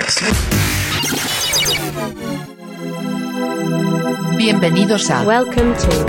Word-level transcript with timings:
Podcast. 0.00 0.20
Bienvenidos 4.36 5.10
a 5.10 5.22
Welcome 5.22 5.74
to 5.74 6.06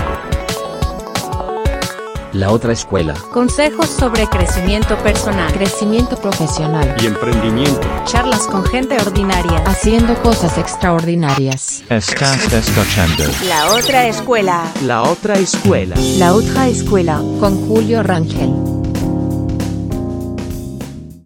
La 2.33 2.51
otra 2.51 2.71
escuela. 2.71 3.13
Consejos 3.33 3.87
sobre 3.89 4.27
crecimiento 4.27 4.95
personal, 4.99 5.51
Crecimiento 5.53 6.15
Profesional. 6.15 6.95
y 7.01 7.07
emprendimiento. 7.07 7.81
charlas 8.05 8.47
con 8.47 8.63
gente 8.65 8.95
ordinaria. 8.95 9.61
Haciendo 9.65 10.15
cosas 10.21 10.57
extraordinarias. 10.57 11.83
Estás 11.89 12.51
escuchando 12.53 13.25
La 13.47 13.73
otra 13.73 14.07
escuela. 14.07 14.71
La 14.85 15.03
otra 15.03 15.35
escuela. 15.35 15.95
La 16.17 16.33
otra 16.33 16.67
escuela. 16.69 17.17
Con 17.39 17.67
Julio 17.67 18.03
Rangel. 18.03 18.53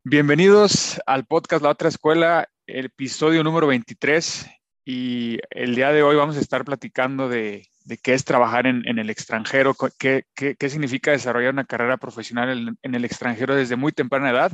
Bienvenidos 0.08 1.02
al 1.08 1.26
podcast 1.26 1.64
La 1.64 1.72
Otra 1.72 1.90
Escuela, 1.90 2.48
el 2.68 2.86
episodio 2.86 3.44
número 3.44 3.68
23. 3.68 4.48
Y 4.86 5.40
el 5.50 5.76
día 5.76 5.92
de 5.92 6.04
hoy 6.04 6.16
vamos 6.16 6.38
a 6.38 6.40
estar 6.40 6.64
platicando 6.64 7.28
de, 7.28 7.68
qué 8.04 8.14
es 8.14 8.24
trabajar 8.24 8.68
en, 8.68 9.00
el 9.00 9.10
extranjero, 9.10 9.76
qué, 9.98 10.26
significa 10.70 11.12
desarrollar 11.12 11.54
una 11.54 11.66
carrera 11.66 11.98
profesional 11.98 12.50
en, 12.50 12.78
en 12.84 12.96
el 12.96 13.04
extranjero 13.04 13.56
desde 13.56 13.76
muy 13.76 13.92
temprana 13.92 14.30
edad. 14.30 14.52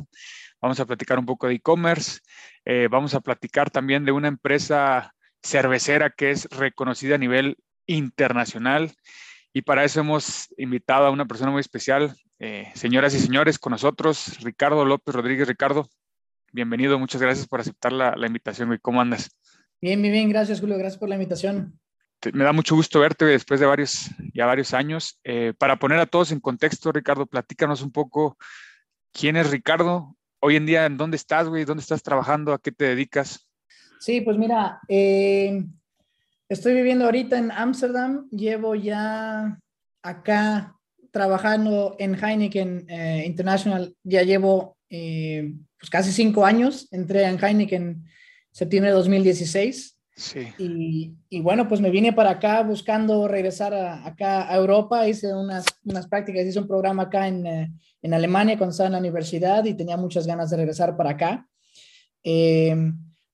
Vamos 0.61 0.79
a 0.79 0.85
platicar 0.85 1.19
un 1.19 1.25
poco 1.25 1.47
de 1.47 1.55
e-commerce. 1.55 2.19
eh, 2.65 2.87
vamos 2.89 3.13
a 3.13 3.21
platicar 3.21 3.69
también 3.71 4.05
de 4.05 4.11
una 4.11 4.27
empresa 4.27 5.13
cervecera 5.43 6.11
que 6.11 6.31
es 6.31 6.47
reconocida 6.51 7.15
a 7.15 7.17
nivel 7.17 7.57
internacional. 7.87 8.93
Y 9.53 9.63
para 9.63 9.83
eso 9.83 9.99
hemos 9.99 10.47
invitado 10.57 11.07
a 11.07 11.11
una 11.11 11.25
persona 11.25 11.51
muy 11.51 11.59
especial, 11.59 12.15
eh, 12.39 12.71
señoras 12.73 13.13
y 13.15 13.19
señores, 13.19 13.59
con 13.59 13.71
nosotros, 13.71 14.39
Ricardo 14.41 14.85
López 14.85 15.13
Rodríguez. 15.13 15.47
Ricardo, 15.47 15.89
bienvenido, 16.51 16.99
muchas 16.99 17.21
gracias 17.21 17.47
por 17.47 17.59
aceptar 17.59 17.91
la, 17.91 18.15
la 18.15 18.27
invitación, 18.27 18.67
güey. 18.69 18.79
¿Cómo 18.79 19.01
andas? 19.01 19.29
Bien, 19.81 20.01
bien, 20.01 20.13
bien, 20.13 20.29
gracias 20.29 20.59
Julio, 20.59 20.77
gracias 20.77 20.99
por 20.99 21.09
la 21.09 21.15
invitación. 21.15 21.79
Te- 22.19 22.31
me 22.31 22.43
da 22.43 22.51
mucho 22.53 22.75
gusto 22.75 22.99
verte 22.99 23.25
güey, 23.25 23.33
después 23.33 23.59
de 23.59 23.65
varios, 23.65 24.09
ya 24.33 24.45
varios 24.45 24.73
años. 24.73 25.19
Eh, 25.23 25.53
para 25.57 25.77
poner 25.77 25.99
a 25.99 26.05
todos 26.05 26.31
en 26.31 26.39
contexto, 26.39 26.91
Ricardo, 26.91 27.25
platícanos 27.25 27.81
un 27.81 27.91
poco 27.91 28.37
quién 29.11 29.37
es 29.37 29.49
Ricardo, 29.49 30.15
hoy 30.39 30.55
en 30.55 30.65
día, 30.65 30.85
en 30.85 30.97
dónde 30.97 31.17
estás, 31.17 31.47
güey, 31.47 31.65
dónde 31.65 31.81
estás 31.81 32.03
trabajando, 32.03 32.53
a 32.53 32.59
qué 32.59 32.71
te 32.71 32.85
dedicas. 32.85 33.47
Sí, 33.99 34.21
pues 34.21 34.37
mira, 34.37 34.79
eh, 34.87 35.63
estoy 36.49 36.73
viviendo 36.73 37.05
ahorita 37.05 37.37
en 37.37 37.51
Ámsterdam, 37.51 38.27
llevo 38.29 38.75
ya 38.75 39.59
acá 40.03 40.75
trabajando 41.11 41.95
en 41.99 42.15
Heineken 42.15 42.85
eh, 42.89 43.23
International, 43.25 43.95
ya 44.03 44.23
llevo 44.23 44.77
eh, 44.89 45.53
pues 45.81 45.89
casi 45.89 46.11
cinco 46.13 46.45
años, 46.45 46.87
entré 46.91 47.23
en 47.25 47.43
Heineken 47.43 47.83
en 47.83 48.05
septiembre 48.51 48.91
de 48.91 48.97
2016 48.97 49.97
Sí, 50.15 50.47
y, 50.59 51.13
y 51.29 51.39
bueno, 51.41 51.67
pues 51.67 51.81
me 51.81 51.89
vine 51.89 52.13
para 52.13 52.31
acá 52.31 52.61
buscando 52.61 53.27
regresar 53.27 53.73
a- 53.73 54.05
acá 54.05 54.47
a 54.51 54.55
Europa, 54.57 55.07
hice 55.07 55.33
unas, 55.33 55.65
unas 55.83 56.05
prácticas, 56.07 56.45
hice 56.45 56.59
un 56.59 56.67
programa 56.67 57.03
acá 57.03 57.27
en, 57.27 57.47
eh, 57.47 57.71
en 58.03 58.13
Alemania 58.13 58.57
cuando 58.57 58.71
estaba 58.71 58.87
en 58.87 58.93
la 58.93 58.99
universidad 58.99 59.65
y 59.65 59.73
tenía 59.73 59.97
muchas 59.97 60.27
ganas 60.27 60.49
de 60.51 60.57
regresar 60.57 60.95
para 60.95 61.11
acá. 61.11 61.47
Eh, 62.23 62.75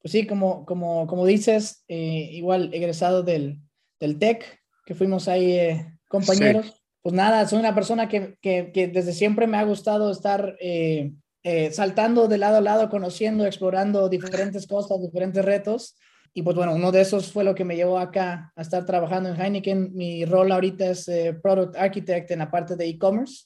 pues 0.02 0.12
sí, 0.12 0.26
como, 0.28 0.66
como, 0.66 1.08
como 1.08 1.26
dices, 1.26 1.84
eh, 1.90 2.30
igual 2.32 2.70
egresado 2.74 3.24
del, 3.24 3.60
del 4.00 4.18
TEC, 4.20 4.46
que 4.86 4.96
fuimos 4.96 5.28
ahí 5.28 5.52
eh, 5.52 5.86
compañeros. 6.08 6.82
Pues 7.02 7.14
nada, 7.16 7.46
soy 7.48 7.60
una 7.60 7.76
persona 7.76 8.08
que, 8.08 8.38
que, 8.42 8.72
que 8.74 8.88
desde 8.88 9.12
siempre 9.14 9.48
me 9.48 9.58
ha 9.58 9.64
gustado 9.64 10.12
estar 10.12 10.56
eh, 11.50 11.72
saltando 11.72 12.28
de 12.28 12.38
lado 12.38 12.58
a 12.58 12.62
lado, 12.62 12.90
conociendo, 12.90 13.46
explorando 13.46 14.10
diferentes 14.10 14.68
cosas, 14.68 15.02
diferentes 15.02 15.46
retos. 15.46 15.96
Y 16.34 16.42
pues 16.42 16.58
bueno, 16.58 16.76
uno 16.76 16.92
de 16.92 17.00
esos 17.00 17.32
fue 17.32 17.46
lo 17.46 17.56
que 17.56 17.64
me 17.64 17.78
llevó 17.78 18.00
acá 18.00 18.52
a 18.54 18.62
estar 18.62 18.86
trabajando 18.86 19.30
en 19.30 19.40
Heineken. 19.40 19.94
Mi 19.94 20.26
rol 20.26 20.52
ahorita 20.52 20.90
es 20.90 21.08
eh, 21.08 21.40
Product 21.42 21.78
Architect 21.78 22.32
en 22.32 22.40
la 22.40 22.52
parte 22.52 22.76
de 22.76 22.86
e-commerce. 22.90 23.46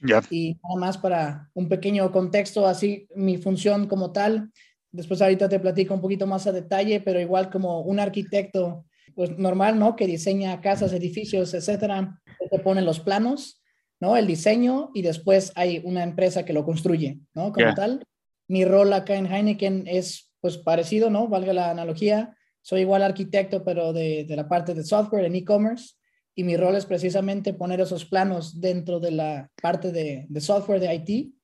ya, 0.00 0.22
Y 0.30 0.60
nada 0.62 0.78
más 0.78 0.96
para 0.96 1.50
un 1.54 1.68
pequeño 1.68 2.12
contexto, 2.12 2.68
así 2.68 3.08
mi 3.16 3.36
función 3.36 3.88
como 3.88 4.12
tal. 4.12 4.52
Después 4.92 5.20
ahorita 5.20 5.48
te 5.48 5.58
platico 5.58 5.92
un 5.92 6.00
poquito 6.00 6.28
más 6.28 6.46
a 6.46 6.52
detalle, 6.52 7.00
pero 7.00 7.18
igual 7.18 7.50
como 7.50 7.80
un 7.80 7.98
arquitecto, 7.98 8.86
pues 9.16 9.36
normal, 9.36 9.76
¿no? 9.76 9.96
Que 9.96 10.06
diseña 10.06 10.60
casas, 10.60 10.92
edificios, 10.92 11.52
etcétera. 11.52 12.22
Te 12.48 12.58
pone 12.60 12.80
los 12.80 13.00
planos, 13.00 13.59
¿no? 14.00 14.16
El 14.16 14.26
diseño 14.26 14.90
y 14.94 15.02
después 15.02 15.52
hay 15.54 15.80
una 15.84 16.02
empresa 16.02 16.44
que 16.44 16.52
lo 16.52 16.64
construye, 16.64 17.20
¿no? 17.34 17.52
Como 17.52 17.74
tal. 17.74 18.04
Mi 18.48 18.64
rol 18.64 18.92
acá 18.92 19.14
en 19.14 19.26
Heineken 19.26 19.86
es 19.86 20.32
pues 20.40 20.56
parecido, 20.58 21.10
¿no? 21.10 21.28
Valga 21.28 21.52
la 21.52 21.70
analogía. 21.70 22.36
Soy 22.62 22.80
igual 22.80 23.02
arquitecto, 23.02 23.62
pero 23.62 23.92
de, 23.92 24.24
de 24.24 24.36
la 24.36 24.48
parte 24.48 24.74
de 24.74 24.82
software 24.82 25.26
en 25.26 25.36
e-commerce 25.36 25.94
y 26.34 26.44
mi 26.44 26.56
rol 26.56 26.76
es 26.76 26.86
precisamente 26.86 27.52
poner 27.52 27.80
esos 27.80 28.04
planos 28.04 28.60
dentro 28.60 29.00
de 29.00 29.10
la 29.10 29.50
parte 29.60 29.92
de, 29.92 30.26
de 30.28 30.40
software 30.40 30.80
de 30.80 30.94
IT 30.94 31.34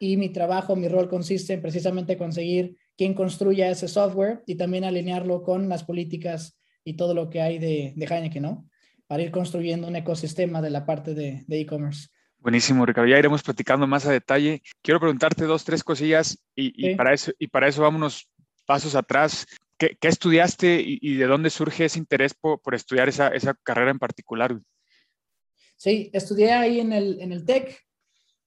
y 0.00 0.16
mi 0.16 0.30
trabajo, 0.30 0.76
mi 0.76 0.88
rol 0.88 1.08
consiste 1.08 1.52
en 1.52 1.60
precisamente 1.62 2.16
conseguir 2.16 2.76
quién 2.96 3.14
construya 3.14 3.70
ese 3.70 3.88
software 3.88 4.42
y 4.46 4.54
también 4.54 4.84
alinearlo 4.84 5.42
con 5.42 5.68
las 5.68 5.84
políticas 5.84 6.58
y 6.84 6.94
todo 6.94 7.14
lo 7.14 7.28
que 7.28 7.42
hay 7.42 7.58
de, 7.58 7.92
de 7.96 8.06
Heineken, 8.06 8.42
¿no? 8.42 8.68
Para 9.08 9.22
ir 9.24 9.30
construyendo 9.32 9.88
un 9.88 9.96
ecosistema 9.96 10.62
de 10.62 10.70
la 10.70 10.86
parte 10.86 11.14
de 11.14 11.44
e-commerce. 11.48 12.08
buenísimo, 12.38 12.86
Ricardo. 12.86 13.08
Ya 13.10 13.18
iremos 13.18 13.42
platicando 13.42 13.86
más 13.86 14.06
a 14.06 14.12
detalle. 14.12 14.62
Quiero 14.82 15.00
preguntarte 15.00 15.44
dos, 15.44 15.64
tres 15.64 15.82
cosillas 15.82 16.38
y, 16.54 16.72
y 16.86 16.90
Sí. 16.90 16.94
para, 16.94 17.12
eso, 17.14 17.32
y 17.38 17.48
para 17.48 17.66
eso 17.68 17.82
vámonos 17.82 18.28
pasos 18.66 18.94
atrás. 18.94 19.46
¿Qué, 19.78 19.96
qué 20.00 20.08
estudiaste 20.08 20.80
y, 20.80 20.98
y 21.02 21.14
de 21.16 21.26
dónde 21.26 21.50
surge 21.50 21.86
ese 21.86 21.98
interés 21.98 22.34
por, 22.34 22.60
por 22.60 22.74
estudiar 22.74 23.08
esa, 23.08 23.28
esa 23.28 23.54
carrera 23.64 23.90
en 23.90 23.98
particular? 23.98 24.58
Sí, 25.76 26.10
estudié 26.12 26.52
ahí 26.52 26.80
en 26.80 26.92
el, 26.92 27.20
en 27.20 27.32
el 27.32 27.44
TEC. 27.44 27.78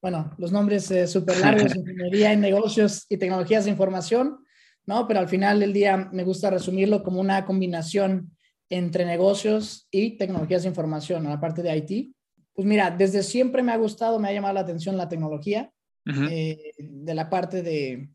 Bueno, 0.02 0.34
los 0.38 0.52
nombres 0.52 0.90
eh, 0.92 1.08
súper 1.08 1.38
largos, 1.40 1.74
Ingeniería 1.76 2.34
en 2.34 2.42
Negocios 2.42 3.06
y 3.10 3.18
Tecnologías 3.18 3.66
de 3.66 3.72
Información, 3.72 4.44
¿no? 4.86 5.08
Pero 5.08 5.20
al 5.20 5.30
final 5.30 5.60
del 5.60 5.74
día 5.74 6.10
me 6.12 6.24
gusta 6.24 6.50
resumirlo 6.50 7.04
como 7.04 7.20
una 7.22 7.46
combinación 7.46 8.36
entre 8.72 9.06
negocios 9.06 9.88
y 9.92 10.18
tecnologías 10.18 10.64
de 10.64 10.70
información, 10.70 11.28
a 11.28 11.30
la 11.30 11.40
parte 11.40 11.62
de 11.62 11.78
IT. 11.78 12.16
Pues 12.54 12.66
mira, 12.66 12.90
desde 12.90 13.22
siempre 13.22 13.62
me 13.62 13.72
ha 13.72 13.78
gustado, 13.78 14.18
me 14.18 14.30
ha 14.30 14.34
llamado 14.34 14.56
la 14.56 14.62
atención 14.62 14.98
la 14.98 15.10
tecnología, 15.10 15.72
eh, 16.06 16.72
de 16.80 17.14
la 17.14 17.30
parte 17.30 17.62
de, 17.62 18.10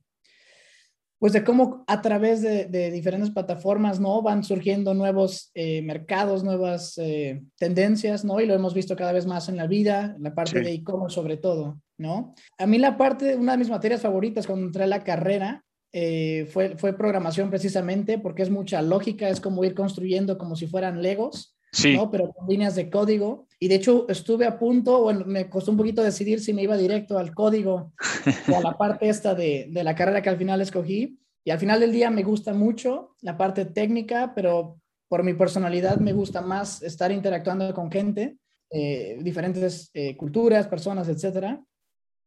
pues 1.19 1.33
de 1.33 1.45
cómo 1.45 1.85
a 1.87 2.01
través 2.03 2.43
de, 2.43 2.65
de 2.67 2.91
diferentes 2.91 3.31
plataformas, 3.31 4.01
¿no? 4.01 4.23
Van 4.23 4.43
surgiendo 4.45 4.93
nuevos 4.95 5.51
eh, 5.55 5.83
mercados, 5.83 6.43
nuevas 6.43 6.99
eh, 6.99 7.43
tendencias, 7.59 8.25
¿no? 8.25 8.41
Y 8.41 8.47
lo 8.47 8.55
hemos 8.55 8.75
visto 8.75 8.97
cada 8.97 9.13
vez 9.13 9.27
más 9.27 9.49
en 9.49 9.57
la 9.57 9.67
vida, 9.67 10.15
en 10.17 10.23
la 10.23 10.35
parte 10.35 10.59
Sí. 10.59 10.65
de 10.65 10.73
e-commerce 10.73 11.15
sobre 11.15 11.37
todo, 11.37 11.81
¿no? 11.99 12.35
A 12.59 12.67
mí 12.67 12.79
la 12.79 12.97
parte, 12.97 13.37
una 13.37 13.53
de 13.53 13.59
mis 13.59 13.71
materias 13.71 14.01
favoritas 14.01 14.47
cuando 14.47 14.67
entré 14.67 14.85
a 14.85 14.89
la 14.89 15.05
carrera 15.05 15.65
eh, 15.93 16.47
fue, 16.53 16.77
fue 16.77 16.97
programación 16.97 17.51
precisamente, 17.51 18.19
porque 18.19 18.43
es 18.43 18.51
mucha 18.51 18.83
lógica, 18.83 19.29
es 19.29 19.41
como 19.41 19.65
ir 19.65 19.75
construyendo 19.75 20.39
como 20.39 20.57
si 20.57 20.67
fueran 20.67 21.03
legos. 21.03 21.53
Sí, 21.73 21.95
¿no? 21.95 22.11
Pero 22.11 22.33
con 22.33 22.49
líneas 22.49 22.75
de 22.75 22.89
código. 22.89 23.47
Y 23.59 23.69
de 23.69 23.75
hecho 23.75 24.07
estuve 24.09 24.47
a 24.47 24.59
punto, 24.59 25.03
bueno, 25.03 25.25
me 25.27 25.51
costó 25.51 25.73
un 25.73 25.77
poquito 25.77 26.03
decidir 26.03 26.41
si 26.41 26.55
me 26.55 26.63
iba 26.63 26.77
directo 26.77 27.19
al 27.19 27.35
código 27.35 27.93
o 28.51 28.57
a 28.57 28.61
la 28.61 28.79
parte 28.79 29.09
esta 29.09 29.35
de, 29.35 29.67
de 29.71 29.85
la 29.85 29.95
carrera 29.95 30.23
que 30.23 30.31
al 30.31 30.39
final 30.39 30.61
escogí. 30.61 31.19
Y 31.45 31.51
al 31.51 31.59
final 31.59 31.79
del 31.81 31.93
día 31.93 32.11
me 32.11 32.23
gusta 32.23 32.55
mucho 32.55 33.15
la 33.21 33.37
parte 33.37 33.67
técnica, 33.67 34.33
pero 34.35 34.81
por 35.09 35.23
mi 35.23 35.35
personalidad 35.35 35.99
me 35.99 36.13
gusta 36.13 36.41
más 36.41 36.83
estar 36.83 37.13
interactuando 37.13 37.73
con 37.73 37.91
gente, 37.91 38.39
eh, 38.71 39.19
diferentes 39.23 39.91
eh, 39.95 40.17
culturas, 40.17 40.67
personas, 40.67 41.09
etcétera. 41.09 41.63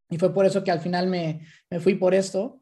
Y 0.10 0.18
fue 0.18 0.34
por 0.34 0.46
eso 0.46 0.64
que 0.64 0.72
al 0.72 0.80
final 0.80 1.08
me, 1.08 1.42
me 1.70 1.80
fui 1.80 1.96
por 1.96 2.14
esto. 2.14 2.62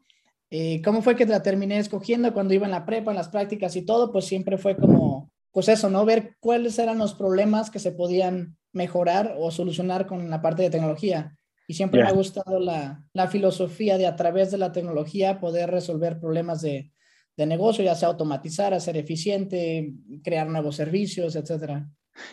Eh, 0.50 0.80
¿Cómo 0.82 1.02
fue 1.02 1.14
que 1.14 1.26
la 1.26 1.42
terminé 1.42 1.78
escogiendo 1.78 2.32
cuando 2.32 2.54
iba 2.54 2.64
en 2.64 2.72
la 2.72 2.86
prepa, 2.86 3.10
en 3.10 3.16
las 3.16 3.28
prácticas 3.28 3.76
y 3.76 3.82
todo? 3.82 4.10
Pues 4.12 4.24
siempre 4.24 4.56
fue 4.56 4.76
como, 4.76 5.30
pues 5.52 5.68
eso, 5.68 5.90
¿no? 5.90 6.04
Ver 6.04 6.36
cuáles 6.40 6.78
eran 6.78 6.98
los 6.98 7.14
problemas 7.14 7.70
que 7.70 7.78
se 7.78 7.92
podían 7.92 8.56
mejorar 8.72 9.34
o 9.38 9.50
solucionar 9.50 10.06
con 10.06 10.30
la 10.30 10.40
parte 10.40 10.62
de 10.62 10.70
tecnología. 10.70 11.36
Y 11.66 11.74
siempre 11.74 12.02
me 12.02 12.08
ha 12.08 12.12
gustado 12.12 12.60
la, 12.60 13.04
la 13.12 13.28
filosofía 13.28 13.98
de 13.98 14.06
a 14.06 14.16
través 14.16 14.50
de 14.50 14.58
la 14.58 14.72
tecnología 14.72 15.38
poder 15.38 15.70
resolver 15.70 16.18
problemas 16.18 16.62
de, 16.62 16.92
de 17.36 17.46
negocio, 17.46 17.84
ya 17.84 17.94
sea 17.94 18.08
automatizar, 18.08 18.72
hacer 18.72 18.96
eficiente, 18.96 19.92
crear 20.24 20.48
nuevos 20.48 20.76
servicios, 20.76 21.36
etcétera. 21.36 21.86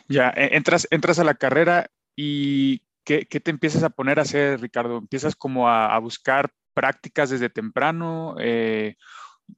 ya, 0.07 0.29
e- 0.37 0.55
entras, 0.55 0.87
entras 0.89 1.19
a 1.19 1.25
la 1.25 1.35
carrera 1.35 1.91
y 2.15 2.81
¿qué, 3.03 3.25
qué 3.25 3.41
te 3.41 3.51
empiezas 3.51 3.83
a 3.83 3.89
poner 3.89 4.19
a 4.19 4.21
hacer, 4.21 4.61
Ricardo? 4.61 4.97
¿Empiezas 4.97 5.35
como 5.35 5.67
a, 5.67 5.93
a 5.93 5.99
buscar 5.99 6.51
prácticas 6.75 7.31
desde 7.31 7.49
temprano? 7.49 8.35
Eh, 8.39 8.95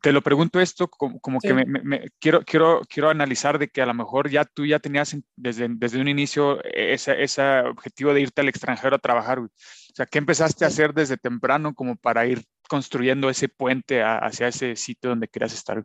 te 0.01 0.11
lo 0.11 0.21
pregunto 0.21 0.59
esto 0.59 0.89
como, 0.89 1.19
como 1.19 1.39
Sí. 1.41 1.47
que 1.47 1.53
me, 1.53 1.65
me- 1.65 1.81
me- 1.81 2.09
quiero, 2.19 2.41
quiero, 2.43 2.81
quiero 2.89 3.09
analizar 3.09 3.57
de 3.57 3.69
que 3.69 3.81
a 3.81 3.85
lo 3.85 3.93
mejor 3.93 4.29
ya 4.29 4.43
tú 4.45 4.65
ya 4.65 4.79
tenías 4.79 5.13
en- 5.13 5.23
desde, 5.37 5.67
desde 5.69 5.99
un 6.01 6.07
inicio 6.09 6.61
ese, 6.63 7.23
ese 7.23 7.41
objetivo 7.61 8.13
de 8.13 8.21
irte 8.21 8.41
al 8.41 8.49
extranjero 8.49 8.95
a 8.95 8.99
trabajar. 8.99 9.39
güey. 9.39 9.49
O 9.49 9.95
sea, 9.95 10.05
¿qué 10.05 10.17
empezaste 10.19 10.63
a 10.65 10.67
hacer 10.67 10.93
desde 10.93 11.17
temprano 11.17 11.73
como 11.73 11.95
para 11.95 12.25
ir 12.27 12.43
construyendo 12.69 13.29
ese 13.29 13.47
puente 13.49 14.01
a- 14.03 14.17
hacia 14.19 14.47
ese 14.49 14.75
sitio 14.75 15.09
donde 15.09 15.27
querías 15.29 15.53
estar? 15.53 15.83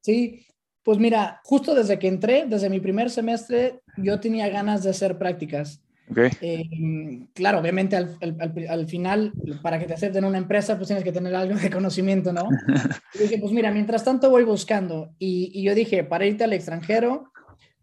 Sí, 0.00 0.44
pues 0.82 0.98
mira, 0.98 1.40
justo 1.44 1.76
desde 1.76 2.00
que 2.00 2.08
entré, 2.08 2.44
desde 2.48 2.68
mi 2.68 2.80
primer 2.80 3.08
semestre, 3.08 3.80
yo 3.96 4.18
tenía 4.18 4.48
ganas 4.48 4.82
de 4.82 4.90
hacer 4.90 5.16
prácticas. 5.16 5.80
Ok, 6.12 6.18
Eh, 6.40 7.26
claro, 7.34 7.58
obviamente 7.58 7.96
al, 7.96 8.16
al- 8.20 8.36
al- 8.40 8.66
al 8.68 8.86
final, 8.88 9.32
para 9.62 9.78
que 9.78 9.86
te 9.86 9.94
acepten 9.94 10.24
una 10.24 10.38
empresa, 10.38 10.76
pues 10.76 10.86
tienes 10.88 11.04
que 11.04 11.12
tener 11.12 11.34
algo 11.34 11.56
de 11.56 11.70
conocimiento, 11.70 12.32
¿no? 12.32 12.48
Y 13.14 13.18
dije, 13.18 13.38
pues 13.38 13.52
mira, 13.52 13.70
mientras 13.72 14.04
tanto 14.04 14.30
voy 14.30 14.44
buscando. 14.44 15.14
Y, 15.18 15.50
y 15.54 15.64
yo 15.64 15.74
dije, 15.74 16.04
para 16.04 16.26
irte 16.26 16.44
al 16.44 16.52
extranjero, 16.52 17.32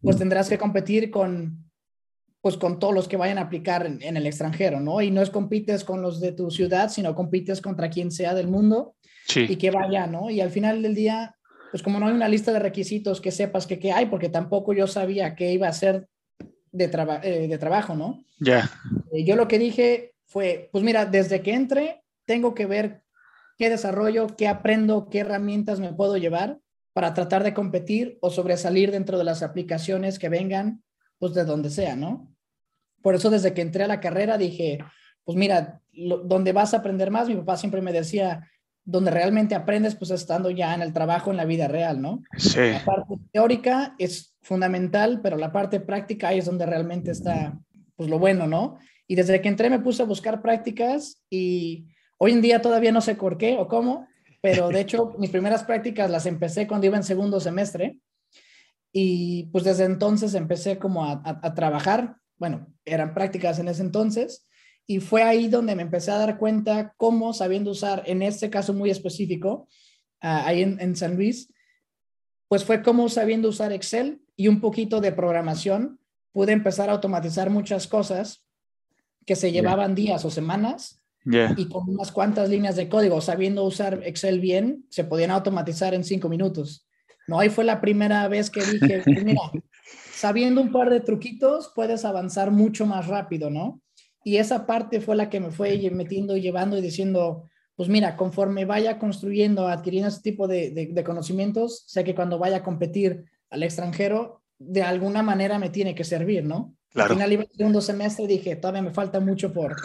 pues 0.02 0.18
tendrás 0.18 0.48
que 0.50 0.58
competir 0.58 1.12
con, 1.12 1.70
pues 2.42 2.56
con 2.58 2.80
todos 2.80 2.94
los 2.94 3.08
que 3.08 3.18
vayan 3.18 3.38
a 3.38 3.42
aplicar 3.42 3.86
en, 3.86 4.02
en 4.02 4.16
el 4.18 4.26
extranjero, 4.26 4.80
¿no? 4.80 5.02
Y 5.02 5.12
no 5.12 5.22
es 5.22 5.30
compites 5.30 5.84
con 5.84 6.02
los 6.02 6.20
de 6.22 6.32
tu 6.32 6.50
ciudad, 6.52 6.90
sino 6.90 7.14
compites 7.16 7.62
contra 7.62 7.90
quien 7.90 8.12
sea 8.12 8.34
del 8.34 8.48
mundo 8.48 8.96
y 9.50 9.58
que 9.58 9.72
vaya, 9.72 10.08
¿no? 10.08 10.30
Y 10.30 10.40
al 10.42 10.50
final 10.52 10.82
del 10.82 10.96
día, 10.96 11.36
pues 11.72 11.84
como 11.84 12.00
no 12.00 12.08
hay 12.08 12.14
una 12.14 12.28
lista 12.30 12.52
de 12.54 12.60
requisitos 12.60 13.22
que 13.22 13.32
sepas 13.32 13.68
que 13.68 13.78
qué 13.78 13.92
hay, 13.92 14.06
porque 14.08 14.30
tampoco 14.30 14.74
yo 14.74 14.88
sabía 14.88 15.36
qué 15.36 15.52
iba 15.52 15.68
a 15.68 15.72
hacer 15.72 16.08
de, 16.72 16.88
traba- 16.88 17.22
eh, 17.24 17.48
de 17.48 17.58
trabajo, 17.58 17.96
¿no? 17.96 18.24
ya, 18.40 18.70
Eh, 19.12 19.24
yo 19.26 19.36
lo 19.36 19.48
que 19.48 19.60
dije 19.60 20.14
fue, 20.26 20.70
pues 20.72 20.84
mira, 20.84 21.06
desde 21.06 21.42
que 21.42 21.54
entre, 21.54 22.04
tengo 22.26 22.54
que 22.54 22.66
ver 22.66 23.02
qué 23.58 23.70
desarrollo, 23.70 24.28
qué 24.38 24.48
aprendo, 24.48 25.10
qué 25.10 25.20
herramientas 25.20 25.80
me 25.80 25.94
puedo 25.94 26.18
llevar 26.18 26.60
para 26.94 27.14
tratar 27.14 27.44
de 27.44 27.54
competir 27.54 28.18
o 28.22 28.30
sobresalir 28.30 28.92
dentro 28.92 29.18
de 29.18 29.24
las 29.24 29.42
aplicaciones 29.44 30.20
que 30.20 30.30
vengan, 30.30 30.84
pues 31.18 31.34
de 31.34 31.46
donde 31.46 31.70
sea, 31.70 31.96
¿no? 31.96 32.34
Por 33.02 33.16
eso 33.16 33.30
desde 33.30 33.54
que 33.54 33.62
entré 33.62 33.84
a 33.84 33.88
la 33.88 34.00
carrera 34.00 34.38
dije, 34.38 34.80
pues 35.24 35.38
mira, 35.38 35.82
lo- 35.94 36.20
donde 36.20 36.52
vas 36.54 36.74
a 36.74 36.78
aprender 36.78 37.12
más, 37.12 37.28
mi 37.28 37.36
papá 37.36 37.58
siempre 37.58 37.82
me 37.82 37.92
decía, 37.94 38.48
donde 38.86 39.12
realmente 39.12 39.56
aprendes, 39.56 39.96
pues 39.96 40.12
estando 40.12 40.50
ya 40.50 40.74
en 40.74 40.82
el 40.82 40.94
trabajo, 40.94 41.30
en 41.32 41.38
la 41.38 41.46
vida 41.46 41.68
real, 41.68 42.02
¿no? 42.02 42.22
sí, 42.38 42.60
La 42.72 42.84
parte 42.86 43.16
teórica 43.32 43.96
es 44.00 44.29
fundamental, 44.42 45.20
pero 45.22 45.38
la 45.38 45.52
parte 45.52 45.80
práctica 45.80 46.30
ahí 46.30 46.40
es 46.40 46.46
donde 46.46 46.66
realmente 46.66 47.12
está, 47.12 47.60
pues 47.96 48.10
lo 48.10 48.20
bueno, 48.20 48.48
¿no? 48.48 48.78
Y 49.08 49.16
desde 49.16 49.42
que 49.42 49.50
entré 49.50 49.70
me 49.70 49.80
puse 49.80 50.04
a 50.04 50.06
buscar 50.06 50.42
prácticas 50.42 51.22
y 51.30 51.88
hoy 52.18 52.32
en 52.32 52.42
día 52.42 52.62
todavía 52.62 52.92
no 52.92 53.02
sé 53.02 53.16
por 53.16 53.38
qué 53.38 53.58
o 53.58 53.68
cómo, 53.68 54.08
pero 54.42 54.70
de 54.70 54.82
hecho 54.82 55.14
mis 55.20 55.30
primeras 55.32 55.64
prácticas 55.64 56.10
las 56.10 56.26
empecé 56.26 56.68
cuando 56.68 56.88
iba 56.88 56.98
en 56.98 57.04
segundo 57.04 57.40
semestre 57.40 57.98
y 58.92 59.46
pues 59.52 59.64
desde 59.64 59.86
entonces 59.86 60.34
empecé 60.34 60.80
como 60.80 61.06
a, 61.06 61.14
a- 61.24 61.40
a 61.44 61.54
trabajar, 61.54 62.16
bueno, 62.38 62.68
eran 62.86 63.14
prácticas 63.14 63.60
en 63.60 63.68
ese 63.68 63.82
entonces 63.82 64.48
y 64.88 65.00
fue 65.00 65.22
ahí 65.24 65.48
donde 65.50 65.76
me 65.76 65.84
empecé 65.84 66.12
a 66.12 66.18
dar 66.18 66.38
cuenta 66.40 66.94
cómo 66.98 67.34
sabiendo 67.34 67.72
usar, 67.72 68.04
en 68.08 68.24
este 68.24 68.50
caso 68.50 68.74
muy 68.74 68.90
específico, 68.90 69.68
ah, 70.22 70.48
ahí 70.48 70.64
en, 70.64 70.80
en 70.80 70.96
San 70.96 71.16
Luis, 71.16 71.54
pues 72.48 72.64
fue 72.66 72.82
como 72.82 73.08
sabiendo 73.10 73.50
usar 73.50 73.72
Excel 73.72 74.22
y 74.40 74.48
un 74.48 74.62
poquito 74.62 75.02
de 75.02 75.12
programación, 75.12 76.00
pude 76.32 76.54
empezar 76.54 76.88
a 76.90 76.94
automatizar 76.94 77.50
muchas 77.50 77.88
cosas 77.88 78.46
que 79.26 79.36
se 79.36 79.52
llevaban 79.52 79.96
días 79.96 80.24
o 80.24 80.32
semanas 80.32 81.02
y 81.58 81.68
con 81.68 81.90
unas 81.90 82.14
cuantas 82.14 82.48
líneas 82.48 82.78
de 82.78 82.88
código, 82.88 83.20
sabiendo 83.20 83.66
usar 83.66 84.00
Excel 84.06 84.40
bien, 84.40 84.86
se 84.90 85.04
podían 85.04 85.32
automatizar 85.32 85.94
en 85.94 86.06
cinco 86.06 86.30
minutos. 86.30 86.88
No, 87.28 87.38
ahí 87.40 87.50
fue 87.50 87.66
la 87.66 87.82
primera 87.82 88.26
vez 88.30 88.50
que 88.50 88.64
dije, 88.64 89.02
pues 89.04 89.24
mira, 89.26 89.42
sabiendo 90.14 90.62
un 90.62 90.72
par 90.72 90.90
de 90.90 91.02
truquitos, 91.02 91.74
puedes 91.76 92.06
avanzar 92.06 92.50
mucho 92.50 92.86
más 92.86 93.08
rápido, 93.08 93.50
¿no? 93.50 93.82
Y 94.24 94.38
esa 94.38 94.66
parte 94.66 95.02
fue 95.02 95.18
la 95.18 95.30
que 95.30 95.42
me 95.42 95.52
fue 95.52 95.78
lle- 95.78 95.92
metiendo 95.92 96.38
y 96.38 96.42
llevando 96.42 96.78
y 96.78 96.82
diciendo, 96.82 97.44
pues 97.76 97.90
mira, 97.90 98.16
conforme 98.16 98.64
vaya 98.64 98.98
construyendo, 99.00 99.68
adquiriendo 99.68 100.08
ese 100.08 100.22
tipo 100.22 100.48
de, 100.48 100.72
de- 100.72 100.88
de 100.94 101.04
conocimientos, 101.04 101.84
sé 101.88 102.06
que 102.06 102.16
cuando 102.16 102.40
vaya 102.40 102.58
a 102.58 102.64
competir 102.64 103.26
al 103.50 103.64
extranjero, 103.64 104.42
de 104.58 104.84
alguna 104.84 105.24
manera 105.24 105.58
me 105.60 105.70
tiene 105.70 105.96
que 105.96 106.04
servir, 106.04 106.44
¿no? 106.46 106.76
Claro. 106.90 107.12
Al 107.12 107.16
final 107.18 107.34
iba 107.34 107.44
el 107.44 107.52
segundo 107.56 107.82
semestre 107.82 108.26
y 108.26 108.28
dije, 108.28 108.56
todavía 108.56 108.82
me 108.82 108.92
falta 108.92 109.20
mucho 109.20 109.54
por, 109.54 109.76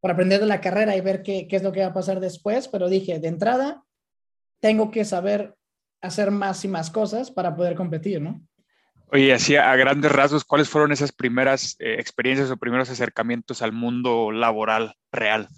por 0.00 0.10
aprender 0.10 0.40
de 0.40 0.46
la 0.46 0.60
carrera 0.60 0.96
y 0.96 1.00
ver 1.00 1.22
qué, 1.22 1.46
qué 1.48 1.56
es 1.56 1.62
lo 1.62 1.72
que 1.72 1.80
va 1.80 1.86
a 1.86 1.94
pasar 1.94 2.20
después, 2.20 2.68
pero 2.68 2.88
dije, 2.88 3.18
de 3.18 3.28
entrada, 3.28 3.84
tengo 4.60 4.90
que 4.90 5.04
saber 5.04 5.54
hacer 6.02 6.30
más 6.30 6.64
y 6.64 6.68
más 6.68 6.90
cosas 6.90 7.30
para 7.30 7.54
poder 7.56 7.74
competir, 7.74 8.20
¿no? 8.20 8.40
Oye, 9.12 9.32
así 9.32 9.56
a 9.56 9.74
grandes 9.74 10.12
rasgos, 10.12 10.44
¿cuáles 10.44 10.68
fueron 10.68 10.92
esas 10.92 11.10
primeras 11.10 11.74
eh, 11.80 11.96
experiencias 11.98 12.50
o 12.50 12.56
primeros 12.56 12.90
acercamientos 12.90 13.60
al 13.60 13.72
mundo 13.72 14.30
laboral 14.30 14.94
real? 15.10 15.48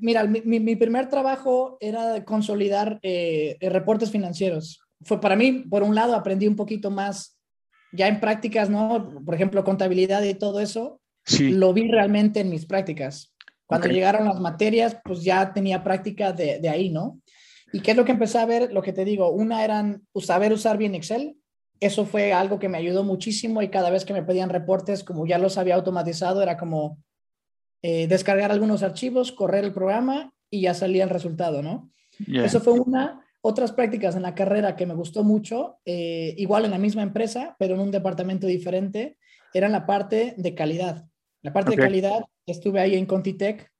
Mira, 0.00 0.24
mi, 0.24 0.42
mi- 0.42 0.60
mi 0.60 0.76
primer 0.76 1.08
trabajo 1.08 1.76
era 1.80 2.24
consolidar 2.24 2.98
eh, 3.02 3.56
eh, 3.60 3.68
reportes 3.70 4.10
financieros. 4.12 4.80
Fue 5.02 5.20
para 5.20 5.36
mí, 5.36 5.64
por 5.68 5.82
un 5.82 5.94
lado, 5.94 6.14
aprendí 6.14 6.46
un 6.46 6.56
poquito 6.56 6.90
más 6.90 7.38
ya 7.92 8.08
en 8.08 8.20
prácticas, 8.20 8.70
¿no? 8.70 9.22
Por 9.24 9.34
ejemplo, 9.34 9.64
contabilidad 9.64 10.22
y 10.22 10.34
todo 10.34 10.60
eso, 10.60 11.00
Sí, 11.26 11.50
lo 11.50 11.72
vi 11.72 11.90
realmente 11.90 12.40
en 12.40 12.50
mis 12.50 12.66
prácticas. 12.66 13.34
Cuando 13.66 13.88
llegaron 13.88 14.26
las 14.26 14.40
materias, 14.40 14.98
pues 15.04 15.22
ya 15.22 15.52
tenía 15.52 15.82
práctica 15.82 16.32
de, 16.32 16.60
de 16.60 16.68
ahí, 16.68 16.90
¿no? 16.90 17.20
¿Y 17.72 17.80
qué 17.80 17.92
es 17.92 17.96
lo 17.96 18.04
que 18.04 18.12
empecé 18.12 18.38
a 18.38 18.46
ver? 18.46 18.72
Lo 18.72 18.82
que 18.82 18.92
te 18.92 19.04
digo, 19.04 19.30
una 19.30 19.64
eran 19.64 20.06
pues, 20.12 20.26
saber 20.26 20.52
usar 20.52 20.76
bien 20.76 20.94
Excel. 20.94 21.36
Eso 21.80 22.04
fue 22.04 22.32
algo 22.32 22.58
que 22.58 22.68
me 22.68 22.78
ayudó 22.78 23.04
muchísimo 23.04 23.62
y 23.62 23.68
cada 23.68 23.90
vez 23.90 24.04
que 24.04 24.12
me 24.12 24.22
pedían 24.22 24.50
reportes, 24.50 25.02
como 25.02 25.26
ya 25.26 25.38
los 25.38 25.58
había 25.58 25.74
automatizado, 25.74 26.42
era 26.42 26.56
como 26.56 26.98
eh, 27.82 28.06
descargar 28.06 28.52
algunos 28.52 28.82
archivos, 28.82 29.32
correr 29.32 29.64
el 29.64 29.72
programa 29.72 30.32
y 30.50 30.62
ya 30.62 30.74
salía 30.74 31.04
el 31.04 31.10
resultado, 31.10 31.62
¿no? 31.62 31.90
Eso 32.28 32.60
fue 32.60 32.74
una. 32.74 33.23
Otras 33.46 33.72
prácticas 33.72 34.16
en 34.16 34.22
la 34.22 34.34
carrera 34.34 34.74
que 34.74 34.86
me 34.86 34.94
gustó 34.94 35.22
mucho, 35.22 35.76
eh, 35.84 36.34
igual 36.38 36.64
en 36.64 36.70
la 36.70 36.78
misma 36.78 37.02
empresa, 37.02 37.54
pero 37.58 37.74
en 37.74 37.82
un 37.82 37.90
departamento 37.90 38.46
diferente, 38.46 39.18
eran 39.52 39.72
la 39.72 39.84
parte 39.84 40.32
de 40.38 40.54
calidad. 40.54 41.04
La 41.42 41.52
parte 41.52 41.72
de 41.72 41.76
calidad, 41.76 42.24
estuve 42.46 42.80
ahí 42.80 42.94
en 42.94 43.04
Contitech, 43.04 43.70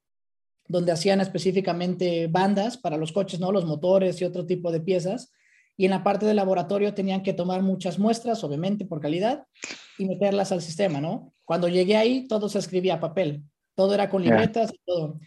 donde 0.69 0.93
hacían 0.93 1.23
específicamente 1.23 2.27
bandas 2.27 2.77
para 2.77 2.99
los 2.99 3.11
coches, 3.11 3.41
¿no? 3.41 3.53
Los 3.53 3.65
motores 3.65 4.21
y 4.21 4.27
otro 4.27 4.45
tipo 4.45 4.71
de 4.71 4.83
piezas. 4.83 5.33
Y 5.79 5.87
en 5.87 5.93
la 5.93 6.05
parte 6.05 6.27
de 6.27 6.35
laboratorio 6.35 6.93
tenían 6.93 7.23
que 7.23 7.33
tomar 7.33 7.63
muchas 7.63 7.99
muestras, 7.99 8.45
obviamente 8.45 8.85
por 8.85 9.01
calidad, 9.01 9.47
y 9.97 10.05
meterlas 10.05 10.53
al 10.53 10.61
sistema, 10.61 11.01
¿no? 11.01 11.33
Cuando 11.47 11.69
llegué 11.69 11.97
ahí, 11.97 12.29
todo 12.29 12.51
se 12.51 12.59
escribía 12.59 12.97
a 12.97 13.01
papel. 13.01 13.43
Todo 13.75 13.95
era 13.95 14.11
con 14.11 14.23
libretas 14.23 14.75
y 14.75 14.81
todo 14.85 15.19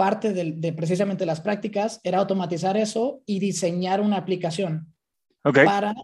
parte 0.00 0.32
de, 0.32 0.52
de 0.52 0.72
precisamente 0.72 1.26
las 1.26 1.42
prácticas 1.42 2.00
era 2.04 2.20
automatizar 2.20 2.74
eso 2.78 3.20
y 3.26 3.38
diseñar 3.38 4.00
una 4.00 4.16
aplicación 4.16 4.94
para 5.42 5.94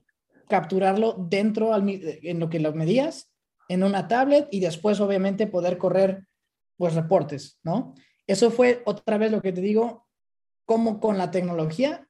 capturarlo 0.50 1.16
dentro 1.30 1.72
al 1.72 1.88
en 1.88 2.38
lo 2.38 2.50
que 2.50 2.60
lo 2.60 2.74
medías 2.74 3.32
en 3.70 3.82
una 3.82 4.06
tablet 4.06 4.48
y 4.50 4.60
después 4.60 5.00
obviamente 5.00 5.46
poder 5.46 5.78
correr 5.78 6.26
pues 6.76 6.92
reportes, 6.92 7.58
¿no? 7.62 7.94
Eso 8.26 8.50
fue 8.50 8.82
otra 8.84 9.16
vez 9.16 9.32
lo 9.32 9.40
que 9.40 9.54
te 9.54 9.62
digo, 9.62 10.06
como 10.66 11.00
con 11.00 11.16
la 11.16 11.30
tecnología, 11.30 12.06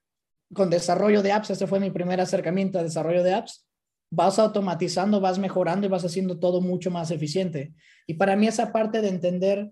con 0.52 0.70
desarrollo 0.70 1.22
de 1.22 1.30
apps, 1.30 1.50
este 1.50 1.68
fue 1.68 1.78
mi 1.78 1.92
primer 1.92 2.20
acercamiento 2.20 2.80
a 2.80 2.82
desarrollo 2.82 3.22
de 3.22 3.34
apps, 3.34 3.64
vas 4.10 4.40
automatizando, 4.40 5.20
vas 5.20 5.38
mejorando 5.38 5.86
y 5.86 5.90
vas 5.90 6.04
haciendo 6.04 6.40
todo 6.40 6.60
mucho 6.60 6.90
más 6.90 7.12
eficiente. 7.12 7.74
Y 8.08 8.14
para 8.14 8.34
mí 8.34 8.48
esa 8.48 8.72
parte 8.72 9.00
de 9.02 9.08
entender 9.08 9.70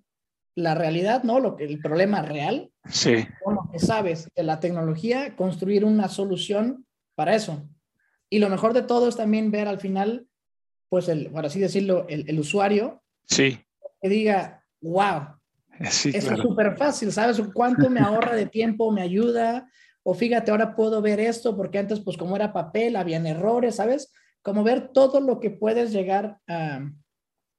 la 0.55 0.75
realidad, 0.75 1.23
¿no? 1.25 1.41
Lo 1.41 1.57
que, 1.57 1.65
el 1.65 1.81
problema 1.81 2.23
real, 2.23 2.71
sí, 2.89 3.27
con 3.43 3.55
lo 3.57 3.69
que 3.73 3.79
sabes 3.79 4.31
de 4.35 4.43
la 4.43 4.61
tecnología, 4.61 5.35
construir 5.37 5.85
una 5.85 6.09
solución 6.09 6.87
para 7.15 7.35
eso. 7.35 7.69
Y 8.31 8.39
lo 8.39 8.49
mejor 8.49 8.73
de 8.73 8.83
todo 8.83 9.09
es 9.09 9.17
también 9.17 9.51
ver 9.51 9.69
al 9.69 9.81
final, 9.81 10.27
pues, 10.89 11.09
el, 11.09 11.31
por 11.31 11.47
así 11.47 11.61
decirlo, 11.61 12.07
el, 12.09 12.29
el 12.29 12.39
usuario 12.39 13.03
sí, 13.27 13.59
que 14.01 14.09
diga, 14.09 14.65
wow, 14.81 15.37
sí, 15.91 16.11
eso 16.15 16.35
es 16.35 16.41
súper 16.41 16.77
fácil, 16.77 17.13
¿sabes? 17.13 17.41
¿Cuánto 17.53 17.91
me 17.91 18.01
ahorra 18.01 18.35
de 18.37 18.47
tiempo, 18.47 18.93
me 18.93 19.03
ayuda? 19.03 19.69
O 20.03 20.15
fíjate, 20.15 20.51
ahora 20.51 20.77
puedo 20.77 21.01
ver 21.03 21.19
esto, 21.19 21.57
porque 21.57 21.79
antes, 21.79 22.01
pues 22.01 22.17
como 22.17 22.37
era 22.37 22.53
papel, 22.53 22.97
habían 22.97 23.27
errores, 23.27 23.77
¿sabes? 23.77 24.13
Como 24.43 24.63
ver 24.63 24.91
todo 24.93 25.21
lo 25.21 25.41
que 25.41 25.51
puedes 25.51 25.93
llegar 25.93 26.39
a, 26.47 26.87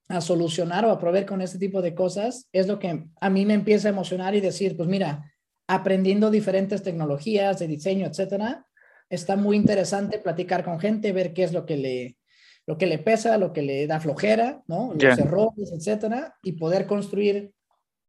a 0.08 0.20
solucionar 0.20 0.84
o 0.84 0.90
a 0.90 0.98
proveer 1.00 1.26
con 1.26 1.40
este 1.40 1.58
tipo 1.58 1.82
de 1.82 1.94
cosas, 1.94 2.48
es 2.52 2.66
lo 2.68 2.78
que 2.78 3.04
a 3.20 3.30
mí 3.30 3.44
me 3.44 3.54
empieza 3.54 3.88
a 3.88 3.90
emocionar 3.92 4.34
y 4.34 4.40
decir, 4.40 4.76
pues 4.76 4.88
mira, 4.88 5.32
aprendiendo 5.66 6.30
diferentes 6.30 6.82
tecnologías 6.82 7.58
de 7.58 7.66
diseño, 7.66 8.06
etcétera, 8.06 8.66
está 9.10 9.36
muy 9.36 9.56
interesante 9.56 10.18
platicar 10.18 10.64
con 10.64 10.78
gente, 10.78 11.12
ver 11.12 11.32
qué 11.32 11.42
es 11.44 11.52
lo 11.52 11.66
que 11.66 11.76
le, 11.76 12.16
lo 12.66 12.78
que 12.78 12.86
le 12.86 12.98
pesa, 12.98 13.36
lo 13.38 13.52
que 13.52 13.62
le 13.62 13.86
da 13.86 13.98
flojera, 14.00 14.62
¿no? 14.68 14.92
Los 14.94 15.18
errores, 15.18 15.72
etcétera, 15.72 16.36
y 16.42 16.52
poder 16.52 16.86
construir 16.86 17.52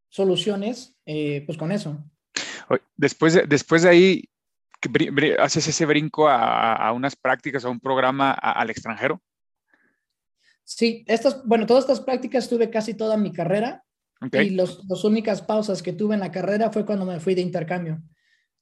soluciones, 0.10 0.96
eh, 1.06 1.44
pues 1.46 1.58
con 1.58 1.72
eso. 1.72 2.04
Después 2.96 3.34
de, 3.34 3.44
después 3.48 3.84
de 3.84 3.90
ahí, 3.90 4.24
haces 5.40 5.68
ese 5.68 5.86
brinco 5.86 6.28
a, 6.28 6.74
a 6.74 6.92
unas 6.94 7.16
prácticas, 7.16 7.66
a 7.66 7.70
un 7.70 7.80
programa 7.80 8.32
a- 8.32 8.52
al 8.54 8.70
extranjero. 8.70 9.22
Sí, 10.70 11.06
estas, 11.08 11.46
bueno, 11.46 11.66
todas 11.66 11.86
estas 11.86 12.02
prácticas 12.02 12.50
tuve 12.50 12.70
casi 12.70 12.94
toda 12.94 13.16
mi 13.16 13.32
carrera 13.32 13.86
Ok, 14.20 14.36
y 14.44 14.50
los, 14.50 14.84
las 14.90 15.04
únicas 15.06 15.42
pausas 15.42 15.82
que 15.82 15.94
tuve 15.94 16.16
en 16.16 16.20
la 16.20 16.32
carrera 16.32 16.72
fue 16.72 16.86
cuando 16.86 17.06
me 17.06 17.22
fui 17.22 17.36
de 17.36 17.42
intercambio. 17.42 18.02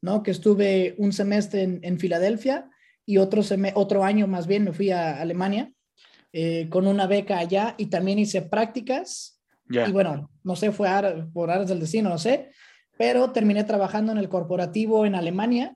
¿no? 0.01 0.21
Que 0.21 0.31
estuve 0.31 0.93
un 0.99 1.11
semestre 1.11 1.63
en, 1.63 1.79
en 1.81 1.99
Filadelfia 1.99 2.69
y 3.05 3.17
otro, 3.17 3.41
otro 3.73 4.03
año 4.03 4.27
más 4.27 4.45
bien 4.45 4.63
me 4.63 4.73
fui 4.73 4.91
a 4.91 5.19
Alemania 5.19 5.71
eh, 6.31 6.67
con 6.69 6.85
una 6.85 7.07
beca 7.07 7.39
allá 7.39 7.73
y 7.77 7.87
también 7.87 8.19
hice 8.19 8.43
prácticas. 8.43 9.41
Y 9.67 9.91
bueno, 9.91 10.29
no 10.43 10.55
sé, 10.55 10.71
fue 10.71 10.87
por 11.33 11.49
áreas 11.49 11.69
del 11.69 11.79
destino, 11.79 12.07
no 12.07 12.19
sé, 12.19 12.51
pero 12.99 13.31
terminé 13.31 13.63
trabajando 13.63 14.11
en 14.11 14.19
el 14.19 14.29
corporativo 14.29 15.07
en 15.07 15.15
Alemania 15.15 15.73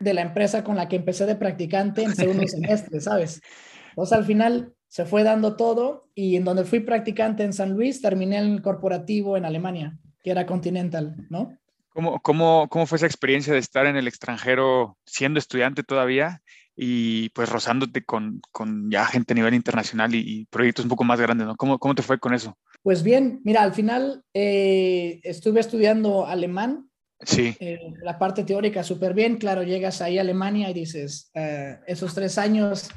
de 0.00 0.14
la 0.14 0.22
empresa 0.22 0.64
con 0.64 0.76
la 0.76 0.88
que 0.88 0.96
empecé 0.96 1.26
de 1.26 1.36
practicante 1.36 2.02
en 2.02 2.14
segundo 2.14 2.44
semestre, 2.48 2.98
¿sabes? 3.00 3.42
Entonces 3.90 4.16
al 4.16 4.24
final 4.24 4.75
se 4.96 5.04
fue 5.04 5.24
dando 5.24 5.56
todo 5.56 6.08
y 6.14 6.36
en 6.36 6.44
donde 6.44 6.64
fui 6.64 6.80
practicante 6.80 7.44
en 7.44 7.52
San 7.52 7.74
Luis, 7.74 8.00
terminé 8.00 8.38
en 8.38 8.46
el 8.46 8.62
corporativo 8.62 9.36
en 9.36 9.44
Alemania, 9.44 9.98
que 10.22 10.30
era 10.30 10.46
Continental, 10.46 11.14
¿no? 11.28 11.54
¿Cómo, 11.90 12.18
cómo, 12.22 12.66
cómo 12.70 12.86
fue 12.86 12.96
esa 12.96 13.04
experiencia 13.04 13.52
de 13.52 13.58
estar 13.58 13.84
en 13.84 13.96
el 13.96 14.08
extranjero 14.08 14.96
siendo 15.04 15.38
estudiante 15.38 15.82
todavía 15.82 16.40
y 16.74 17.28
pues 17.34 17.50
rozándote 17.50 18.06
con, 18.06 18.40
con 18.52 18.90
ya 18.90 19.04
gente 19.04 19.34
a 19.34 19.36
nivel 19.36 19.52
internacional 19.52 20.14
y, 20.14 20.46
proyectos 20.46 20.86
un 20.86 20.88
poco 20.88 21.04
más 21.04 21.20
grandes, 21.20 21.46
¿no? 21.46 21.56
¿Cómo, 21.56 21.78
¿Cómo 21.78 21.94
te 21.94 22.00
fue 22.00 22.18
con 22.18 22.32
eso? 22.32 22.56
Pues 22.82 23.02
bien, 23.02 23.42
mira, 23.44 23.64
al 23.64 23.74
final 23.74 24.24
eh, 24.32 25.20
estuve 25.24 25.60
estudiando 25.60 26.24
alemán. 26.24 26.88
Sí. 27.20 27.56
Eh, 27.60 27.78
la 28.02 28.18
parte 28.18 28.44
teórica 28.44 28.84
súper 28.84 29.14
bien, 29.14 29.36
claro, 29.38 29.62
llegas 29.62 30.02
ahí 30.02 30.18
a 30.18 30.20
Alemania 30.20 30.70
y 30.70 30.74
dices, 30.74 31.30
eh, 31.34 31.78
esos 31.86 32.14
tres 32.14 32.36
años 32.36 32.90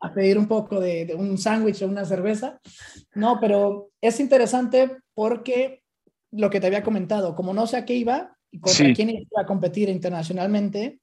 a 0.00 0.12
pedir, 0.14 0.38
un 0.38 0.48
poco 0.48 0.80
de, 0.80 1.04
de 1.04 1.14
un 1.14 1.36
sándwich 1.36 1.82
o 1.82 1.88
una 1.88 2.04
cerveza. 2.04 2.58
No, 3.14 3.38
pero 3.40 3.90
es 4.00 4.18
interesante 4.18 4.96
porque 5.14 5.82
lo 6.30 6.48
que 6.48 6.60
te 6.60 6.66
había 6.66 6.82
comentado, 6.82 7.34
como 7.34 7.52
no 7.52 7.66
sé 7.66 7.76
a 7.76 7.84
qué 7.84 7.94
iba 7.94 8.36
y 8.50 8.60
contra 8.60 8.92
quién 8.94 9.10
iba 9.10 9.42
a 9.42 9.46
competir 9.46 9.88
internacionalmente, 9.90 11.00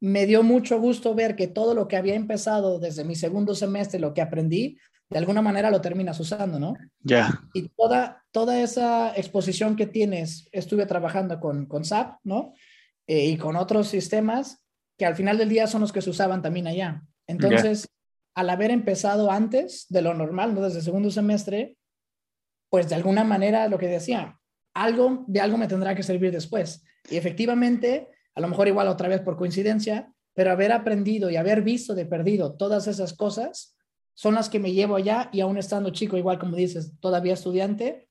me 0.00 0.26
dio 0.26 0.42
mucho 0.42 0.80
gusto 0.80 1.14
ver 1.14 1.36
que 1.36 1.46
todo 1.46 1.74
lo 1.74 1.86
que 1.86 1.96
había 1.96 2.14
empezado 2.14 2.78
desde 2.78 3.04
mi 3.04 3.14
segundo 3.14 3.54
semestre, 3.54 4.00
lo 4.00 4.14
que 4.14 4.22
aprendí, 4.22 4.78
de 5.10 5.18
alguna 5.18 5.42
manera 5.42 5.70
lo 5.70 5.80
terminas 5.80 6.20
usando, 6.20 6.60
¿no? 6.60 6.74
Ya. 7.00 7.42
Y 7.52 7.68
toda, 7.70 8.24
toda 8.30 8.62
esa 8.62 9.12
exposición 9.16 9.74
que 9.74 9.86
tienes, 9.86 10.48
estuve 10.52 10.86
trabajando 10.86 11.40
con, 11.40 11.66
con 11.66 11.84
SAP, 11.84 12.20
¿no? 12.22 12.54
Eh, 13.08 13.26
y 13.26 13.36
con 13.36 13.56
otros 13.56 13.88
sistemas 13.88 14.64
que 14.96 15.06
al 15.06 15.16
final 15.16 15.36
del 15.36 15.48
día 15.48 15.66
son 15.66 15.80
los 15.80 15.92
que 15.92 16.00
se 16.00 16.10
usaban 16.10 16.42
también 16.42 16.68
allá. 16.68 17.02
Entonces, 17.26 17.88
al 18.36 18.50
haber 18.50 18.70
empezado 18.70 19.32
antes 19.32 19.86
de 19.88 20.02
lo 20.02 20.14
normal, 20.14 20.54
¿no? 20.54 20.62
Desde 20.62 20.78
el 20.78 20.84
segundo 20.84 21.10
semestre, 21.10 21.76
pues 22.68 22.88
de 22.88 22.94
alguna 22.94 23.24
manera 23.24 23.66
lo 23.66 23.78
que 23.78 23.88
decía, 23.88 24.38
algo 24.74 25.24
de 25.26 25.40
algo 25.40 25.56
me 25.56 25.66
tendrá 25.66 25.96
que 25.96 26.04
servir 26.04 26.30
después. 26.30 26.84
Y 27.10 27.16
efectivamente, 27.16 28.08
a 28.36 28.40
lo 28.40 28.46
mejor 28.46 28.68
igual 28.68 28.86
otra 28.86 29.08
vez 29.08 29.22
por 29.22 29.36
coincidencia, 29.36 30.12
pero 30.34 30.52
haber 30.52 30.70
aprendido 30.70 31.30
y 31.30 31.36
haber 31.36 31.62
visto 31.62 31.96
de 31.96 32.06
perdido 32.06 32.56
todas 32.56 32.86
esas 32.86 33.12
cosas 33.12 33.76
son 34.20 34.34
las 34.34 34.50
que 34.50 34.58
me 34.58 34.72
llevo 34.72 34.96
allá 34.96 35.30
y 35.32 35.40
aún 35.40 35.56
estando 35.56 35.88
chico, 35.88 36.18
igual 36.18 36.38
como 36.38 36.54
dices, 36.54 36.92
todavía 37.00 37.32
estudiante, 37.32 38.06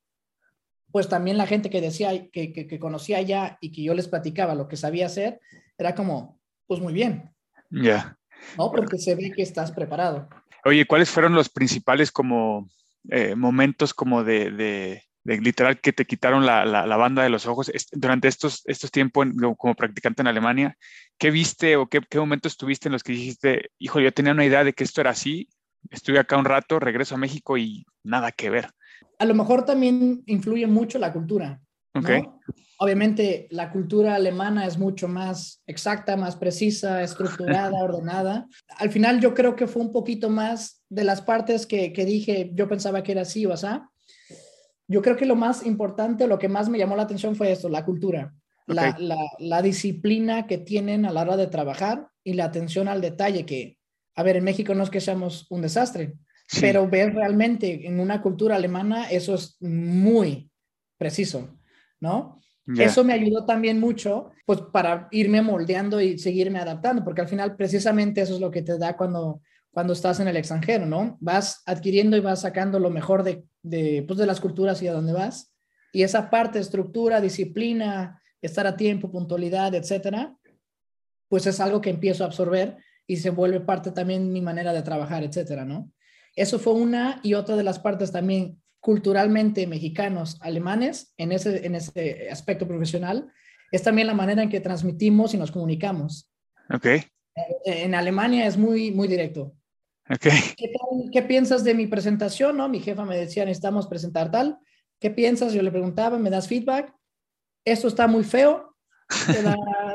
pues 0.91 1.07
también 1.07 1.37
la 1.37 1.45
gente 1.45 1.69
que 1.69 1.81
decía, 1.81 2.31
que, 2.31 2.51
que, 2.51 2.79
conocía 2.79 3.17
allá 3.19 3.59
y 3.61 3.71
que 3.71 3.83
yo 3.83 3.93
les 3.93 4.07
platicaba 4.07 4.55
lo 4.55 4.67
que 4.67 4.75
sabía 4.75 5.05
hacer, 5.05 5.39
era 5.77 5.93
como, 5.93 6.39
pues 6.65 6.81
muy 6.81 6.93
bien. 6.93 7.31
Ya. 7.69 8.17
No, 8.57 8.71
porque 8.71 8.97
se 8.97 9.13
ve 9.13 9.31
que 9.35 9.43
estás 9.43 9.71
preparado. 9.71 10.27
Oye, 10.65 10.87
¿cuáles 10.87 11.11
fueron 11.11 11.35
los 11.35 11.47
principales 11.47 12.11
como 12.11 12.67
eh, 13.11 13.35
momentos 13.35 13.93
como 13.93 14.23
de, 14.23 15.03
literal 15.25 15.79
que 15.79 15.93
te 15.93 16.05
quitaron 16.05 16.43
la, 16.43 16.65
la, 16.65 16.97
banda 16.97 17.21
de 17.21 17.29
los 17.29 17.45
ojos 17.45 17.71
durante 17.91 18.27
estos, 18.27 18.63
estos 18.65 18.89
tiempos 18.89 19.27
como 19.59 19.75
practicante 19.75 20.23
en 20.23 20.27
Alemania? 20.27 20.75
¿Qué 21.19 21.29
viste 21.29 21.75
o 21.75 21.85
qué, 21.85 22.01
qué 22.09 22.17
momentos 22.17 22.57
tuviste 22.57 22.87
en 22.87 22.93
los 22.93 23.03
que 23.03 23.11
dijiste, 23.11 23.69
hijo, 23.77 23.99
yo 23.99 24.11
tenía 24.11 24.33
una 24.33 24.45
idea 24.45 24.63
de 24.63 24.73
que 24.73 24.83
esto 24.83 25.01
era 25.01 25.11
así, 25.11 25.47
estuve 25.89 26.19
acá 26.19 26.37
un 26.37 26.45
rato, 26.45 26.79
regreso 26.79 27.15
a 27.15 27.19
México 27.19 27.57
y 27.57 27.85
nada 28.03 28.31
que 28.31 28.49
ver? 28.49 28.69
A 29.17 29.25
lo 29.25 29.35
mejor 29.35 29.65
también 29.65 30.23
influye 30.25 30.67
mucho 30.67 30.99
la 30.99 31.11
cultura. 31.11 31.59
Okay. 31.93 32.23
Obviamente 32.77 33.47
la 33.51 33.71
cultura 33.71 34.15
alemana 34.15 34.65
es 34.65 34.77
mucho 34.77 35.07
más 35.07 35.61
exacta, 35.67 36.15
más 36.15 36.35
precisa, 36.35 37.03
estructurada, 37.03 37.77
ordenada. 37.83 38.47
Al 38.77 38.91
final 38.91 39.19
yo 39.19 39.33
creo 39.33 39.55
que 39.55 39.67
fue 39.67 39.81
un 39.81 39.91
poquito 39.91 40.29
más 40.29 40.83
de 40.87 41.03
las 41.03 41.21
partes 41.21 41.65
que, 41.65 41.91
que 41.91 42.05
dije, 42.05 42.51
yo 42.53 42.69
pensaba 42.69 43.03
que 43.03 43.11
era 43.11 43.21
así 43.21 43.45
o 43.45 43.53
así 43.53 43.67
yo 44.89 45.03
creo 45.03 45.15
que 45.15 45.27
lo 45.27 45.35
más 45.35 45.65
importante, 45.65 46.27
lo 46.27 46.39
que 46.39 46.49
más 46.49 46.67
me 46.67 46.79
llamó 46.79 46.95
la 46.95 47.03
atención 47.03 47.35
fue 47.35 47.51
esto, 47.51 47.69
la 47.69 47.85
cultura, 47.85 48.33
la, 48.65 48.97
la, 49.37 49.61
disciplina 49.61 50.47
que 50.47 50.57
tienen 50.57 51.05
a 51.05 51.11
la 51.11 51.21
hora 51.21 51.37
de 51.37 51.45
trabajar 51.45 52.07
y 52.23 52.33
la 52.33 52.45
atención 52.45 52.87
al 52.87 52.99
detalle, 52.99 53.45
que, 53.45 53.77
a 54.19 54.23
ver, 54.23 54.35
en 54.35 54.43
México 54.43 54.75
no 54.75 54.83
es 54.83 54.89
que 54.89 54.99
seamos 54.99 55.47
un 55.49 55.61
desastre, 55.61 56.15
pero 56.59 56.89
ver 56.89 57.13
realmente 57.15 57.87
en 57.87 58.01
una 58.01 58.21
cultura 58.21 58.57
alemana, 58.57 59.09
eso 59.09 59.35
es 59.35 59.55
muy 59.61 60.51
preciso, 60.97 61.57
¿no? 62.01 62.41
Eso 62.77 63.05
me 63.05 63.13
ayudó 63.13 63.45
también 63.45 63.79
mucho, 63.79 64.31
pues 64.45 64.59
para 64.73 65.07
irme 65.11 65.41
moldeando 65.41 66.01
y 66.01 66.19
seguirme 66.19 66.59
adaptando, 66.59 67.01
porque 67.05 67.21
al 67.21 67.29
final 67.29 67.55
precisamente 67.55 68.19
eso 68.19 68.35
es 68.35 68.41
lo 68.41 68.51
que 68.51 68.61
te 68.61 68.77
da 68.77 68.97
cuando 68.97 69.41
cuando 69.71 69.93
estás 69.93 70.19
en 70.19 70.27
el 70.27 70.35
extranjero, 70.35 70.85
¿no? 70.85 71.17
Vas 71.21 71.61
adquiriendo 71.65 72.17
y 72.17 72.19
vas 72.19 72.41
sacando 72.41 72.77
lo 72.79 72.89
mejor 72.89 73.23
de, 73.23 73.45
de, 73.61 74.03
pues, 74.05 74.19
de 74.19 74.25
las 74.25 74.41
culturas 74.41 74.81
y 74.81 74.87
a 74.87 74.93
dónde 74.93 75.13
vas. 75.13 75.53
Y 75.93 76.03
esa 76.03 76.29
parte, 76.29 76.59
estructura, 76.59 77.21
disciplina, 77.21 78.21
estar 78.41 78.67
a 78.67 78.75
tiempo, 78.75 79.11
puntualidad, 79.11 79.73
etcétera, 79.75 80.35
pues 81.29 81.45
es 81.45 81.59
algo 81.59 81.79
que 81.79 81.91
empiezo 81.91 82.23
a 82.23 82.27
absorber 82.27 82.77
y 83.09 83.17
se 83.17 83.31
vuelve 83.31 83.59
parte 83.59 83.89
también 83.91 84.27
de 84.27 84.33
mi 84.33 84.41
manera 84.41 84.71
de 84.71 84.83
trabajar, 84.83 85.23
etcétera, 85.23 85.65
¿no? 85.65 85.91
Eso 86.35 86.59
fue 86.59 86.73
una 86.73 87.19
y 87.23 87.33
otra 87.33 87.55
de 87.55 87.63
las 87.63 87.79
partes 87.79 88.11
también 88.11 88.61
culturalmente 88.79 89.65
mexicanos, 89.65 90.37
alemanes, 90.41 91.11
en 91.17 91.31
ese, 91.31 91.65
en 91.65 91.73
ese 91.73 92.29
aspecto 92.29 92.67
profesional, 92.67 93.31
es 93.71 93.81
también 93.81 94.05
la 94.05 94.13
manera 94.13 94.43
en 94.43 94.49
que 94.49 94.61
transmitimos 94.61 95.33
y 95.33 95.37
nos 95.37 95.51
comunicamos. 95.51 96.31
Ok. 96.71 96.85
En 97.65 97.95
Alemania 97.95 98.45
es 98.45 98.57
muy, 98.57 98.91
muy 98.91 99.07
directo. 99.07 99.55
¿Qué, 100.19 101.21
piensas 101.23 101.63
de 101.63 101.73
mi 101.73 101.87
presentación? 101.87 102.57
¿no? 102.57 102.69
Mi 102.69 102.79
jefa 102.79 103.05
me 103.05 103.17
decía, 103.17 103.43
necesitamos 103.43 103.87
presentar 103.87 104.29
tal. 104.29 104.59
¿Qué 104.99 105.09
piensas? 105.09 105.51
Yo 105.53 105.63
le 105.63 105.71
preguntaba, 105.71 106.19
¿me 106.19 106.29
das 106.29 106.47
feedback? 106.47 106.93
Esto 107.65 107.87
está 107.87 108.05
muy 108.05 108.23
feo. 108.23 108.68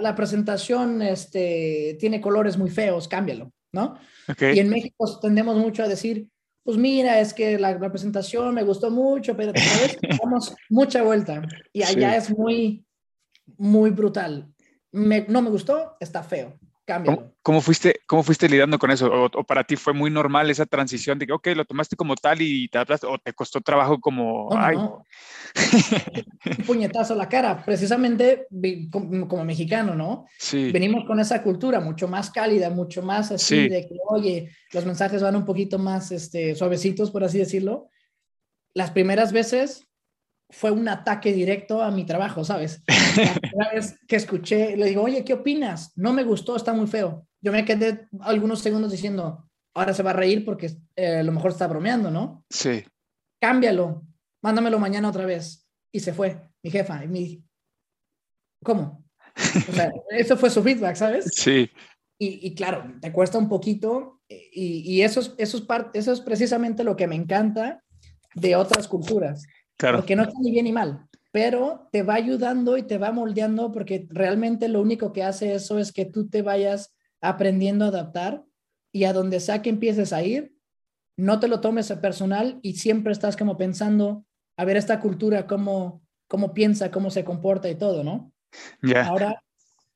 La, 0.01 0.15
presentación 0.15 1.03
este, 1.03 1.97
tiene 2.01 2.21
colores 2.21 2.57
muy 2.57 2.71
feos, 2.71 3.09
cámbialo, 3.09 3.53
¿no? 3.73 3.97
Y 4.41 4.59
en 4.59 4.69
México 4.69 5.19
tendemos 5.21 5.57
mucho 5.57 5.83
a 5.83 5.89
decir, 5.89 6.29
pues 6.65 6.77
mira, 6.79 7.21
es 7.21 7.33
que 7.33 7.59
la, 7.59 7.79
presentación 7.91 8.55
me 8.55 8.65
gustó 8.65 8.91
mucho, 8.91 9.37
pero 9.37 9.53
¿sabes? 9.55 9.99
damos 10.23 10.55
mucha 10.69 11.03
vuelta. 11.03 11.43
Y 11.73 11.83
allá 11.83 12.17
es 12.17 12.31
muy, 12.31 12.85
muy 13.57 13.91
brutal. 13.91 14.53
no 14.93 15.43
me 15.43 15.51
gustó, 15.51 15.97
está 16.01 16.23
feo. 16.23 16.59
¿Cómo, 17.43 17.63
fuiste, 17.63 18.01
¿Cómo 18.07 18.23
fuiste 18.23 18.49
lidiando 18.49 18.79
con 18.79 18.91
eso? 18.91 19.11
O, 19.11 19.45
para 19.45 19.65
ti 19.65 19.77
fue 19.77 19.95
muy 19.95 20.11
normal 20.11 20.51
esa 20.51 20.67
transición 20.67 21.19
de 21.19 21.27
que, 21.27 21.33
ok, 21.33 21.49
lo 21.57 21.65
tomaste 21.65 21.97
como 21.97 22.15
tal 22.15 22.43
y 22.43 22.69
te 22.69 22.79
o 22.79 23.19
te 23.19 23.33
costó 23.33 23.63
trabajo 23.63 24.01
como, 24.01 24.55
ay. 24.55 24.77
Un 24.77 26.65
puñetazo 26.67 27.15
a 27.15 27.17
la 27.17 27.29
cara, 27.29 27.65
precisamente 27.65 28.47
como, 28.91 29.45
mexicano, 29.45 29.95
¿no? 29.95 30.27
Sí. 30.39 30.71
Venimos 30.73 31.07
con 31.07 31.21
esa 31.21 31.43
cultura 31.43 31.81
mucho 31.81 32.07
más 32.07 32.31
cálida, 32.31 32.69
mucho 32.69 33.03
más 33.03 33.33
así 33.33 33.69
de 33.69 33.87
que, 33.87 33.97
oye, 34.09 34.51
los 34.73 34.85
mensajes 34.85 35.23
van 35.23 35.37
un 35.37 35.47
poquito 35.47 35.79
más 35.79 36.13
este, 36.13 36.55
suavecitos, 36.55 37.11
por 37.11 37.25
así 37.25 37.39
decirlo. 37.39 37.89
Las 38.75 38.91
primeras 38.91 39.33
veces 39.33 39.87
fue 40.55 40.71
un 40.71 40.89
ataque 40.89 41.33
directo 41.33 41.83
a 41.83 41.91
mi 41.91 42.07
trabajo, 42.07 42.45
¿sabes? 42.45 42.83
La 43.55 43.73
vez 43.73 43.99
que 44.07 44.17
escuché, 44.17 44.77
le 44.77 44.87
digo, 44.87 45.03
oye, 45.03 45.25
¿qué 45.25 45.35
opinas? 45.35 45.93
No 45.97 46.13
me 46.13 46.23
gustó, 46.23 46.57
está 46.57 46.73
muy 46.73 46.87
feo. 46.87 47.27
Yo 47.41 47.53
me 47.53 47.65
quedé 47.65 48.09
algunos 48.21 48.61
segundos 48.61 48.93
diciendo, 48.93 49.51
ahora 49.75 49.93
se 49.93 50.03
va 50.03 50.11
a 50.11 50.15
reír 50.15 50.45
porque 50.45 50.71
eh, 50.97 51.19
a 51.19 51.23
lo 51.23 51.33
mejor 51.33 51.51
está 51.51 51.67
bromeando, 51.67 52.11
¿no? 52.11 52.45
Sí. 52.49 52.85
Cámbialo, 53.41 54.07
mándamelo 54.43 54.79
mañana 54.79 55.09
otra 55.09 55.27
vez. 55.27 55.67
Y 55.91 56.01
se 56.01 56.13
fue, 56.13 56.41
mi 56.63 56.71
jefa. 56.71 57.05
Y 57.05 57.09
me 57.09 57.43
¿cómo? 58.63 59.05
O 59.69 59.73
sea, 59.73 59.93
eso 60.11 60.37
fue 60.37 60.51
su 60.51 60.63
feedback, 60.63 60.95
¿sabes? 60.95 61.31
Sí. 61.35 61.69
Y, 62.17 62.47
y 62.47 62.55
claro, 62.55 62.95
te 63.01 63.13
cuesta 63.13 63.39
un 63.39 63.49
poquito 63.49 64.23
y, 64.29 64.83
y 64.87 65.03
eso, 65.03 65.21
es, 65.21 65.35
eso, 65.37 65.59
es 65.59 65.65
eso 65.95 66.13
es 66.13 66.21
precisamente 66.21 66.85
lo 66.85 66.97
que 66.97 67.09
me 67.09 67.17
encanta 67.17 67.83
de 68.35 68.57
otras 68.57 68.89
culturas 68.89 69.45
porque 69.79 70.17
no 70.17 70.23
está 70.23 70.35
ni 70.41 70.51
bien 70.51 70.65
ni 70.65 70.73
mal, 70.73 71.09
pero 71.33 71.89
te 71.93 72.03
va 72.03 72.15
ayudando 72.15 72.77
y 72.77 72.83
te 72.83 72.99
va 72.99 73.13
moldeando 73.13 73.73
porque 73.73 74.07
realmente 74.11 74.69
lo 74.69 74.81
único 74.81 75.13
que 75.13 75.23
hace 75.23 75.55
eso 75.55 75.79
es 75.79 75.93
que 75.93 76.05
tú 76.05 76.29
te 76.29 76.43
vayas 76.43 76.95
aprendiendo 77.21 77.85
a 77.85 77.89
adaptar 77.89 78.45
y 78.93 79.05
a 79.05 79.13
donde 79.13 79.41
sea 79.41 79.63
que 79.63 79.71
empieces 79.71 80.13
a 80.13 80.23
ir, 80.23 80.55
no 81.17 81.41
te 81.41 81.49
lo 81.49 81.61
tomes 81.61 81.91
a 81.91 82.01
personal 82.01 82.59
y 82.63 82.75
siempre 82.75 83.13
estás 83.13 83.37
como 83.37 83.57
pensando, 83.57 84.25
a 84.57 84.65
ver 84.65 84.77
esta 84.77 85.01
cultura, 85.01 85.47
cómo, 85.47 86.03
cómo 86.29 86.55
piensa, 86.55 86.91
cómo 86.91 87.11
se 87.11 87.25
comporta 87.25 87.69
y 87.69 87.75
todo, 87.75 88.05
¿no? 88.05 88.33
Ya. 88.83 89.07
Ahora, 89.07 89.43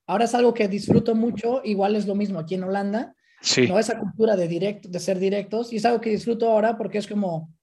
ahora 0.06 0.24
es 0.24 0.34
algo 0.34 0.54
que 0.54 0.66
disfruto 0.66 1.14
mucho, 1.14 1.60
igual 1.64 1.94
es 1.94 2.06
lo 2.06 2.14
mismo 2.14 2.40
aquí 2.40 2.56
en 2.56 2.64
Holanda, 2.64 3.14
Sí, 3.40 3.68
¿no? 3.68 3.78
Esa 3.78 3.98
cultura 3.98 4.36
de, 4.36 4.48
directo, 4.48 4.88
de 4.88 4.98
ser 4.98 5.18
directos, 5.18 5.72
y 5.72 5.76
es 5.76 5.84
algo 5.84 6.00
que 6.00 6.10
disfruto 6.10 6.50
ahora 6.50 6.76
porque 6.76 6.98
es 6.98 7.06
como, 7.06 7.54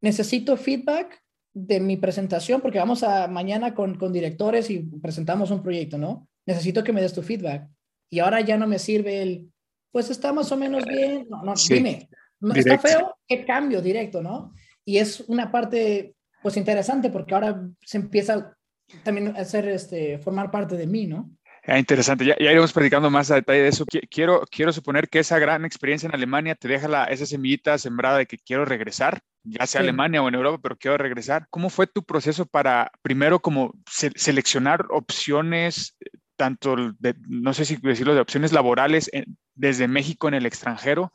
necesito 0.00 0.56
feedback 0.56 1.21
de 1.54 1.80
mi 1.80 1.96
presentación, 1.96 2.60
porque 2.60 2.78
vamos 2.78 3.02
a 3.02 3.28
mañana 3.28 3.74
con, 3.74 3.96
con 3.96 4.12
directores 4.12 4.70
y 4.70 4.80
presentamos 4.80 5.50
un 5.50 5.62
proyecto, 5.62 5.98
¿no? 5.98 6.28
Necesito 6.46 6.82
que 6.82 6.92
me 6.92 7.02
des 7.02 7.12
tu 7.12 7.22
feedback. 7.22 7.68
Y 8.10 8.20
ahora 8.20 8.40
ya 8.40 8.56
no 8.56 8.66
me 8.66 8.78
sirve 8.78 9.22
el, 9.22 9.50
pues 9.90 10.10
está 10.10 10.32
más 10.32 10.50
o 10.52 10.56
menos 10.56 10.84
bien, 10.84 11.26
no, 11.28 11.42
no, 11.42 11.56
Sí, 11.56 11.74
dime, 11.74 12.08
¿no 12.40 12.54
está 12.54 12.76
directo. 12.76 12.88
feo? 12.88 13.16
¿Qué 13.26 13.44
cambio 13.44 13.82
directo, 13.82 14.22
no? 14.22 14.52
Y 14.84 14.98
es 14.98 15.20
una 15.20 15.52
parte, 15.52 16.14
pues 16.42 16.56
interesante, 16.56 17.10
porque 17.10 17.34
ahora 17.34 17.68
se 17.80 17.98
empieza 17.98 18.56
también 19.04 19.28
a 19.36 19.44
ser, 19.44 19.68
este, 19.68 20.18
formar 20.18 20.50
parte 20.50 20.76
de 20.76 20.86
mí, 20.86 21.06
¿no? 21.06 21.30
Ah, 21.64 21.78
interesante. 21.78 22.24
Ya, 22.24 22.36
ya 22.38 22.50
iremos 22.50 22.72
platicando 22.72 23.08
más 23.10 23.30
a 23.30 23.36
detalle 23.36 23.62
de 23.62 23.68
eso. 23.68 23.84
Qui- 23.86 24.08
Quiero, 24.10 24.42
quiero 24.50 24.72
suponer 24.72 25.08
que 25.08 25.20
esa 25.20 25.38
gran 25.38 25.64
experiencia 25.64 26.08
en 26.08 26.14
Alemania 26.14 26.54
te 26.56 26.66
deja 26.68 26.88
la, 26.88 27.04
esa 27.04 27.24
semillita 27.24 27.78
sembrada 27.78 28.18
de 28.18 28.26
que 28.26 28.36
quiero 28.38 28.64
regresar, 28.64 29.20
ya 29.44 29.66
sea 29.66 29.80
Sí. 29.80 29.84
Alemania 29.86 30.22
o 30.22 30.28
en 30.28 30.34
Europa, 30.34 30.58
pero 30.62 30.76
quiero 30.76 30.98
regresar. 30.98 31.46
¿Cómo 31.50 31.70
fue 31.70 31.86
tu 31.86 32.02
proceso 32.02 32.46
para, 32.46 32.90
primero, 33.02 33.38
como 33.40 33.74
se- 33.88 34.10
seleccionar 34.16 34.86
opciones, 34.90 35.96
eh, 36.00 36.10
tanto 36.36 36.74
de, 36.98 37.14
no 37.28 37.54
sé 37.54 37.64
si 37.64 37.76
decirlo, 37.76 38.14
de 38.14 38.20
opciones 38.20 38.52
laborales 38.52 39.08
en- 39.12 39.36
desde 39.54 39.86
México 39.86 40.26
en 40.26 40.34
el 40.34 40.46
extranjero? 40.46 41.12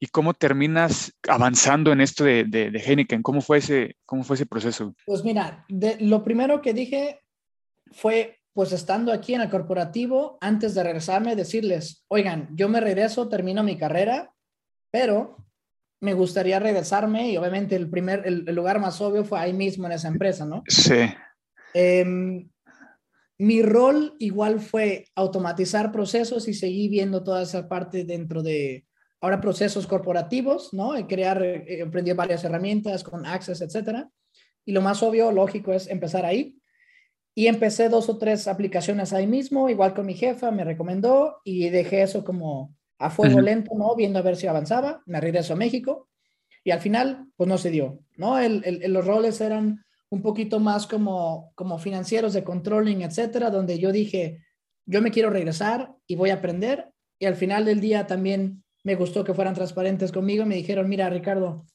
¿Y 0.00 0.08
cómo 0.08 0.34
terminas 0.34 1.14
avanzando 1.28 1.92
en 1.92 2.00
esto 2.00 2.24
de, 2.24 2.44
de, 2.44 2.72
de 2.72 2.78
Heineken? 2.80 3.22
¿Cómo 3.22 3.40
fue 3.40 3.58
ese, 3.58 3.96
cómo 4.04 4.24
fue 4.24 4.34
ese 4.34 4.44
proceso? 4.46 4.92
Pues 5.06 5.22
mira, 5.24 5.64
de- 5.68 5.98
lo 6.00 6.24
primero 6.24 6.60
que 6.60 6.74
dije 6.74 7.20
fue, 7.92 8.40
pues 8.54 8.72
estando 8.72 9.12
aquí 9.12 9.34
en 9.34 9.42
el 9.42 9.50
corporativo, 9.50 10.38
antes 10.40 10.74
de 10.74 10.82
regresarme, 10.82 11.36
decirles, 11.36 12.04
oigan, 12.08 12.48
yo 12.54 12.70
me 12.70 12.80
regreso, 12.80 13.28
termino 13.28 13.62
mi 13.62 13.76
carrera, 13.76 14.32
pero 14.90 15.36
me 16.00 16.14
gustaría 16.14 16.58
regresarme 16.58 17.30
y 17.30 17.36
obviamente 17.36 17.76
el 17.76 17.90
primer, 17.90 18.22
el, 18.24 18.44
el 18.46 18.54
lugar 18.54 18.80
más 18.80 19.00
obvio 19.02 19.24
fue 19.24 19.40
ahí 19.40 19.52
mismo 19.52 19.86
en 19.86 19.92
esa 19.92 20.08
empresa, 20.08 20.46
¿no? 20.46 20.62
Sí, 20.68 21.10
Em, 21.74 22.48
mi 23.36 23.62
rol 23.62 24.14
igual 24.20 24.60
fue 24.60 25.06
automatizar 25.16 25.90
procesos 25.90 26.46
y 26.46 26.54
seguí 26.54 26.88
viendo 26.88 27.24
toda 27.24 27.42
esa 27.42 27.68
parte 27.68 28.04
dentro 28.04 28.42
de 28.42 28.86
ahora 29.20 29.40
procesos 29.40 29.86
corporativos, 29.86 30.72
¿no? 30.72 30.96
Y 30.96 31.04
crear, 31.04 31.42
eh, 31.42 31.82
aprendí 31.84 32.12
varias 32.12 32.44
herramientas 32.44 33.02
con 33.02 33.26
Access, 33.26 33.60
etcétera. 33.60 34.08
Y 34.64 34.72
lo 34.72 34.80
más 34.80 35.02
obvio, 35.02 35.32
lógico, 35.32 35.72
es 35.72 35.88
empezar 35.88 36.24
ahí. 36.24 36.56
Y 37.34 37.48
empecé 37.48 37.88
dos 37.88 38.08
o 38.08 38.16
tres 38.18 38.46
aplicaciones 38.46 39.12
ahí 39.12 39.26
mismo, 39.26 39.68
igual 39.68 39.92
con 39.94 40.06
mi 40.06 40.14
jefa, 40.14 40.50
me 40.52 40.64
recomendó 40.64 41.38
y 41.44 41.68
dejé 41.70 42.02
eso 42.02 42.24
como 42.24 42.74
a 42.98 43.10
fuego 43.10 43.38
Ujú. 43.38 43.44
lento, 43.44 43.74
¿no? 43.76 43.96
Viendo 43.96 44.18
a 44.20 44.22
ver 44.22 44.36
si 44.36 44.46
avanzaba. 44.46 45.02
Me 45.06 45.20
regreso 45.20 45.54
a 45.54 45.56
México 45.56 46.08
y 46.62 46.70
al 46.70 46.80
final, 46.80 47.26
pues 47.36 47.48
no 47.48 47.58
se 47.58 47.70
dio, 47.70 48.00
¿no? 48.16 48.38
El, 48.38 48.62
el- 48.64 48.92
los 48.92 49.06
roles 49.06 49.40
eran 49.40 49.84
un 50.10 50.22
poquito 50.22 50.60
más 50.60 50.86
como, 50.86 51.52
como 51.56 51.78
financieros 51.78 52.32
de 52.34 52.44
controlling, 52.44 53.02
etcétera, 53.02 53.50
donde 53.50 53.78
yo 53.80 53.90
dije, 53.92 54.44
yo 54.86 55.02
me 55.02 55.10
quiero 55.10 55.30
regresar 55.30 55.94
y 56.06 56.14
voy 56.16 56.30
a 56.30 56.34
aprender. 56.34 56.92
Y 57.18 57.26
al 57.26 57.34
final 57.36 57.64
del 57.64 57.80
día 57.80 58.06
también 58.06 58.62
me 58.84 58.94
gustó 58.94 59.24
que 59.24 59.34
fueran 59.34 59.54
transparentes 59.54 60.12
conmigo 60.12 60.44
y 60.44 60.46
me 60.46 60.54
dijeron, 60.56 60.88
mira, 60.88 61.10
Ricardo, 61.10 61.66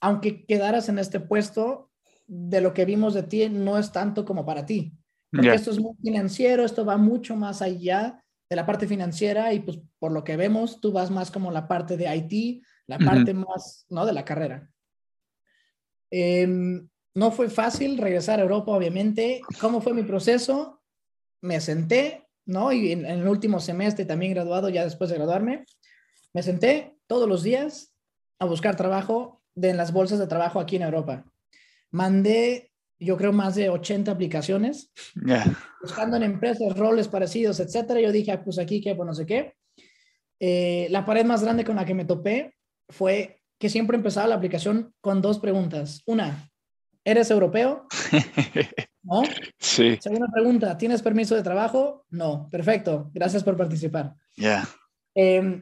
aunque 0.00 0.44
quedaras 0.46 0.88
en 0.88 0.98
este 0.98 1.20
puesto, 1.20 1.90
de 2.34 2.62
lo 2.62 2.72
que 2.72 2.86
vimos 2.86 3.12
de 3.12 3.24
ti 3.24 3.46
no 3.50 3.76
es 3.76 3.92
tanto 3.92 4.24
como 4.24 4.46
para 4.46 4.64
ti. 4.64 4.94
Porque 5.30 5.52
esto 5.52 5.70
es 5.70 5.78
muy 5.78 5.94
financiero, 6.02 6.64
esto 6.64 6.84
va 6.84 6.96
mucho 6.96 7.36
más 7.36 7.62
allá 7.62 8.22
de 8.48 8.56
la 8.56 8.66
parte 8.66 8.86
financiera 8.86 9.52
y 9.52 9.60
pues 9.60 9.78
por 9.98 10.12
lo 10.12 10.24
que 10.24 10.36
vemos, 10.36 10.80
tú 10.80 10.92
vas 10.92 11.10
más 11.10 11.30
como 11.30 11.50
la 11.50 11.68
parte 11.68 11.96
de 11.96 12.14
IT, 12.14 12.64
la 12.86 12.98
parte 12.98 13.32
más, 13.34 13.86
¿no? 13.88 14.04
De 14.04 14.12
la 14.12 14.24
carrera. 14.24 14.70
Em, 16.10 16.88
no 17.14 17.30
fue 17.30 17.48
fácil 17.48 17.98
regresar 17.98 18.40
a 18.40 18.42
Europa, 18.42 18.72
obviamente. 18.72 19.42
¿Cómo 19.60 19.80
fue 19.80 19.94
mi 19.94 20.02
proceso? 20.02 20.82
Me 21.42 21.60
senté, 21.60 22.28
¿no? 22.46 22.72
Y 22.72 22.92
en, 22.92 23.04
en 23.04 23.20
el 23.20 23.28
último 23.28 23.60
semestre, 23.60 24.04
también 24.04 24.32
graduado, 24.32 24.68
ya 24.68 24.84
después 24.84 25.10
de 25.10 25.16
graduarme, 25.16 25.64
me 26.32 26.42
senté 26.42 26.96
todos 27.06 27.28
los 27.28 27.42
días 27.42 27.94
a 28.38 28.46
buscar 28.46 28.76
trabajo 28.76 29.42
de, 29.54 29.70
en 29.70 29.76
las 29.76 29.92
bolsas 29.92 30.18
de 30.18 30.26
trabajo 30.26 30.60
aquí 30.60 30.76
en 30.76 30.82
Europa. 30.82 31.24
Mandé, 31.92 32.72
yo 32.98 33.16
creo, 33.16 33.32
más 33.32 33.54
de 33.54 33.68
80 33.70 34.10
aplicaciones 34.10 34.90
Ya. 35.24 35.44
buscando 35.82 36.16
en 36.16 36.24
empresas 36.24 36.76
roles 36.76 37.06
parecidos, 37.08 37.60
etcétera. 37.60 38.00
Yo 38.00 38.10
dije, 38.12 38.32
ah, 38.32 38.42
pues 38.44 38.58
aquí, 38.58 38.80
que 38.80 38.94
pues 38.94 39.06
no 39.06 39.14
sé 39.14 39.24
qué. 39.26 39.54
Eh, 40.40 40.88
la 40.90 41.04
pared 41.06 41.24
más 41.24 41.42
grande 41.42 41.64
con 41.64 41.76
la 41.76 41.84
que 41.84 41.94
me 41.94 42.04
topé 42.04 42.54
fue 42.88 43.42
que 43.58 43.68
siempre 43.70 43.96
empezaba 43.96 44.26
la 44.26 44.34
aplicación 44.34 44.92
con 45.00 45.22
dos 45.22 45.38
preguntas. 45.38 46.02
Una, 46.06 46.50
¿eres 47.04 47.30
europeo? 47.30 47.86
No. 49.04 49.22
Sí, 49.58 49.98
Segunda 50.00 50.28
pregunta, 50.32 50.78
¿tienes 50.78 51.02
permiso 51.02 51.34
de 51.34 51.42
trabajo? 51.42 52.06
No. 52.10 52.48
Perfecto. 52.52 53.10
Gracias 53.12 53.42
por 53.42 53.56
participar. 53.56 54.14
ya. 54.36 54.62
Eh, 55.16 55.60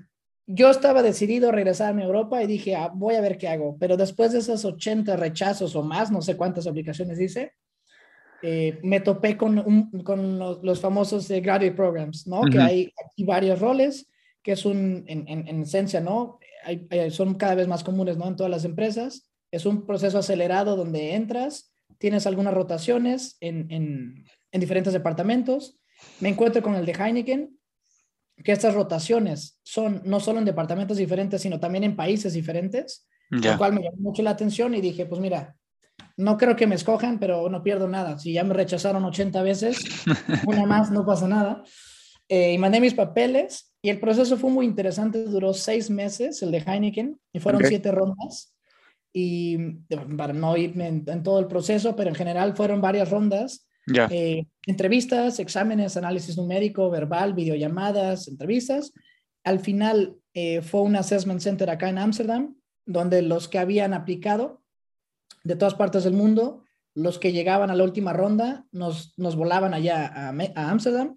yo 0.53 0.71
estaba 0.71 1.03
decidido 1.03 1.49
a 1.49 1.53
regresarme 1.53 2.03
a 2.03 2.07
Europa 2.07 2.43
y 2.43 2.47
dije, 2.47 2.75
ah, 2.75 2.91
voy 2.93 3.15
a 3.15 3.21
ver 3.21 3.39
qué 3.39 3.49
hago. 3.49 3.77
Pero 3.79 3.97
después 3.97 4.33
de 4.33 4.39
esos 4.41 4.65
80 4.65 5.17
rechazos 5.17 5.77
o 5.77 5.83
más, 5.83 6.11
no 6.11 6.23
sé 6.23 6.37
cuántas 6.37 6.67
aplicaciones 6.67 7.21
hice, 7.21 7.53
eh, 8.43 8.79
me 8.83 9.01
topé 9.01 9.37
con, 9.37 9.59
un- 9.59 10.03
con 10.03 10.39
los, 10.39 10.63
los 10.63 10.81
famosos 10.81 11.31
eh, 11.31 11.41
graduate 11.41 11.77
programs, 11.77 12.27
¿no? 12.27 12.41
Que 12.43 12.59
hay 12.65 12.93
aquí 13.07 13.25
varios 13.25 13.61
roles, 13.61 14.09
que 14.43 14.53
es 14.53 14.65
un, 14.65 15.05
en, 15.07 15.29
en- 15.29 15.47
en 15.47 15.63
esencia, 15.63 16.01
¿no? 16.01 16.39
Hay- 16.65 16.87
hay- 16.91 17.11
son 17.11 17.35
cada 17.35 17.55
vez 17.55 17.69
más 17.69 17.85
comunes, 17.85 18.17
¿no? 18.17 18.27
En 18.27 18.37
todas 18.37 18.51
las 18.51 18.65
empresas. 18.65 19.31
Es 19.51 19.67
un 19.67 19.87
proceso 19.87 20.19
acelerado 20.19 20.77
donde 20.77 21.15
entras, 21.15 21.73
tienes 21.99 22.27
algunas 22.27 22.55
rotaciones 22.55 23.37
en, 23.41 23.71
en, 23.71 24.25
en 24.53 24.61
diferentes 24.61 24.93
departamentos. 24.95 25.79
Me 26.21 26.31
encuentro 26.31 26.63
con 26.63 26.75
el 26.77 26.87
de 26.87 26.93
Heineken, 26.93 27.59
que 28.45 28.53
estas 28.53 28.75
rotaciones 28.75 29.59
son 29.63 30.03
no 30.05 30.21
solo 30.21 30.39
en 30.39 30.45
departamentos 30.45 30.97
diferentes, 30.97 31.43
sino 31.43 31.61
también 31.61 31.85
en 31.85 31.97
países 31.97 32.33
diferentes, 32.33 33.07
lo 33.31 33.57
cual 33.59 33.73
me 33.73 33.83
llamó 33.83 33.99
mucho 33.99 34.23
la 34.23 34.31
atención 34.31 34.75
y 34.75 34.81
dije, 34.81 35.07
pues 35.07 35.21
mira, 35.21 35.55
no 36.17 36.37
creo 36.37 36.57
que 36.57 36.67
me 36.67 36.75
escojan, 36.75 37.19
pero 37.19 37.49
no 37.49 37.63
pierdo 37.63 37.89
nada. 37.89 38.19
Si 38.19 38.33
ya 38.33 38.45
me 38.45 38.55
rechazaron 38.55 39.05
80 39.05 39.43
veces, 39.43 39.79
una 40.47 40.67
más, 40.67 40.91
no 40.91 41.07
pasa 41.07 41.29
nada. 41.29 41.63
Eh, 42.29 42.53
y 42.53 42.59
mandé 42.59 42.81
mis 42.81 42.95
papeles 42.95 43.73
y 43.83 43.91
el 43.91 43.99
proceso 43.99 44.37
fue 44.37 44.51
muy 44.51 44.67
interesante, 44.67 45.25
duró 45.25 45.53
seis 45.53 45.91
meses, 45.91 46.43
el 46.43 46.51
de 46.51 46.59
Heineken, 46.59 47.19
y 47.33 47.41
fueron 47.41 47.65
siete 47.65 47.91
rondas. 47.91 48.55
Y 49.13 49.59
para 50.17 50.33
no 50.33 50.57
irme 50.57 50.87
en, 50.87 51.05
en 51.07 51.23
todo 51.23 51.41
el 51.41 51.47
proceso, 51.47 51.97
pero 51.97 52.11
en 52.11 52.15
general 52.15 52.57
fueron 52.57 52.81
varias 52.81 53.11
rondas. 53.11 53.69
Ya. 53.93 54.09
Eh, 54.11 54.47
entrevistas, 54.67 55.39
exámenes, 55.39 55.97
análisis 55.97 56.37
numérico, 56.37 56.91
verbal, 56.91 57.35
videollamadas, 57.35 58.29
entrevistas. 58.29 58.93
Al 59.45 59.61
final 59.61 60.17
eh, 60.35 60.63
fue 60.63 60.83
un 60.83 60.97
assessment 60.97 61.41
center 61.41 61.71
acá 61.71 61.89
en 61.89 61.99
Ámsterdam, 61.99 62.57
donde 62.87 63.23
los 63.23 63.49
que 63.49 63.59
habían 63.59 63.95
aplicado 63.95 64.63
de 65.45 65.57
todas 65.57 65.75
partes 65.75 66.05
del 66.05 66.13
mundo, 66.13 66.65
los 66.95 67.19
que 67.19 67.33
llegaban 67.33 67.71
a 67.71 67.75
la 67.75 67.85
última 67.85 68.13
ronda, 68.13 68.67
nos, 68.73 69.15
nos 69.17 69.37
volaban 69.37 69.75
allá 69.75 70.07
a 70.07 70.71
Ámsterdam, 70.71 71.17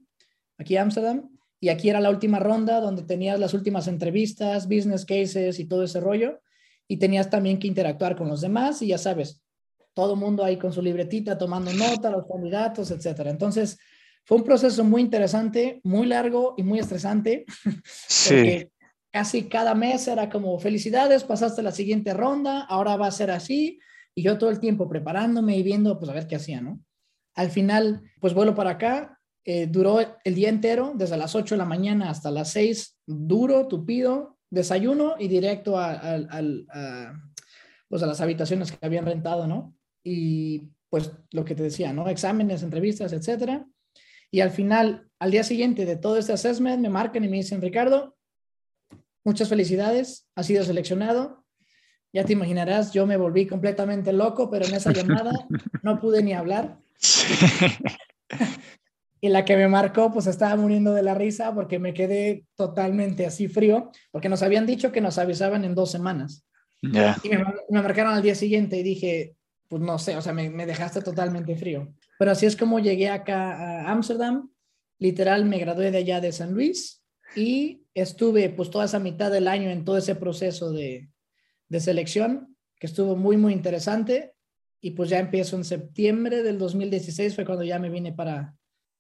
aquí 0.58 0.78
a 0.78 0.82
Ámsterdam, 0.84 1.30
y 1.60 1.70
aquí 1.70 1.90
era 1.90 2.00
la 2.02 2.10
última 2.10 2.40
ronda 2.40 2.80
donde 2.80 3.04
tenías 3.04 3.40
las 3.40 3.54
últimas 3.54 3.88
entrevistas, 3.88 4.68
business 4.68 5.06
cases 5.06 5.60
y 5.60 5.66
todo 5.66 5.84
ese 5.84 6.00
rollo, 6.00 6.42
y 6.88 6.98
tenías 6.98 7.30
también 7.30 7.60
que 7.60 7.68
interactuar 7.68 8.16
con 8.16 8.30
los 8.30 8.42
demás, 8.42 8.82
y 8.82 8.88
ya 8.88 8.98
sabes, 8.98 9.43
todo 9.94 10.14
el 10.14 10.20
mundo 10.20 10.44
ahí 10.44 10.58
con 10.58 10.74
su 10.74 10.82
libretita 10.82 11.38
tomando 11.38 11.72
nota, 11.74 12.10
los 12.10 12.26
candidatos, 12.28 12.92
etcétera. 12.92 13.30
Entonces, 13.30 13.78
fue 14.26 14.38
un 14.38 14.44
proceso 14.44 14.84
muy 14.84 15.02
interesante, 15.02 15.82
muy 15.84 16.08
largo 16.08 16.56
y 16.58 16.64
muy 16.64 16.80
estresante, 16.80 17.46
Sí. 17.86 18.34
porque 18.36 18.72
casi 19.12 19.44
cada 19.50 19.76
mes 19.76 20.08
era 20.08 20.30
como, 20.30 20.58
felicidades, 20.60 21.24
pasaste 21.24 21.62
la 21.62 21.72
siguiente 21.72 22.14
ronda, 22.14 22.62
ahora 22.62 22.96
va 22.96 23.08
a 23.08 23.12
ser 23.12 23.30
así, 23.32 23.80
y 24.16 24.24
yo 24.24 24.38
todo 24.38 24.50
el 24.50 24.60
tiempo 24.60 24.88
preparándome 24.90 25.58
y 25.58 25.64
viendo, 25.64 26.00
pues 26.00 26.10
a 26.10 26.14
ver 26.14 26.28
qué 26.28 26.36
hacía, 26.38 26.62
¿no? 26.62 26.80
Al 27.36 27.50
final, 27.52 28.02
pues 28.20 28.34
vuelo 28.34 28.56
para 28.56 28.72
acá, 28.72 29.20
eh, 29.46 29.68
duró 29.68 30.00
el 30.24 30.36
día 30.36 30.50
entero, 30.50 30.94
desde 30.96 31.18
las 31.18 31.36
8 31.36 31.56
de 31.56 31.60
la 31.60 31.66
mañana 31.66 32.10
hasta 32.10 32.32
las 32.32 32.52
6, 32.52 32.98
duro, 33.06 33.68
tupido, 33.68 34.38
desayuno 34.50 35.16
y 35.20 35.28
directo 35.28 35.78
a, 35.78 35.92
al- 35.94 36.28
al- 36.32 36.66
a, 36.70 37.14
pues 37.90 38.02
a 38.04 38.06
las 38.08 38.22
habitaciones 38.22 38.72
que 38.72 38.86
habían 38.86 39.06
rentado, 39.06 39.48
¿no? 39.48 39.76
Y 40.04 40.70
pues 40.90 41.12
lo 41.32 41.44
que 41.44 41.56
te 41.56 41.64
decía, 41.64 41.94
¿no? 41.94 42.08
Exámenes, 42.08 42.64
entrevistas, 42.64 43.14
etcétera. 43.14 43.66
Y 44.30 44.42
al 44.42 44.52
final, 44.52 45.08
al 45.20 45.32
día 45.32 45.44
siguiente 45.44 45.86
de 45.86 45.96
todo 45.96 46.18
este 46.18 46.34
assessment, 46.34 46.82
me 46.82 46.90
marcan 46.90 47.24
y 47.24 47.30
me 47.30 47.38
dicen, 47.38 47.62
Ricardo, 47.62 48.16
muchas 49.24 49.50
felicidades, 49.50 50.28
has 50.36 50.48
sido 50.48 50.64
seleccionado. 50.64 51.44
Ya 52.12 52.26
te 52.26 52.34
imaginarás, 52.34 52.94
yo 52.94 53.08
me 53.08 53.18
volví 53.18 53.48
completamente 53.48 54.14
loco, 54.14 54.50
pero 54.50 54.66
en 54.66 54.76
esa 54.76 54.92
llamada 54.92 55.32
no 55.84 56.00
pude 56.00 56.22
ni 56.24 56.34
hablar. 56.34 56.80
Y 59.24 59.30
la 59.30 59.46
que 59.46 59.56
me 59.56 59.70
marcó, 59.70 60.12
pues 60.12 60.28
estaba 60.28 60.58
muriendo 60.58 60.94
de 60.94 61.02
la 61.02 61.14
risa 61.14 61.56
porque 61.56 61.80
me 61.80 61.94
quedé 61.94 62.46
totalmente 62.58 63.26
así 63.26 63.48
frío, 63.48 63.90
porque 64.12 64.28
nos 64.28 64.44
habían 64.44 64.66
dicho 64.66 64.92
que 64.92 65.00
nos 65.00 65.18
avisaban 65.18 65.64
en 65.64 65.76
dos 65.76 65.92
semanas. 65.92 66.46
Y 66.82 66.90
me, 66.90 67.38
me 67.70 67.82
marcaron 67.82 68.14
al 68.14 68.22
día 68.22 68.36
siguiente 68.36 68.76
y 68.78 68.84
dije, 68.84 69.38
pues 69.74 69.82
no 69.82 69.98
sé, 69.98 70.16
o 70.16 70.22
sea, 70.22 70.34
me, 70.34 70.68
dejaste 70.68 71.02
totalmente 71.02 71.56
frío. 71.56 71.96
Pero 72.20 72.30
así 72.30 72.46
es 72.46 72.56
como 72.56 72.78
llegué 72.78 73.10
acá 73.10 73.54
a 73.54 73.92
Ámsterdam. 73.92 74.52
Literal, 75.00 75.46
me 75.46 75.58
gradué 75.58 75.90
de 75.90 75.98
allá 75.98 76.22
de 76.22 76.32
San 76.32 76.54
Luis 76.54 77.04
y 77.36 77.88
estuve 77.96 78.50
pues 78.50 78.70
toda 78.70 78.86
esa 78.86 79.00
mitad 79.00 79.32
del 79.32 79.48
año 79.48 79.72
en 79.72 79.84
todo 79.84 79.98
ese 79.98 80.14
proceso 80.14 80.72
de, 80.72 81.10
de 81.70 81.80
selección, 81.80 82.56
que 82.80 82.86
estuvo 82.86 83.16
muy, 83.16 83.36
muy 83.36 83.52
interesante. 83.52 84.36
Y 84.80 84.92
pues 84.92 85.10
ya 85.10 85.18
empiezo 85.18 85.56
en 85.56 85.64
septiembre 85.64 86.44
del 86.44 86.60
2016, 86.60 87.34
fue 87.34 87.44
cuando 87.44 87.64
ya 87.64 87.80
me 87.80 87.90
vine 87.90 88.14
para, 88.14 88.54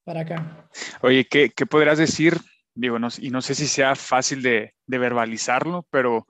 para 0.03 0.21
acá. 0.21 0.71
Oye, 1.03 1.27
¿qué, 1.27 1.51
qué 1.51 1.67
podrás 1.67 1.99
decir? 1.99 2.35
Digo, 2.73 2.97
no, 2.97 3.09
y 3.19 3.29
no 3.29 3.43
sé 3.43 3.53
si 3.53 3.67
sea 3.67 3.95
fácil 3.95 4.41
de 4.41 4.73
verbalizarlo, 4.87 5.85
pero 5.91 6.25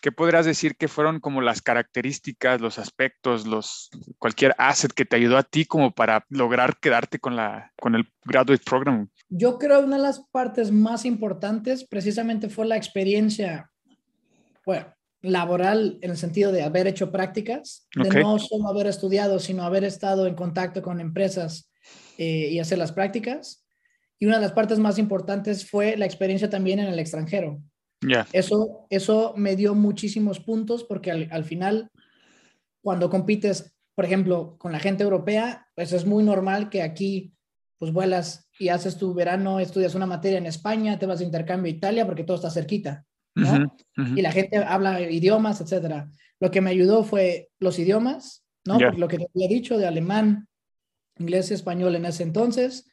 ¿qué 0.00 0.12
podrás 0.12 0.46
decir 0.46 0.76
que 0.76 0.88
fueron 0.88 1.20
como 1.20 1.40
las 1.40 1.62
características, 1.62 2.60
los 2.60 2.78
aspectos, 2.78 3.46
los, 3.46 3.90
cualquier 4.18 4.54
asset 4.58 4.92
que 4.92 5.04
te 5.04 5.16
ayudó 5.16 5.36
a 5.36 5.42
ti 5.42 5.64
como 5.64 5.92
para 5.92 6.24
lograr 6.28 6.78
quedarte 6.78 7.18
con, 7.18 7.36
la, 7.36 7.72
con 7.80 7.94
el 7.94 8.04
graduate 8.24 8.62
program? 8.64 9.08
Yo 9.28 9.58
creo 9.58 9.80
que 9.80 9.86
una 9.86 9.96
de 9.96 10.02
las 10.02 10.20
partes 10.30 10.72
más 10.72 11.04
importantes 11.04 11.84
precisamente 11.84 12.48
fue 12.48 12.66
la 12.66 12.76
experiencia, 12.76 13.70
bueno, 14.64 14.92
laboral 15.22 15.98
en 16.00 16.10
el 16.10 16.16
sentido 16.16 16.52
de 16.52 16.62
haber 16.62 16.86
hecho 16.86 17.12
prácticas, 17.12 17.86
de 17.94 18.08
no 18.22 18.38
solo 18.38 18.68
haber 18.68 18.86
estudiado, 18.86 19.38
sino 19.38 19.64
haber 19.64 19.84
estado 19.84 20.26
en 20.26 20.34
contacto 20.34 20.82
con 20.82 21.00
empresas 21.00 21.70
eh, 22.18 22.48
y 22.50 22.58
hacer 22.58 22.78
las 22.78 22.92
prácticas. 22.92 23.64
Y 24.18 24.26
una 24.26 24.36
de 24.36 24.42
las 24.42 24.52
partes 24.52 24.78
más 24.78 24.98
importantes 24.98 25.68
fue 25.68 25.96
la 25.96 26.06
experiencia 26.06 26.50
también 26.50 26.78
en 26.78 26.86
el 26.86 26.98
extranjero. 26.98 27.60
Ya, 28.02 28.26
Eso, 28.32 28.86
eso 28.90 29.34
me 29.36 29.56
dio 29.56 29.74
muchísimos 29.74 30.40
puntos 30.40 30.84
porque 30.84 31.10
al, 31.10 31.28
al 31.30 31.44
final, 31.44 31.90
cuando 32.82 33.10
compites, 33.10 33.76
por 33.94 34.04
ejemplo, 34.04 34.56
con 34.58 34.72
la 34.72 34.78
gente 34.78 35.02
europea, 35.02 35.68
pues 35.74 35.92
es 35.92 36.06
muy 36.06 36.24
normal 36.24 36.70
que 36.70 36.82
aquí, 36.82 37.34
pues 37.78 37.92
vuelas 37.92 38.48
y 38.58 38.68
haces 38.68 38.96
tu 38.96 39.12
verano, 39.14 39.60
estudias 39.60 39.94
una 39.94 40.06
materia 40.06 40.38
en 40.38 40.46
España, 40.46 40.98
te 40.98 41.06
vas 41.06 41.18
de 41.18 41.24
intercambio 41.26 41.70
a 41.72 41.76
Italia 41.76 42.06
porque 42.06 42.24
todo 42.24 42.36
está 42.36 42.50
cerquita, 42.50 43.04
¿no? 43.34 43.52
Ujú, 43.54 43.62
ujú. 44.02 44.18
Y 44.18 44.22
la 44.22 44.32
gente 44.32 44.56
habla 44.58 45.00
idiomas, 45.00 45.60
etcétera. 45.60 46.10
Lo 46.40 46.50
que 46.50 46.60
me 46.60 46.70
ayudó 46.70 47.04
fue 47.04 47.50
los 47.58 47.78
idiomas, 47.78 48.44
¿no? 48.66 48.78
Porque 48.78 49.00
Lo 49.00 49.08
que 49.08 49.18
te 49.18 49.26
había 49.34 49.48
dicho 49.48 49.76
de 49.78 49.86
alemán, 49.86 50.48
inglés 51.18 51.50
y 51.50 51.54
español 51.54 51.96
en 51.96 52.06
ese 52.06 52.22
entonces, 52.22 52.90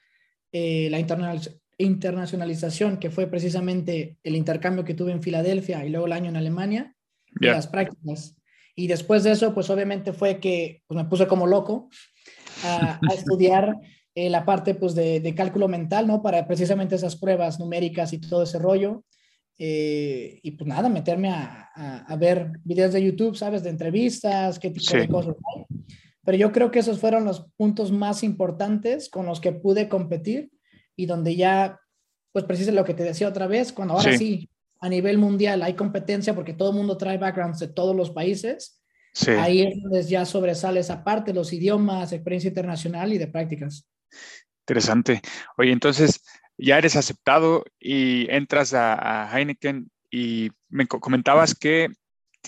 eh, 0.51 0.89
la 0.91 0.99
internal- 0.99 1.61
internacionalización, 1.77 2.97
que 2.97 3.09
fue 3.11 3.27
precisamente 3.27 4.17
el 4.23 4.35
intercambio 4.35 4.83
que 4.83 4.93
tuve 4.93 5.11
en 5.11 5.21
Filadelfia 5.21 5.85
y 5.85 5.89
luego 5.89 6.05
el 6.07 6.13
año 6.13 6.29
en 6.29 6.37
Alemania, 6.37 6.95
y 7.39 7.45
Ya. 7.45 7.53
las 7.53 7.67
prácticas. 7.67 8.35
Y 8.75 8.87
después 8.87 9.23
de 9.23 9.31
eso, 9.31 9.53
pues 9.53 9.69
obviamente 9.69 10.13
fue 10.13 10.39
que 10.39 10.81
pues, 10.87 10.95
me 10.97 11.05
puse 11.09 11.27
como 11.27 11.47
loco 11.47 11.89
a, 12.63 12.99
a 13.01 13.01
estudiar 13.13 13.75
eh, 14.15 14.29
la 14.29 14.45
parte 14.45 14.75
pues, 14.75 14.95
de, 14.95 15.19
de 15.19 15.35
cálculo 15.35 15.67
mental, 15.67 16.07
¿no? 16.07 16.21
Para 16.21 16.47
precisamente 16.47 16.95
esas 16.95 17.15
pruebas 17.15 17.59
numéricas 17.59 18.13
y 18.13 18.19
todo 18.19 18.43
ese 18.43 18.57
rollo. 18.59 19.03
Eh, 19.59 20.39
y 20.43 20.51
pues 20.51 20.67
nada, 20.67 20.87
meterme 20.89 21.29
a, 21.31 21.69
a- 21.75 22.05
a 22.07 22.15
ver 22.15 22.51
videos 22.63 22.93
de 22.93 23.03
YouTube, 23.03 23.35
¿sabes? 23.35 23.63
De 23.63 23.71
entrevistas, 23.71 24.59
qué 24.59 24.69
tipo 24.69 24.85
Sí. 24.91 24.97
de 24.97 25.07
cosas 25.07 25.35
hay. 25.55 25.65
Pero 26.23 26.37
yo 26.37 26.51
creo 26.51 26.69
que 26.71 26.79
esos 26.79 26.99
fueron 26.99 27.25
los 27.25 27.45
puntos 27.57 27.91
más 27.91 28.21
importantes 28.23 29.09
con 29.09 29.25
los 29.25 29.39
que 29.39 29.51
pude 29.53 29.87
competir 29.89 30.51
y 30.97 31.05
donde 31.05 31.37
ya, 31.37 31.79
pues 32.33 32.43
precisa 32.43 32.71
lo 32.73 32.83
que 32.83 32.93
te 32.93 33.03
decía 33.03 33.29
otra 33.29 33.47
vez, 33.47 33.71
cuando 33.71 33.93
ahora 33.93 34.11
Sí. 34.11 34.17
sí, 34.17 34.49
a 34.81 34.89
nivel 34.89 35.17
mundial 35.17 35.63
hay 35.63 35.73
competencia 35.75 36.35
porque 36.35 36.53
todo 36.53 36.71
el 36.71 36.75
mundo 36.75 36.97
trae 36.97 37.17
backgrounds 37.17 37.59
de 37.59 37.69
todos 37.69 37.95
los 37.95 38.11
países, 38.11 38.81
Sí. 39.13 39.31
ahí 39.31 39.61
es 39.61 39.81
donde 39.81 40.03
ya 40.03 40.25
sobresale 40.25 40.79
esa 40.81 41.03
parte, 41.03 41.33
los 41.33 41.53
idiomas, 41.53 42.11
experiencia 42.11 42.49
internacional 42.49 43.13
y 43.13 43.17
de 43.17 43.27
prácticas. 43.27 43.87
Interesante. 44.67 45.21
Oye, 45.57 45.71
entonces 45.71 46.21
ya 46.57 46.77
eres 46.77 46.95
aceptado 46.95 47.63
y 47.79 48.29
entras 48.29 48.73
a, 48.73 49.23
a 49.23 49.31
Heineken 49.39 49.89
y 50.11 50.49
me 50.69 50.87
co- 50.87 50.99
comentabas 50.99 51.55
que 51.55 51.87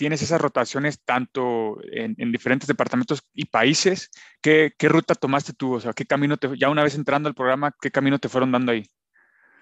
tienes 0.00 0.22
esas 0.22 0.40
rotaciones 0.40 0.98
tanto 1.04 1.76
en, 1.92 2.14
en 2.16 2.32
diferentes 2.32 2.66
departamentos 2.66 3.20
y 3.34 3.44
países. 3.44 4.08
¿Qué, 4.40 4.72
qué 4.78 4.88
ruta 4.88 5.14
tomaste 5.14 5.52
tú? 5.52 5.74
O 5.74 5.80
sea, 5.80 5.92
¿qué 5.92 6.06
camino 6.06 6.38
te, 6.38 6.48
ya 6.58 6.70
una 6.70 6.82
vez 6.82 6.94
entrando 6.94 7.28
al 7.28 7.34
programa, 7.34 7.76
qué 7.82 7.90
camino 7.90 8.18
te 8.18 8.30
fueron 8.30 8.50
dando 8.50 8.72
ahí? 8.72 8.82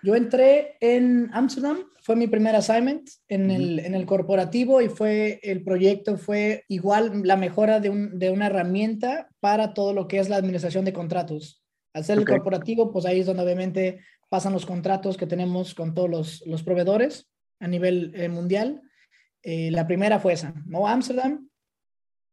Yo 0.01 0.15
entré 0.15 0.77
en 0.81 1.29
Amsterdam, 1.33 1.79
fue 2.03 2.15
mi 2.15 2.29
primer 2.29 2.55
assignment 2.55 3.09
en, 3.27 3.51
Ujú. 3.51 3.61
el, 3.61 3.79
en 3.81 3.95
el 3.97 4.07
corporativo 4.07 4.81
y 4.81 4.89
fue 4.89 5.41
el 5.43 5.65
proyecto 5.65 6.17
fue 6.17 6.63
igual 6.69 7.23
la 7.25 7.37
mejora 7.37 7.81
de, 7.81 7.91
un- 7.91 8.17
de 8.17 8.31
una 8.31 8.47
herramienta 8.47 9.29
para 9.41 9.75
todo 9.75 9.93
lo 9.93 10.07
que 10.07 10.21
es 10.21 10.29
la 10.29 10.37
administración 10.37 10.85
de 10.85 10.93
contratos. 10.93 11.65
Al 11.95 12.05
ser 12.05 12.19
Ok. 12.19 12.29
el 12.29 12.37
corporativo, 12.37 12.93
pues 12.93 13.07
ahí 13.07 13.19
es 13.19 13.27
donde 13.27 13.43
obviamente 13.43 13.99
pasan 14.29 14.53
los 14.53 14.67
contratos 14.67 15.17
que 15.17 15.27
tenemos 15.27 15.75
con 15.75 15.95
todos 15.95 16.09
los, 16.09 16.47
los 16.47 16.63
proveedores 16.63 17.29
a 17.59 17.67
nivel 17.67 18.13
eh, 18.15 18.29
mundial. 18.29 18.83
Eh, 19.43 19.71
la 19.71 19.87
primera 19.87 20.19
fue 20.19 20.33
esa, 20.33 20.55
¿no? 20.67 20.87
Amsterdam 20.87 21.49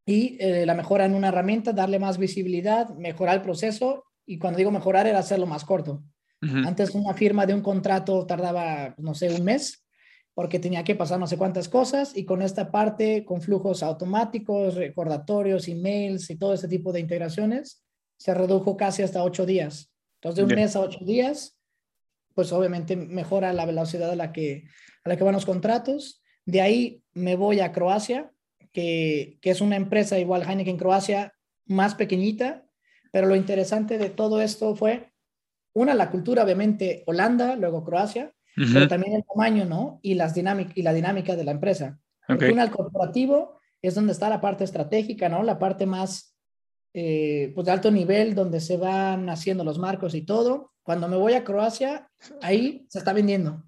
y 0.05 0.37
eh, 0.39 0.65
la 0.65 0.75
mejora 0.75 1.05
en 1.05 1.15
una 1.15 1.29
herramienta, 1.29 1.73
darle 1.73 1.97
más 1.97 2.17
visibilidad, 2.17 2.89
mejorar 2.95 3.35
el 3.35 3.41
proceso 3.41 4.05
y 4.25 4.37
cuando 4.37 4.57
digo 4.57 4.71
mejorar 4.71 5.07
era 5.07 5.19
hacerlo 5.19 5.45
más 5.45 5.65
corto. 5.65 6.03
Antes 6.41 6.91
una 6.91 7.15
firma 7.15 7.47
de 7.47 7.55
un 7.55 7.61
contrato 7.61 8.23
tardaba, 8.27 8.93
no 8.99 9.15
sé, 9.15 9.31
un 9.31 9.43
mes, 9.43 9.83
porque 10.35 10.59
tenía 10.59 10.83
que 10.83 10.93
pasar 10.93 11.19
no 11.19 11.25
sé 11.25 11.37
cuántas 11.37 11.67
cosas, 11.67 12.15
y 12.15 12.23
con 12.23 12.43
esta 12.43 12.69
parte, 12.69 13.25
con 13.25 13.41
flujos 13.41 13.81
automáticos, 13.81 14.75
recordatorios, 14.75 15.67
emails 15.67 16.29
y 16.29 16.35
todo 16.35 16.53
ese 16.53 16.67
tipo 16.67 16.91
de 16.91 16.99
integraciones, 16.99 17.83
se 18.17 18.31
redujo 18.35 18.77
casi 18.77 19.01
hasta 19.01 19.23
ocho 19.23 19.47
días. 19.47 19.91
Entonces, 20.21 20.45
de 20.45 20.53
un 20.53 20.61
mes 20.61 20.75
a 20.75 20.81
ocho 20.81 21.03
días, 21.03 21.57
pues 22.35 22.51
obviamente 22.51 22.95
mejora 22.95 23.51
la 23.51 23.65
velocidad 23.65 24.11
a 24.11 24.15
la 24.15 24.31
que, 24.31 24.65
a 25.03 25.09
la 25.09 25.17
que 25.17 25.23
van 25.23 25.33
los 25.33 25.47
contratos. 25.47 26.21
De 26.45 26.61
ahí 26.61 27.03
me 27.13 27.35
voy 27.35 27.59
a 27.59 27.71
Croacia, 27.71 28.31
que, 28.71 29.37
que 29.41 29.49
es 29.49 29.61
una 29.61 29.75
empresa 29.75 30.19
igual 30.19 30.43
Heineken 30.43 30.77
Croacia, 30.77 31.33
más 31.65 31.95
pequeñita, 31.95 32.65
pero 33.11 33.27
lo 33.27 33.35
interesante 33.35 33.97
de 33.97 34.09
todo 34.09 34.41
esto 34.41 34.75
fue 34.75 35.11
una, 35.73 35.93
la 35.93 36.09
cultura, 36.09 36.43
obviamente, 36.43 37.03
Holanda, 37.05 37.55
luego 37.55 37.83
Croacia, 37.83 38.33
Ujú. 38.57 38.73
pero 38.73 38.87
también 38.87 39.13
el 39.13 39.25
tamaño, 39.25 39.65
¿no? 39.65 39.99
Y, 40.01 40.13
las 40.13 40.33
dinámic 40.33 40.71
y 40.75 40.81
la 40.81 40.93
dinámica 40.93 41.35
de 41.35 41.43
la 41.43 41.51
empresa. 41.51 41.99
Porque 42.25 42.45
Ok. 42.45 42.53
una, 42.53 42.63
el 42.63 42.71
corporativo 42.71 43.59
es 43.81 43.95
donde 43.95 44.13
está 44.13 44.29
la 44.29 44.39
parte 44.41 44.63
estratégica, 44.63 45.27
¿no? 45.27 45.43
La 45.43 45.59
parte 45.59 45.85
más, 45.85 46.35
eh, 46.93 47.51
pues, 47.53 47.65
de 47.65 47.71
alto 47.71 47.91
nivel, 47.91 48.35
donde 48.35 48.61
se 48.61 48.77
van 48.77 49.29
haciendo 49.29 49.63
los 49.63 49.77
marcos 49.77 50.15
y 50.15 50.21
todo. 50.21 50.71
Cuando 50.83 51.07
me 51.07 51.17
voy 51.17 51.33
a 51.33 51.43
Croacia, 51.43 52.09
ahí 52.41 52.85
se 52.89 52.99
está 52.99 53.11
vendiendo, 53.11 53.63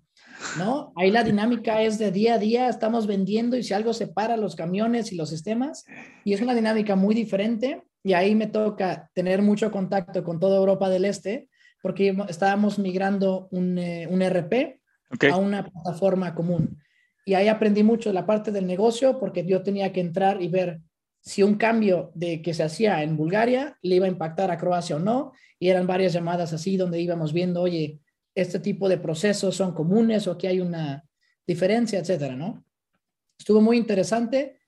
¿no? 0.58 0.94
Ahí 0.96 1.12
la 1.12 1.24
dinámica 1.24 1.82
es 1.82 1.98
de 1.98 2.12
día 2.12 2.36
a 2.36 2.38
día, 2.38 2.70
estamos 2.70 3.08
vendiendo 3.08 3.58
y 3.58 3.64
si 3.64 3.74
algo 3.74 3.94
separa 3.94 4.38
los 4.38 4.56
camiones 4.56 5.12
y 5.12 5.16
los 5.16 5.30
sistemas, 5.30 5.86
y 6.24 6.34
es 6.34 6.42
una 6.42 6.56
dinámica 6.56 6.96
muy 6.96 7.16
diferente, 7.16 7.84
y 8.04 8.14
ahí 8.14 8.36
me 8.36 8.48
toca 8.48 9.10
tener 9.14 9.42
mucho 9.42 9.72
contacto 9.72 10.24
con 10.24 10.40
toda 10.40 10.58
Europa 10.58 10.90
del 10.90 11.06
Este, 11.06 11.50
porque 11.82 12.16
estábamos 12.30 12.80
migrando 12.80 13.48
un, 13.52 13.78
eh, 13.78 14.08
un 14.10 14.22
RP 14.22 14.80
Ok. 15.12 15.26
a 15.32 15.38
una 15.38 15.66
plataforma 15.66 16.34
común. 16.36 16.78
Y 17.26 17.34
ahí 17.34 17.48
aprendí 17.48 17.84
mucho 17.84 18.12
la 18.14 18.26
parte 18.26 18.52
del 18.52 18.68
negocio 18.68 19.20
porque 19.20 19.46
yo 19.46 19.62
tenía 19.62 19.92
que 19.92 20.00
entrar 20.00 20.42
y 20.42 20.48
ver 20.48 20.80
si 21.22 21.44
un 21.44 21.56
cambio 21.56 22.12
de 22.16 22.42
que 22.42 22.54
se 22.54 22.64
hacía 22.64 23.04
en 23.04 23.18
Bulgaria 23.18 23.78
le 23.82 23.96
iba 23.96 24.06
a 24.06 24.10
impactar 24.10 24.50
a 24.50 24.58
Croacia 24.58 24.96
o 24.96 25.00
no. 25.00 25.34
Y 25.60 25.70
eran 25.70 25.88
varias 25.88 26.14
llamadas 26.14 26.54
así 26.54 26.78
donde 26.78 27.02
íbamos 27.02 27.34
viendo, 27.34 27.62
oye, 27.62 28.00
este 28.38 28.60
tipo 28.60 28.88
de 28.88 29.00
procesos 29.00 29.56
son 29.56 29.74
comunes 29.74 30.28
o 30.28 30.32
aquí 30.32 30.46
hay 30.46 30.60
una 30.60 31.04
diferencia, 31.46 31.98
etcétera, 31.98 32.36
¿no? 32.36 32.64
Estuvo 33.38 33.62
muy 33.62 33.78
interesante. 33.78 34.60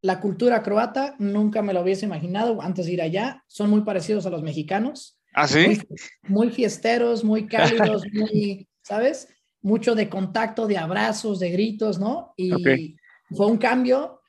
La 0.00 0.20
cultura 0.20 0.62
croata 0.62 1.16
nunca 1.18 1.60
me 1.60 1.74
lo 1.74 1.82
hubiese 1.82 2.06
imaginado 2.06 2.62
antes 2.62 2.86
de 2.86 2.92
ir 2.92 3.02
allá. 3.02 3.44
Son 3.46 3.68
muy 3.68 3.82
parecidos 3.82 4.24
a 4.24 4.30
los 4.30 4.42
mexicanos 4.42 5.18
¿Ah, 5.34 5.46
sí? 5.46 5.66
muy, 5.66 5.86
muy 6.22 6.50
fiesteros, 6.50 7.22
muy 7.22 7.46
cálidos, 7.46 8.04
muy, 8.12 8.66
¿sabes? 8.82 9.28
Mucho 9.60 9.94
de 9.94 10.08
contacto, 10.08 10.66
de 10.66 10.78
abrazos, 10.78 11.38
de 11.40 11.50
gritos, 11.50 11.98
¿no? 11.98 12.32
Y 12.38 12.96
fue 13.36 13.46
un 13.46 13.58
cambio. 13.58 14.22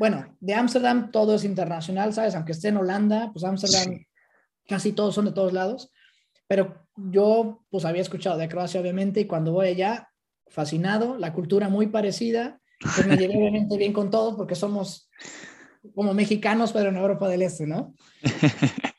Bueno, 0.00 0.36
de 0.40 0.54
Ámsterdam 0.54 1.12
todo 1.12 1.36
es 1.36 1.44
internacional, 1.44 2.12
¿sabes? 2.12 2.34
Aunque 2.34 2.52
esté 2.52 2.68
en 2.68 2.78
Holanda, 2.78 3.30
pues 3.32 3.44
Ámsterdam 3.44 3.98
Sí. 3.98 4.06
casi 4.66 4.92
todos 4.92 5.14
son 5.14 5.26
de 5.26 5.32
todos 5.32 5.52
lados. 5.52 5.92
Pero 6.48 6.81
yo, 6.96 7.64
pues 7.70 7.84
había 7.84 8.02
escuchado 8.02 8.38
de 8.38 8.48
Croacia, 8.48 8.80
obviamente, 8.80 9.20
y 9.20 9.26
cuando 9.26 9.52
voy 9.52 9.68
allá, 9.68 10.10
fascinado, 10.48 11.16
la 11.16 11.32
cultura 11.32 11.68
muy 11.68 11.86
parecida. 11.88 12.60
Pues 12.80 13.06
me 13.06 13.16
llevé 13.16 13.36
obviamente 13.36 13.76
bien 13.76 13.92
con 13.92 14.10
todos 14.10 14.34
porque 14.34 14.54
somos 14.54 15.08
como 15.94 16.14
mexicanos, 16.14 16.72
pero 16.72 16.90
en 16.90 16.96
Europa 16.96 17.28
del 17.28 17.42
Este, 17.42 17.66
¿no? 17.66 17.94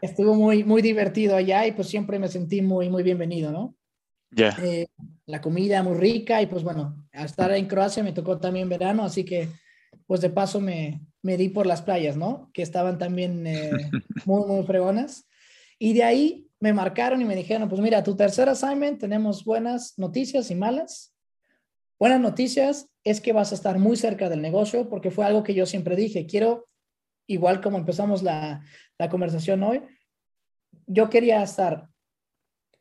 estuvo 0.00 0.34
muy, 0.34 0.64
muy 0.64 0.82
divertido 0.82 1.36
allá 1.36 1.66
y 1.66 1.72
pues 1.72 1.88
siempre 1.88 2.18
me 2.18 2.28
sentí 2.28 2.62
muy, 2.62 2.88
muy 2.88 3.02
bienvenido, 3.02 3.52
¿no? 3.52 3.74
Ya. 4.30 4.56
Eh, 4.62 4.86
la 5.26 5.40
comida 5.40 5.82
muy 5.82 5.96
rica 5.96 6.40
y 6.40 6.46
pues 6.46 6.62
bueno, 6.62 6.96
al 7.12 7.26
estar 7.26 7.50
en 7.52 7.66
Croacia 7.66 8.02
me 8.02 8.12
tocó 8.12 8.38
también 8.38 8.68
verano, 8.68 9.04
así 9.04 9.24
que 9.24 9.48
pues 10.06 10.20
de 10.20 10.30
paso 10.30 10.60
me, 10.60 11.00
me 11.22 11.36
di 11.36 11.48
por 11.48 11.66
las 11.66 11.82
playas, 11.82 12.16
¿no? 12.16 12.50
Que 12.52 12.62
estaban 12.62 12.98
también 12.98 13.46
eh, 13.46 13.70
muy, 14.24 14.46
muy 14.46 14.64
fregonas. 14.64 15.26
Y 15.78 15.94
de 15.94 16.04
ahí 16.04 16.49
me 16.60 16.74
marcaron 16.74 17.20
y 17.22 17.24
me 17.24 17.34
dijeron, 17.34 17.68
pues 17.68 17.80
mira, 17.80 18.02
tu 18.02 18.14
tercer 18.14 18.48
assignment 18.48 19.00
tenemos 19.00 19.44
buenas 19.44 19.98
noticias 19.98 20.50
y 20.50 20.54
malas. 20.54 21.14
Buenas 21.98 22.20
noticias 22.20 22.88
es 23.02 23.20
que 23.20 23.32
vas 23.32 23.52
a 23.52 23.54
estar 23.54 23.78
muy 23.78 23.96
cerca 23.96 24.28
del 24.28 24.42
negocio 24.42 24.88
porque 24.88 25.10
fue 25.10 25.24
algo 25.24 25.42
que 25.42 25.54
yo 25.54 25.64
siempre 25.64 25.96
dije, 25.96 26.26
quiero, 26.26 26.68
igual 27.26 27.62
como 27.62 27.78
empezamos 27.78 28.22
la, 28.22 28.62
la 28.98 29.08
conversación 29.08 29.62
hoy, 29.62 29.82
yo 30.86 31.08
quería 31.08 31.42
estar 31.42 31.88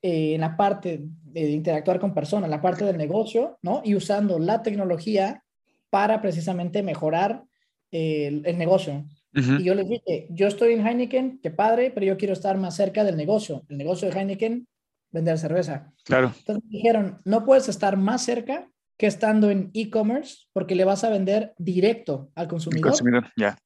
eh, 0.02 0.36
en 0.36 0.42
la 0.42 0.58
parte 0.58 1.00
de 1.02 1.52
interactuar 1.52 2.00
con 2.00 2.14
personas, 2.14 2.50
la 2.50 2.62
parte 2.62 2.84
del 2.84 2.98
negocio, 2.98 3.60
¿no? 3.62 3.82
Y 3.86 3.96
usando 3.96 4.40
la 4.40 4.62
tecnología 4.62 5.44
para 5.90 6.22
precisamente 6.22 6.84
mejorar 6.84 7.44
el 7.92 8.58
negocio. 8.58 9.06
Y 9.34 9.64
yo 9.64 9.76
les 9.76 9.88
dije, 9.88 10.28
yo 10.32 10.48
estoy 10.48 10.74
en 10.74 10.86
Heineken, 10.86 11.40
qué 11.42 11.52
padre, 11.52 11.92
pero 11.92 12.06
yo 12.06 12.18
quiero 12.18 12.34
estar 12.34 12.58
más 12.58 12.76
cerca 12.76 13.04
del 13.04 13.16
negocio. 13.16 13.64
El 13.70 13.78
negocio 13.78 14.10
de 14.10 14.20
Heineken, 14.20 14.68
vender 15.12 15.38
cerveza. 15.38 15.94
Claro. 16.04 16.34
Entonces 16.40 16.64
me 16.66 16.78
dijeron, 16.78 17.22
no 17.26 17.46
puedes 17.46 17.70
estar 17.70 17.98
más 17.98 18.24
cerca 18.24 18.68
que 18.98 19.08
estando 19.08 19.50
en 19.50 19.72
e-commerce 19.74 20.48
porque 20.52 20.76
le 20.76 20.84
vas 20.84 21.04
a 21.04 21.10
vender 21.10 21.54
directo 21.58 22.32
al 22.36 22.48
consumidor. 22.48 22.90
consumidor, 22.90 23.32
ya. 23.38 23.58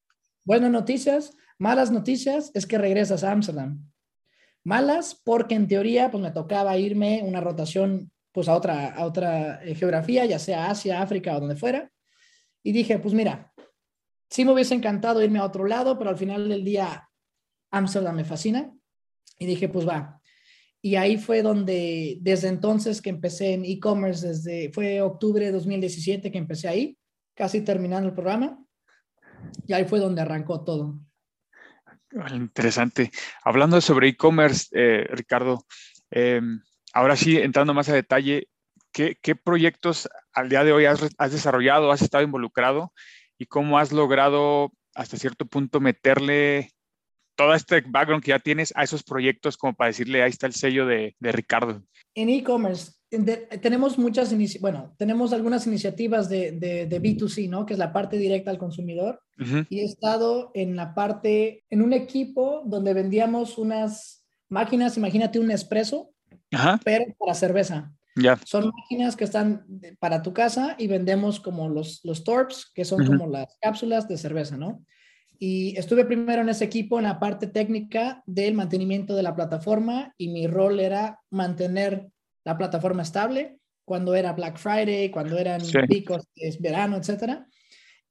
Buenas 0.46 0.72
noticias, 0.72 1.36
malas 1.58 1.92
noticias 1.92 2.52
es 2.54 2.66
que 2.66 2.78
regresas 2.78 3.24
a 3.24 3.32
Amsterdam. 3.32 3.90
Malas 4.66 5.20
porque 5.24 5.56
en 5.56 5.68
teoría 5.68 6.12
pues 6.12 6.22
me 6.22 6.32
tocaba 6.32 6.78
irme 6.78 7.22
una 7.24 7.42
rotación 7.42 8.12
pues 8.34 8.50
a 8.50 8.56
otra, 8.56 8.90
a 8.94 9.06
otra 9.06 9.64
eh, 9.64 9.76
geografía, 9.76 10.26
ya 10.26 10.40
sea 10.40 10.70
Asia, 10.70 11.02
África 11.02 11.36
o 11.36 11.40
donde 11.40 11.56
fuera. 11.56 11.92
Y 12.62 12.72
dije, 12.72 13.00
pues 13.00 13.14
mira, 13.14 13.53
sí 14.34 14.46
me 14.46 14.52
hubiese 14.52 14.74
encantado 14.74 15.22
irme 15.22 15.38
a 15.38 15.46
otro 15.46 15.66
lado, 15.66 15.96
pero 15.96 16.10
al 16.10 16.18
final 16.18 16.50
del 16.50 16.66
día 16.66 17.08
Amsterdam 17.70 18.16
me 18.16 18.26
fascina. 18.26 18.74
Y 19.38 19.46
dije, 19.46 19.70
pues 19.70 19.88
va. 19.88 20.20
Y 20.82 20.96
ahí 20.96 21.20
fue 21.20 21.44
donde, 21.44 22.18
desde 22.20 22.48
entonces 22.48 23.00
que 23.00 23.12
empecé 23.12 23.54
en 23.54 23.64
e-commerce, 23.64 24.28
desde, 24.28 24.72
fue 24.74 25.02
octubre 25.02 25.46
de 25.46 25.52
2017 25.52 26.32
que 26.32 26.38
empecé 26.40 26.68
ahí, 26.68 26.98
casi 27.36 27.62
terminando 27.62 28.10
el 28.10 28.16
programa. 28.16 28.58
Y 29.68 29.74
ahí 29.74 29.86
fue 29.86 30.00
donde 30.00 30.24
arrancó 30.24 30.64
todo. 30.64 31.00
Interesante. 32.34 33.12
Hablando 33.44 33.82
sobre 33.82 34.08
e-commerce, 34.08 34.68
eh, 34.72 35.08
Ricardo, 35.12 35.64
eh, 36.10 36.42
ahora 36.92 37.16
sí, 37.16 37.38
entrando 37.38 37.76
más 37.76 37.88
a 37.90 37.94
detalle, 37.94 38.50
¿qué, 38.92 39.16
qué 39.22 39.36
proyectos 39.36 40.10
al 40.34 40.50
día 40.50 40.64
de 40.64 40.74
hoy 40.74 40.86
has, 40.86 41.08
has 41.20 41.32
desarrollado, 41.32 41.92
has 41.92 42.02
estado 42.02 42.24
involucrado 42.24 42.94
y 43.44 43.46
cómo 43.46 43.78
has 43.78 43.92
logrado 43.92 44.72
hasta 44.96 45.18
cierto 45.18 45.46
punto 45.46 45.80
meterle 45.80 46.72
todo 47.36 47.54
este 47.54 47.82
background 47.82 48.24
que 48.24 48.30
ya 48.30 48.40
tienes 48.40 48.74
a 48.76 48.84
esos 48.84 49.04
proyectos 49.04 49.58
como 49.58 49.74
para 49.74 49.90
decirle, 49.90 50.24
ahí 50.24 50.30
está 50.30 50.48
el 50.48 50.54
sello 50.54 50.86
de, 50.86 51.16
de 51.20 51.32
Ricardo? 51.32 51.84
En 52.16 52.30
e-commerce 52.30 52.94
tenemos 53.62 53.98
muchas, 53.98 54.34
bueno, 54.60 54.96
tenemos 54.98 55.34
algunas 55.34 55.68
iniciativas 55.68 56.30
de, 56.30 56.54
de, 56.54 56.88
de 56.88 57.02
B2C, 57.02 57.48
¿no? 57.48 57.66
Que 57.66 57.74
es 57.74 57.80
la 57.80 57.94
parte 57.94 58.18
directa 58.18 58.50
al 58.50 58.58
consumidor. 58.58 59.22
Y 59.70 59.80
he 59.80 59.84
estado 59.84 60.52
en 60.54 60.76
la 60.76 60.94
parte, 60.94 61.64
en 61.70 61.82
un 61.82 61.94
equipo 61.94 62.64
donde 62.66 62.94
vendíamos 62.94 63.58
unas 63.58 64.26
máquinas, 64.50 64.98
imagínate 64.98 65.40
un 65.40 65.52
espresso, 65.52 66.12
Ajá, 66.52 66.80
pero 66.84 67.06
para 67.20 67.34
cerveza. 67.34 67.94
Ya. 68.16 68.40
Son 68.46 68.72
máquinas 68.76 69.16
que 69.16 69.24
están 69.24 69.66
para 70.00 70.22
tu 70.22 70.34
casa 70.34 70.76
y 70.78 70.88
vendemos 70.88 71.40
como 71.40 71.70
los, 71.70 72.02
los 72.04 72.24
torps, 72.24 72.72
que 72.74 72.86
son 72.86 73.02
Ujú. 73.02 73.18
como 73.18 73.28
las 73.32 73.58
cápsulas 73.62 74.08
de 74.08 74.18
cerveza, 74.18 74.58
¿no? 74.58 74.86
Y 75.40 75.78
estuve 75.78 76.06
primero 76.06 76.42
en 76.42 76.50
ese 76.50 76.64
equipo 76.66 77.00
en 77.00 77.04
la 77.04 77.20
parte 77.20 77.48
técnica 77.48 78.24
del 78.26 78.54
mantenimiento 78.54 79.16
de 79.16 79.24
la 79.24 79.36
plataforma 79.36 80.14
y 80.18 80.30
mi 80.30 80.48
rol 80.48 80.80
era 80.80 81.20
mantener 81.32 82.10
la 82.46 82.58
plataforma 82.58 83.02
estable 83.04 83.58
cuando 83.86 84.16
era 84.16 84.32
Black 84.34 84.58
Friday, 84.58 85.10
cuando 85.12 85.38
eran 85.38 85.60
Sí. 85.62 85.78
picos, 85.88 86.24
es 86.36 86.62
verano, 86.62 86.96
etcétera. 86.98 87.48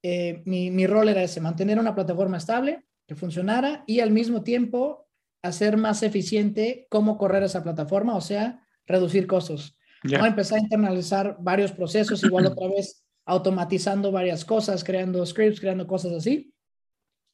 Eh, 0.02 0.42
mi, 0.44 0.70
mi 0.70 0.86
rol 0.86 1.08
era 1.08 1.22
ese, 1.22 1.40
mantener 1.40 1.78
una 1.78 1.94
plataforma 1.94 2.36
estable 2.36 2.84
que 3.06 3.14
funcionara 3.14 3.84
y 3.86 4.00
al 4.00 4.10
mismo 4.10 4.42
tiempo 4.42 5.08
hacer 5.42 5.76
más 5.76 6.02
eficiente 6.02 6.86
cómo 6.90 7.16
correr 7.16 7.42
esa 7.44 7.62
plataforma, 7.62 8.14
o 8.16 8.20
sea, 8.20 8.66
reducir 8.86 9.26
costos. 9.26 9.76
Ya. 10.04 10.18
¿no? 10.18 10.26
Empecé 10.26 10.56
a 10.56 10.60
internalizar 10.60 11.36
varios 11.40 11.72
procesos, 11.72 12.22
igual 12.22 12.46
otra 12.46 12.68
vez 12.68 13.04
automatizando 13.24 14.10
varias 14.10 14.44
cosas, 14.44 14.82
creando 14.82 15.24
scripts, 15.24 15.60
creando 15.60 15.86
cosas 15.86 16.12
así, 16.12 16.52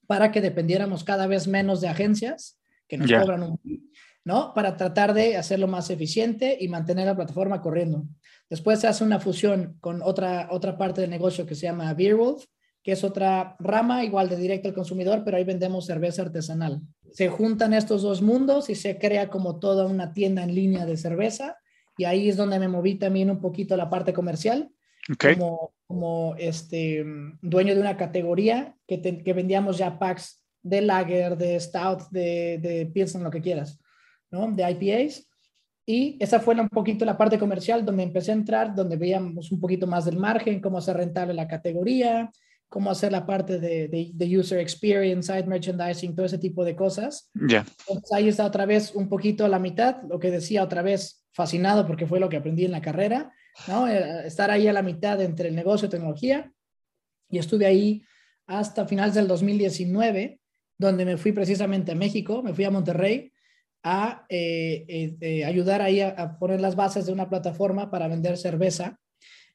para 0.06 0.30
que 0.30 0.40
dependiéramos 0.40 1.04
cada 1.04 1.26
vez 1.26 1.46
menos 1.46 1.80
de 1.80 1.88
agencias 1.88 2.58
que 2.86 2.98
nos 2.98 3.10
cobran 3.10 3.42
un 3.42 3.58
¿no? 4.24 4.52
Para 4.52 4.76
tratar 4.76 5.14
de 5.14 5.38
hacerlo 5.38 5.68
más 5.68 5.88
eficiente 5.88 6.58
y 6.60 6.68
mantener 6.68 7.06
la 7.06 7.16
plataforma 7.16 7.62
corriendo. 7.62 8.04
Después 8.50 8.78
se 8.78 8.86
hace 8.86 9.02
una 9.02 9.20
fusión 9.20 9.78
con 9.80 10.02
otra, 10.02 10.48
otra 10.50 10.76
parte 10.76 11.00
del 11.00 11.08
negocio 11.08 11.46
que 11.46 11.54
se 11.54 11.62
llama 11.62 11.94
Beerwolf, 11.94 12.44
que 12.82 12.92
es 12.92 13.04
otra 13.04 13.56
rama 13.58 14.04
igual 14.04 14.28
de 14.28 14.36
directo 14.36 14.68
al 14.68 14.74
consumidor, 14.74 15.22
pero 15.24 15.38
ahí 15.38 15.44
vendemos 15.44 15.86
cerveza 15.86 16.22
artesanal. 16.22 16.82
Se 17.10 17.28
juntan 17.28 17.72
estos 17.72 18.02
dos 18.02 18.20
mundos 18.20 18.68
y 18.68 18.74
se 18.74 18.98
crea 18.98 19.30
como 19.30 19.58
toda 19.58 19.86
una 19.86 20.12
tienda 20.12 20.42
en 20.42 20.54
línea 20.54 20.84
de 20.84 20.98
cerveza 20.98 21.56
y 21.98 22.04
ahí 22.04 22.28
es 22.30 22.36
donde 22.38 22.58
me 22.58 22.68
moví 22.68 22.94
también 22.94 23.30
un 23.30 23.40
poquito 23.40 23.74
a 23.74 23.76
la 23.76 23.90
parte 23.90 24.12
comercial 24.14 24.70
Ok, 25.12 25.24
como, 25.38 25.72
como 25.86 26.34
este, 26.38 27.04
dueño 27.42 27.74
de 27.74 27.80
una 27.80 27.96
categoría 27.96 28.74
que, 28.86 28.96
te- 28.98 29.22
que 29.22 29.32
vendíamos 29.34 29.76
ya 29.78 29.98
packs 29.98 30.42
de 30.62 30.80
lager, 30.82 31.36
de 31.36 31.58
stout, 31.60 32.08
de, 32.10 32.58
de 32.58 32.86
pilsen, 32.86 33.22
lo 33.24 33.30
que 33.30 33.40
quieras, 33.40 33.78
¿no? 34.30 34.50
De 34.52 34.62
IPAs. 34.70 35.26
Y 35.86 36.18
esa 36.20 36.40
fue 36.40 36.54
un 36.60 36.68
poquito 36.68 37.04
la 37.06 37.16
parte 37.16 37.38
comercial 37.38 37.84
donde 37.86 38.02
empecé 38.02 38.32
a 38.32 38.34
entrar, 38.34 38.74
donde 38.74 38.96
veíamos 38.96 39.50
un 39.50 39.60
poquito 39.60 39.86
más 39.86 40.04
del 40.04 40.18
margen, 40.18 40.60
cómo 40.60 40.76
hacer 40.78 40.96
rentable 40.98 41.32
la 41.32 41.48
categoría, 41.48 42.30
cómo 42.68 42.90
hacer 42.90 43.12
la 43.12 43.24
parte 43.26 43.58
de, 43.58 43.88
de, 43.88 44.10
de 44.12 44.38
user 44.38 44.58
experience, 44.58 45.32
site 45.32 45.48
merchandising, 45.48 46.14
todo 46.14 46.26
ese 46.26 46.38
tipo 46.38 46.64
de 46.64 46.76
cosas. 46.76 47.30
ya. 47.34 47.64
Entonces 47.88 48.12
ahí 48.12 48.28
está 48.28 48.44
otra 48.44 48.66
vez 48.66 48.94
un 48.94 49.08
poquito 49.08 49.44
a 49.44 49.48
la 49.48 49.58
mitad, 49.58 50.02
lo 50.08 50.18
que 50.18 50.30
decía 50.30 50.62
otra 50.62 50.82
vez, 50.82 51.24
fascinado 51.32 51.86
porque 51.86 52.06
fue 52.06 52.20
lo 52.20 52.28
que 52.28 52.36
aprendí 52.36 52.64
en 52.64 52.72
la 52.72 52.82
carrera, 52.82 53.32
¿no? 53.66 53.88
Eh, 53.88 54.26
Estar 54.26 54.50
ahí 54.50 54.66
a 54.68 54.72
la 54.72 54.82
mitad 54.82 55.20
entre 55.22 55.48
el 55.48 55.54
negocio 55.54 55.86
y 55.86 55.90
tecnología. 55.90 56.52
Y 57.30 57.38
estuve 57.38 57.66
ahí 57.66 58.02
hasta 58.46 58.86
finales 58.86 59.14
del 59.14 59.28
2019, 59.28 60.40
donde 60.78 61.04
me 61.04 61.16
fui 61.16 61.32
precisamente 61.32 61.92
a 61.92 61.94
México, 61.94 62.42
me 62.42 62.54
fui 62.54 62.64
a 62.64 62.70
Monterrey 62.70 63.32
a 63.82 64.26
eh, 64.28 64.84
eh, 64.88 65.16
eh, 65.20 65.44
ayudar 65.44 65.82
ahí 65.82 66.00
a, 66.00 66.08
a 66.08 66.38
poner 66.38 66.60
las 66.60 66.74
bases 66.76 67.06
de 67.06 67.12
una 67.12 67.28
plataforma 67.28 67.90
para 67.90 68.08
vender 68.08 68.36
cerveza, 68.36 68.98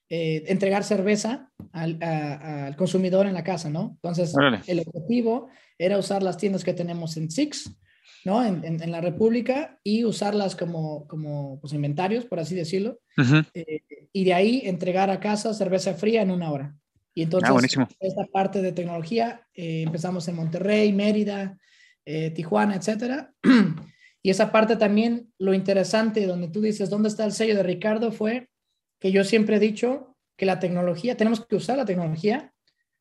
eh, 0.10 0.44
entregar 0.48 0.84
cerveza 0.84 1.52
al, 1.72 1.98
a- 2.04 2.66
al 2.68 2.76
consumidor 2.76 3.26
en 3.28 3.34
la 3.34 3.44
casa, 3.44 3.70
¿no? 3.70 3.92
Entonces, 3.96 4.36
Órale. 4.36 4.60
el 4.68 4.80
objetivo 4.86 5.48
era 5.78 5.98
usar 5.98 6.22
las 6.24 6.38
tiendas 6.38 6.64
que 6.64 6.74
tenemos 6.74 7.18
en 7.18 7.32
Six, 7.32 7.76
¿no? 8.26 8.46
En, 8.46 8.64
en- 8.64 8.82
en 8.84 8.92
la 8.92 9.02
República 9.02 9.80
y 9.84 10.04
usarlas 10.06 10.56
como, 10.56 11.08
como 11.08 11.60
pues, 11.60 11.74
inventarios, 11.74 12.26
por 12.26 12.40
así 12.40 12.54
decirlo, 12.56 13.00
eh, 13.54 13.82
y 14.12 14.24
de 14.26 14.34
ahí 14.34 14.62
entregar 14.66 15.10
a 15.10 15.20
casa 15.20 15.54
cerveza 15.54 15.94
fría 15.94 16.22
en 16.22 16.32
una 16.32 16.52
hora. 16.52 16.76
Y 17.16 17.22
entonces, 17.24 17.50
Ah, 17.78 17.88
esta 18.00 18.26
parte 18.32 18.62
de 18.62 18.72
tecnología, 18.72 19.46
eh, 19.54 19.84
empezamos 19.84 20.28
en 20.28 20.36
Monterrey, 20.36 20.92
Mérida, 20.94 21.58
Tijuana, 22.36 22.76
etcétera. 22.76 23.34
Y 24.26 24.30
esa 24.30 24.54
parte 24.54 24.78
también, 24.78 25.34
lo 25.38 25.54
interesante, 25.54 26.26
donde 26.26 26.48
tú 26.48 26.62
dices, 26.62 26.90
¿dónde 26.90 27.10
está 27.10 27.26
el 27.26 27.34
sello 27.34 27.56
de 27.58 27.64
Ricardo? 27.64 28.10
Fue 28.14 28.48
que 29.04 29.12
yo 29.12 29.26
siempre 29.26 29.58
he 29.58 29.60
dicho 29.60 30.16
que 30.38 30.46
la 30.46 30.62
tecnología, 30.62 31.18
tenemos 31.18 31.46
que 31.46 31.58
usar 31.58 31.76
la 31.76 31.84
tecnología 31.84 32.54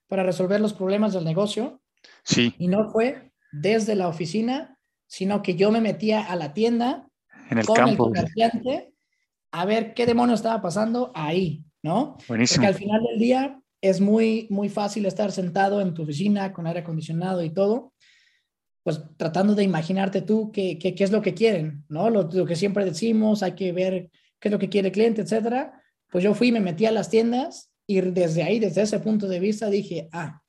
para 0.09 0.25
resolver 0.25 0.61
los 0.61 0.75
problemas 0.75 1.13
del 1.13 1.25
negocio 1.25 1.81
Sí, 2.25 2.53
y 2.59 2.67
no 2.67 2.91
fue 2.91 3.31
desde 3.53 3.95
la 3.95 4.09
oficina, 4.09 4.77
sino 5.07 5.43
que 5.43 5.55
yo 5.55 5.71
me 5.71 5.81
metía 5.81 6.25
a 6.25 6.35
la 6.35 6.55
tienda 6.55 7.09
en 7.51 7.59
el 7.59 7.67
con 7.67 7.77
campo. 7.77 8.09
el 8.09 8.15
comerciante 8.15 8.93
a 9.53 9.65
ver 9.65 9.95
qué 9.95 10.05
demonio 10.05 10.35
estaba 10.35 10.61
pasando 10.61 11.13
ahí, 11.15 11.65
¿no? 11.85 12.17
Buenísimo. 12.27 12.65
Porque 12.65 12.67
al 12.67 12.75
final 12.75 13.01
del 13.05 13.19
día 13.21 13.63
es 13.81 14.01
muy, 14.01 14.49
muy 14.51 14.69
fácil 14.69 15.07
estar 15.07 15.31
sentado 15.31 15.81
en 15.81 15.95
tu 15.95 16.03
oficina 16.03 16.53
con 16.53 16.67
aire 16.67 16.81
acondicionado 16.81 17.45
y 17.45 17.51
todo, 17.51 17.93
pues 18.83 19.01
tratando 19.17 19.55
de 19.55 19.63
imaginarte 19.63 20.21
tú 20.21 20.51
qué, 20.51 20.81
qué, 20.81 20.97
qué 20.97 21.05
es 21.05 21.13
lo 21.13 21.23
que 21.23 21.35
quieren, 21.35 21.85
¿no? 21.89 22.11
Lo, 22.11 22.25
lo 22.25 22.45
que 22.45 22.57
siempre 22.57 22.85
decimos, 22.85 23.45
hay 23.45 23.53
que 23.53 23.71
ver 23.71 24.11
qué 24.41 24.49
es 24.49 24.53
lo 24.53 24.59
que 24.59 24.69
quiere 24.69 24.89
el 24.89 24.93
cliente, 24.95 25.23
etcétera. 25.23 25.79
Pues 26.13 26.23
yo 26.23 26.35
fui, 26.35 26.53
me 26.53 26.61
metí 26.61 26.85
a 26.85 26.93
las 26.93 27.09
tiendas 27.09 27.73
y 27.87 28.03
desde 28.03 28.43
ahí, 28.43 28.61
desde 28.61 28.83
ese 28.83 29.01
punto 29.01 29.27
de 29.29 29.41
vista, 29.41 29.71
dije, 29.71 30.11
ah, 30.13 30.43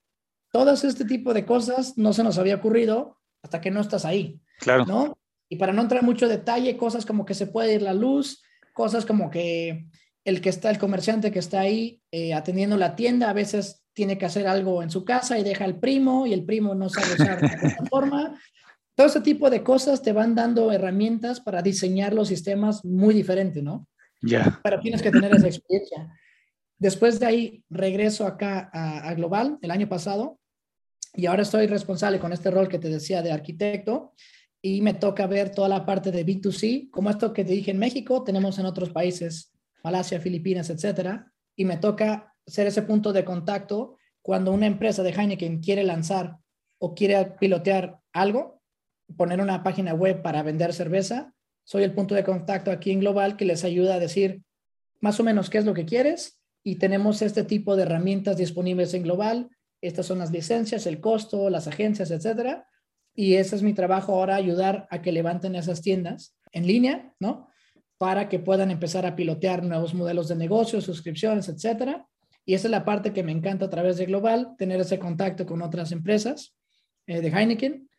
todas 0.52 0.84
este 0.84 1.06
tipo 1.06 1.34
de 1.34 1.46
cosas 1.46 1.98
no 1.98 2.12
se 2.12 2.24
nos 2.24 2.38
había 2.38 2.56
ocurrido 2.56 3.18
hasta 3.42 3.62
que 3.62 3.72
no 3.72 3.80
estás 3.80 4.04
ahí. 4.04 4.42
Claro. 4.60 4.86
¿no? 4.86 5.18
Y 5.50 5.56
para 5.56 5.72
no 5.72 5.82
entrar 5.82 6.02
en 6.02 6.06
mucho 6.06 6.28
detalle, 6.28 6.76
cosas 6.76 7.06
como 7.06 7.26
que 7.26 7.34
se 7.34 7.48
puede 7.48 7.76
ir 7.76 7.82
la 7.82 7.94
luz, 7.94 8.44
cosas 8.74 9.06
como 9.06 9.30
que 9.30 9.88
el 10.26 10.42
que 10.42 10.50
está, 10.50 10.70
el 10.70 10.78
comerciante 10.78 11.32
que 11.32 11.40
está 11.40 11.62
ahí 11.62 12.02
eh, 12.12 12.34
atendiendo 12.34 12.76
la 12.76 12.98
tienda, 12.98 13.30
a 13.30 13.34
veces 13.34 13.86
tiene 13.94 14.18
que 14.18 14.26
hacer 14.26 14.48
algo 14.48 14.84
en 14.84 14.90
su 14.90 15.06
casa 15.06 15.40
y 15.40 15.44
deja 15.44 15.64
al 15.64 15.80
primo 15.80 16.28
y 16.28 16.34
el 16.34 16.44
primo 16.44 16.76
no 16.76 16.90
sabe 16.90 17.14
usar 17.14 17.42
la 17.42 17.58
plataforma. 17.58 18.40
Todo 18.96 19.08
ese 19.08 19.22
tipo 19.22 19.50
de 19.50 19.64
cosas 19.64 20.02
te 20.02 20.12
van 20.12 20.36
dando 20.36 20.72
herramientas 20.74 21.40
para 21.40 21.62
diseñar 21.62 22.14
los 22.14 22.28
sistemas 22.28 22.84
muy 22.84 23.14
diferentes, 23.14 23.64
¿no? 23.64 23.88
Ya. 24.24 24.60
Pero 24.64 24.80
tienes 24.80 25.02
que 25.02 25.12
tener 25.12 25.36
esa 25.36 25.48
experiencia. 25.48 26.10
Después 26.80 27.20
de 27.20 27.26
ahí 27.26 27.64
regreso 27.70 28.26
acá 28.26 28.70
a, 28.74 29.10
a 29.10 29.14
Global 29.14 29.60
el 29.62 29.72
año 29.72 29.88
pasado 29.88 30.40
y 31.14 31.28
ahora 31.28 31.44
estoy 31.44 31.68
responsable 31.68 32.20
con 32.20 32.34
este 32.34 32.50
rol 32.50 32.68
que 32.68 32.80
te 32.80 32.90
decía 32.90 33.22
de 33.22 33.32
arquitecto 33.32 34.14
y 34.66 34.82
me 34.82 34.94
toca 34.94 35.28
ver 35.28 35.52
toda 35.52 35.68
la 35.68 35.86
parte 35.86 36.12
de 36.12 36.26
B2C, 36.26 36.90
como 36.90 37.10
esto 37.10 37.34
que 37.34 37.44
te 37.44 37.52
dije 37.52 37.72
en 37.72 37.78
México, 37.78 38.24
tenemos 38.24 38.58
en 38.60 38.66
otros 38.66 38.90
países, 38.90 39.52
Malasia, 39.84 40.22
Filipinas, 40.22 40.70
etcétera, 40.70 41.32
y 41.56 41.66
me 41.66 41.78
toca 41.78 42.34
ser 42.48 42.68
ese 42.68 42.82
punto 42.82 43.12
de 43.12 43.26
contacto 43.26 43.98
cuando 44.22 44.52
una 44.52 44.66
empresa 44.66 45.04
de 45.04 45.12
Heineken 45.12 45.60
quiere 45.60 45.84
lanzar 45.84 46.38
o 46.80 46.96
quiere 46.96 47.36
pilotear 47.40 48.00
algo, 48.14 48.62
poner 49.18 49.42
una 49.42 49.64
página 49.64 49.94
web 49.94 50.22
para 50.22 50.44
vender 50.44 50.74
cerveza, 50.74 51.34
soy 51.64 51.84
el 51.84 51.94
punto 51.94 52.16
de 52.16 52.24
contacto 52.24 52.72
aquí 52.72 52.92
en 52.92 53.00
Global 53.00 53.38
que 53.38 53.46
les 53.46 53.64
ayuda 53.64 53.96
a 53.96 54.00
decir 54.00 54.42
más 55.00 55.20
o 55.20 55.24
menos 55.24 55.50
qué 55.50 55.58
es 55.58 55.66
lo 55.66 55.74
que 55.74 55.86
quieres 55.86 56.40
y 56.64 56.76
tenemos 56.76 57.22
este 57.22 57.44
tipo 57.44 57.76
de 57.76 57.84
herramientas 57.84 58.38
disponibles 58.38 58.94
en 58.94 59.04
Global. 59.04 59.50
Estas 59.82 60.06
son 60.06 60.20
las 60.20 60.32
licencias, 60.32 60.86
el 60.86 61.02
costo, 61.02 61.50
las 61.50 61.68
agencias, 61.68 62.12
etcétera 62.12 62.68
y 63.16 63.36
ese 63.36 63.56
es 63.56 63.62
mi 63.62 63.74
trabajo 63.74 64.14
ahora, 64.14 64.36
ayudar 64.36 64.88
a 64.90 65.02
que 65.02 65.12
levanten 65.12 65.56
esas 65.56 65.82
tiendas 65.82 66.36
en 66.52 66.66
línea, 66.66 67.14
¿no? 67.20 67.48
Para 67.98 68.28
que 68.28 68.40
puedan 68.40 68.72
empezar 68.72 69.06
a 69.06 69.16
pilotear 69.16 69.64
nuevos 69.64 69.94
modelos 69.94 70.28
de 70.28 70.36
negocio, 70.36 70.82
suscripciones, 70.82 71.48
etcétera. 71.48 72.08
Y 72.46 72.56
esa 72.56 72.68
es 72.68 72.72
la 72.72 72.86
parte 72.86 73.14
que 73.14 73.24
me 73.24 73.32
encanta 73.32 73.66
a 73.66 73.70
través 73.70 73.98
de 73.98 74.06
Global, 74.06 74.56
tener 74.58 74.82
ese 74.82 75.00
contacto 75.00 75.46
con 75.46 75.62
otras 75.62 75.92
empresas 75.92 76.56
eh, 77.06 77.22
de 77.22 77.30
Heineken. 77.30 77.90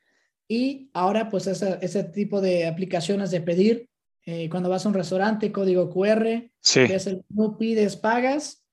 Y 0.49 0.91
ahora, 0.93 1.29
pues, 1.29 1.47
ese, 1.47 1.79
ese 1.81 2.05
tipo 2.05 2.41
de 2.41 2.67
aplicaciones 2.67 3.31
de 3.31 3.41
pedir, 3.41 3.89
eh, 4.27 4.49
cuando 4.49 4.69
vas 4.69 4.85
a 4.85 4.89
un 4.89 4.95
restaurante, 4.95 5.53
código 5.53 5.91
QR, 5.91 6.51
Sí. 6.61 6.81
ves 6.81 7.07
el 7.07 7.25
menú, 7.29 7.59
pides, 7.59 7.97
pagas 7.97 8.65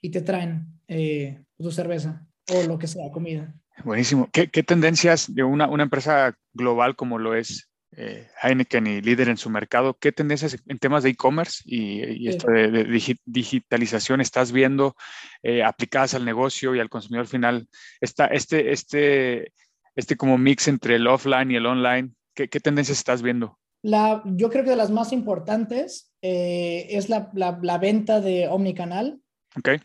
y 0.00 0.10
te 0.10 0.20
traen 0.20 0.66
eh, 0.88 1.42
tu 1.58 1.70
cerveza 1.70 2.26
o 2.48 2.62
lo 2.64 2.78
que 2.78 2.86
sea, 2.86 3.10
comida. 3.10 3.54
Buenísimo. 3.84 4.28
¿Qué, 4.32 4.48
qué 4.48 4.62
tendencias 4.62 5.32
de 5.34 5.42
una, 5.42 5.68
una, 5.68 5.84
empresa 5.84 6.36
global 6.52 6.96
como 6.96 7.18
lo 7.18 7.34
es 7.34 7.70
eh, 7.96 8.28
Heineken 8.42 8.86
y 8.86 9.00
líder 9.00 9.28
en 9.28 9.36
su 9.36 9.50
mercado, 9.50 9.96
qué 9.98 10.12
tendencias 10.12 10.56
en 10.66 10.78
temas 10.78 11.02
de 11.02 11.10
e-commerce 11.10 11.62
y, 11.64 12.24
y, 12.24 12.28
esto 12.28 12.50
de, 12.50 12.70
de 12.70 12.84
digi, 12.84 13.16
digitalización 13.24 14.20
estás 14.20 14.52
viendo 14.52 14.94
eh, 15.42 15.64
aplicadas 15.64 16.14
al 16.14 16.24
negocio 16.24 16.74
y 16.74 16.80
al 16.80 16.88
consumidor 16.88 17.26
final? 17.26 17.68
Esta, 18.00 18.26
este, 18.26 18.72
este, 18.72 19.52
este 19.96 20.16
como 20.16 20.38
mix 20.38 20.68
entre 20.68 20.96
el 20.96 21.06
offline 21.06 21.50
y 21.50 21.56
el 21.56 21.66
online, 21.66 22.10
¿qué, 22.34 22.48
qué 22.48 22.60
tendencias 22.60 22.98
estás 22.98 23.22
viendo? 23.22 23.58
La, 23.82 24.22
yo 24.24 24.50
creo 24.50 24.64
que 24.64 24.70
de 24.70 24.76
las 24.76 24.90
más 24.90 25.12
importantes 25.12 26.12
eh, 26.22 26.86
es 26.90 27.08
la, 27.08 27.30
la, 27.34 27.58
la, 27.62 27.78
venta 27.78 28.20
de 28.20 28.46
omnicanal. 28.48 29.20
Okay. 29.58 29.78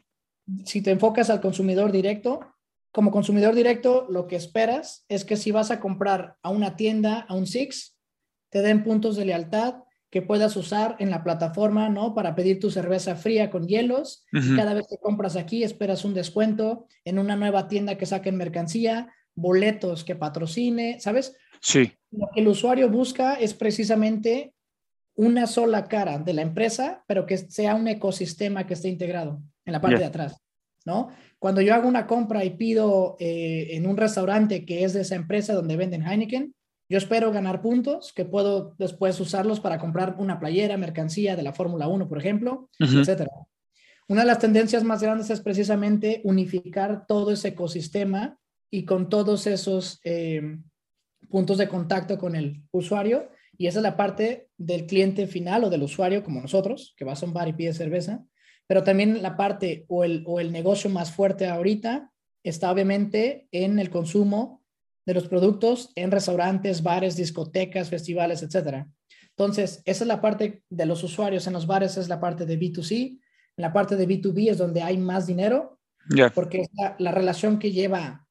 Si 0.65 0.81
te 0.81 0.91
enfocas 0.91 1.29
al 1.29 1.41
consumidor 1.41 1.91
directo, 1.91 2.41
como 2.91 3.11
consumidor 3.11 3.55
directo, 3.55 4.05
lo 4.09 4.27
que 4.27 4.35
esperas 4.35 5.05
es 5.09 5.25
que 5.25 5.37
si 5.37 5.51
vas 5.51 5.71
a 5.71 5.79
comprar 5.79 6.37
a 6.43 6.49
una 6.49 6.75
tienda, 6.75 7.25
a 7.27 7.35
un 7.35 7.47
Six, 7.47 7.97
te 8.49 8.61
den 8.61 8.83
puntos 8.83 9.15
de 9.15 9.25
lealtad 9.25 9.83
que 10.09 10.21
puedas 10.21 10.55
usar 10.55 10.95
en 10.99 11.09
la 11.09 11.23
plataforma, 11.23 11.89
¿no? 11.89 12.15
Para 12.15 12.35
pedir 12.35 12.59
tu 12.59 12.71
cerveza 12.71 13.17
fría 13.17 13.49
con 13.49 13.67
hielos. 13.67 14.25
Uh 14.31 14.37
-huh. 14.37 14.55
Cada 14.55 14.73
vez 14.73 14.87
que 14.87 14.97
compras 14.97 15.35
aquí, 15.35 15.63
esperas 15.63 16.05
un 16.05 16.13
descuento 16.13 16.87
en 17.03 17.19
una 17.19 17.35
nueva 17.35 17.67
tienda 17.67 17.97
que 17.97 18.05
saquen 18.05 18.37
mercancía, 18.37 19.11
boletos 19.35 20.03
que 20.03 20.15
patrocine, 20.15 20.99
¿sabes? 20.99 21.35
Sí. 21.61 21.91
Lo 22.11 22.29
que 22.33 22.41
el 22.41 22.47
usuario 22.47 22.89
busca 22.89 23.35
es 23.35 23.53
precisamente 23.53 24.53
una 25.15 25.47
sola 25.47 25.85
cara 25.87 26.17
de 26.19 26.33
la 26.33 26.41
empresa, 26.41 27.03
pero 27.07 27.25
que 27.25 27.37
sea 27.37 27.75
un 27.75 27.87
ecosistema 27.87 28.65
que 28.65 28.73
esté 28.73 28.89
integrado 28.89 29.41
en 29.65 29.73
la 29.73 29.81
parte 29.81 29.99
de 29.99 30.05
atrás, 30.05 30.37
¿no? 30.85 31.09
Cuando 31.39 31.61
yo 31.61 31.73
hago 31.73 31.87
una 31.87 32.07
compra 32.07 32.43
y 32.43 32.51
pido 32.51 33.15
eh, 33.19 33.69
en 33.71 33.87
un 33.87 33.97
restaurante 33.97 34.65
que 34.65 34.83
es 34.83 34.93
de 34.93 35.01
esa 35.01 35.15
empresa 35.15 35.53
donde 35.53 35.77
venden 35.77 36.05
Heineken, 36.05 36.53
yo 36.87 36.97
espero 36.97 37.31
ganar 37.31 37.61
puntos 37.61 38.13
que 38.13 38.25
puedo 38.25 38.75
después 38.77 39.19
usarlos 39.19 39.59
para 39.59 39.79
comprar 39.79 40.15
una 40.19 40.39
playera, 40.39 40.77
mercancía 40.77 41.35
de 41.35 41.43
la 41.43 41.53
Fórmula 41.53 41.87
1, 41.87 42.07
por 42.07 42.19
ejemplo, 42.19 42.69
uh 42.79 42.83
-huh. 42.83 43.01
etcétera. 43.01 43.31
Una 44.07 44.21
de 44.21 44.27
las 44.27 44.39
tendencias 44.39 44.83
más 44.83 45.01
grandes 45.01 45.31
es 45.31 45.41
precisamente 45.41 46.21
unificar 46.23 47.07
todo 47.07 47.31
ese 47.31 47.49
ecosistema 47.49 48.37
y 48.75 48.83
con 48.83 49.07
todos 49.07 49.47
esos 49.47 50.01
eh, 50.03 50.59
puntos 51.29 51.57
de 51.57 51.69
contacto 51.69 52.17
con 52.17 52.35
el 52.35 52.61
usuario. 52.71 53.29
Y 53.57 53.67
esa 53.67 53.79
es 53.79 53.83
la 53.83 53.95
parte 53.95 54.49
del 54.57 54.85
cliente 54.85 55.27
final 55.27 55.63
o 55.63 55.69
del 55.69 55.83
usuario, 55.83 56.25
como 56.25 56.41
nosotros, 56.41 56.93
que 56.97 57.05
vas 57.05 57.23
a 57.23 57.25
un 57.25 57.31
bar 57.31 57.47
y 57.47 57.53
pide 57.53 57.73
cerveza. 57.73 58.25
Pero 58.67 58.83
también 58.83 59.21
la 59.21 59.37
parte 59.37 59.85
o 59.87 60.03
el, 60.03 60.23
o 60.27 60.41
el 60.41 60.51
negocio 60.51 60.89
más 60.89 61.13
fuerte 61.13 61.47
ahorita 61.47 62.11
está 62.43 62.69
obviamente 62.69 63.47
en 63.51 63.79
el 63.79 63.89
consumo 63.89 64.61
de 65.05 65.13
los 65.13 65.29
productos 65.29 65.93
en 65.95 66.11
restaurantes, 66.11 66.83
bares, 66.83 67.15
discotecas, 67.15 67.89
festivales, 67.89 68.43
etcétera. 68.43 68.89
Entonces, 69.29 69.83
esa 69.85 70.03
es 70.03 70.07
la 70.07 70.19
parte 70.19 70.63
de 70.69 70.85
los 70.85 71.01
usuarios 71.01 71.47
en 71.47 71.53
los 71.53 71.65
bares, 71.65 71.95
es 71.95 72.09
la 72.09 72.19
parte 72.19 72.45
de 72.45 72.59
B2C. 72.59 73.21
En 73.57 73.61
la 73.61 73.71
parte 73.71 73.95
de 73.95 74.05
B2B 74.05 74.51
es 74.51 74.57
donde 74.57 74.81
hay 74.81 74.97
más 74.97 75.27
dinero, 75.27 75.79
yeah. 76.09 76.29
porque 76.29 76.61
es 76.61 76.69
la, 76.73 76.97
la, 76.99 77.11
relación 77.11 77.57
que 77.57 77.71
lleva 77.71 78.24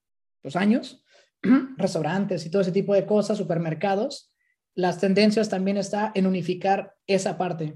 los 0.44 0.54
años, 0.54 1.02
restaurantes 1.76 2.46
y 2.46 2.50
todo 2.50 2.62
ese 2.62 2.72
tipo 2.72 2.94
de 2.94 3.06
cosas, 3.06 3.38
supermercados. 3.38 4.30
Las 4.76 5.00
tendencias 5.00 5.48
también 5.48 5.76
está 5.76 6.12
en 6.14 6.26
unificar 6.26 6.94
esa 7.06 7.36
parte. 7.36 7.74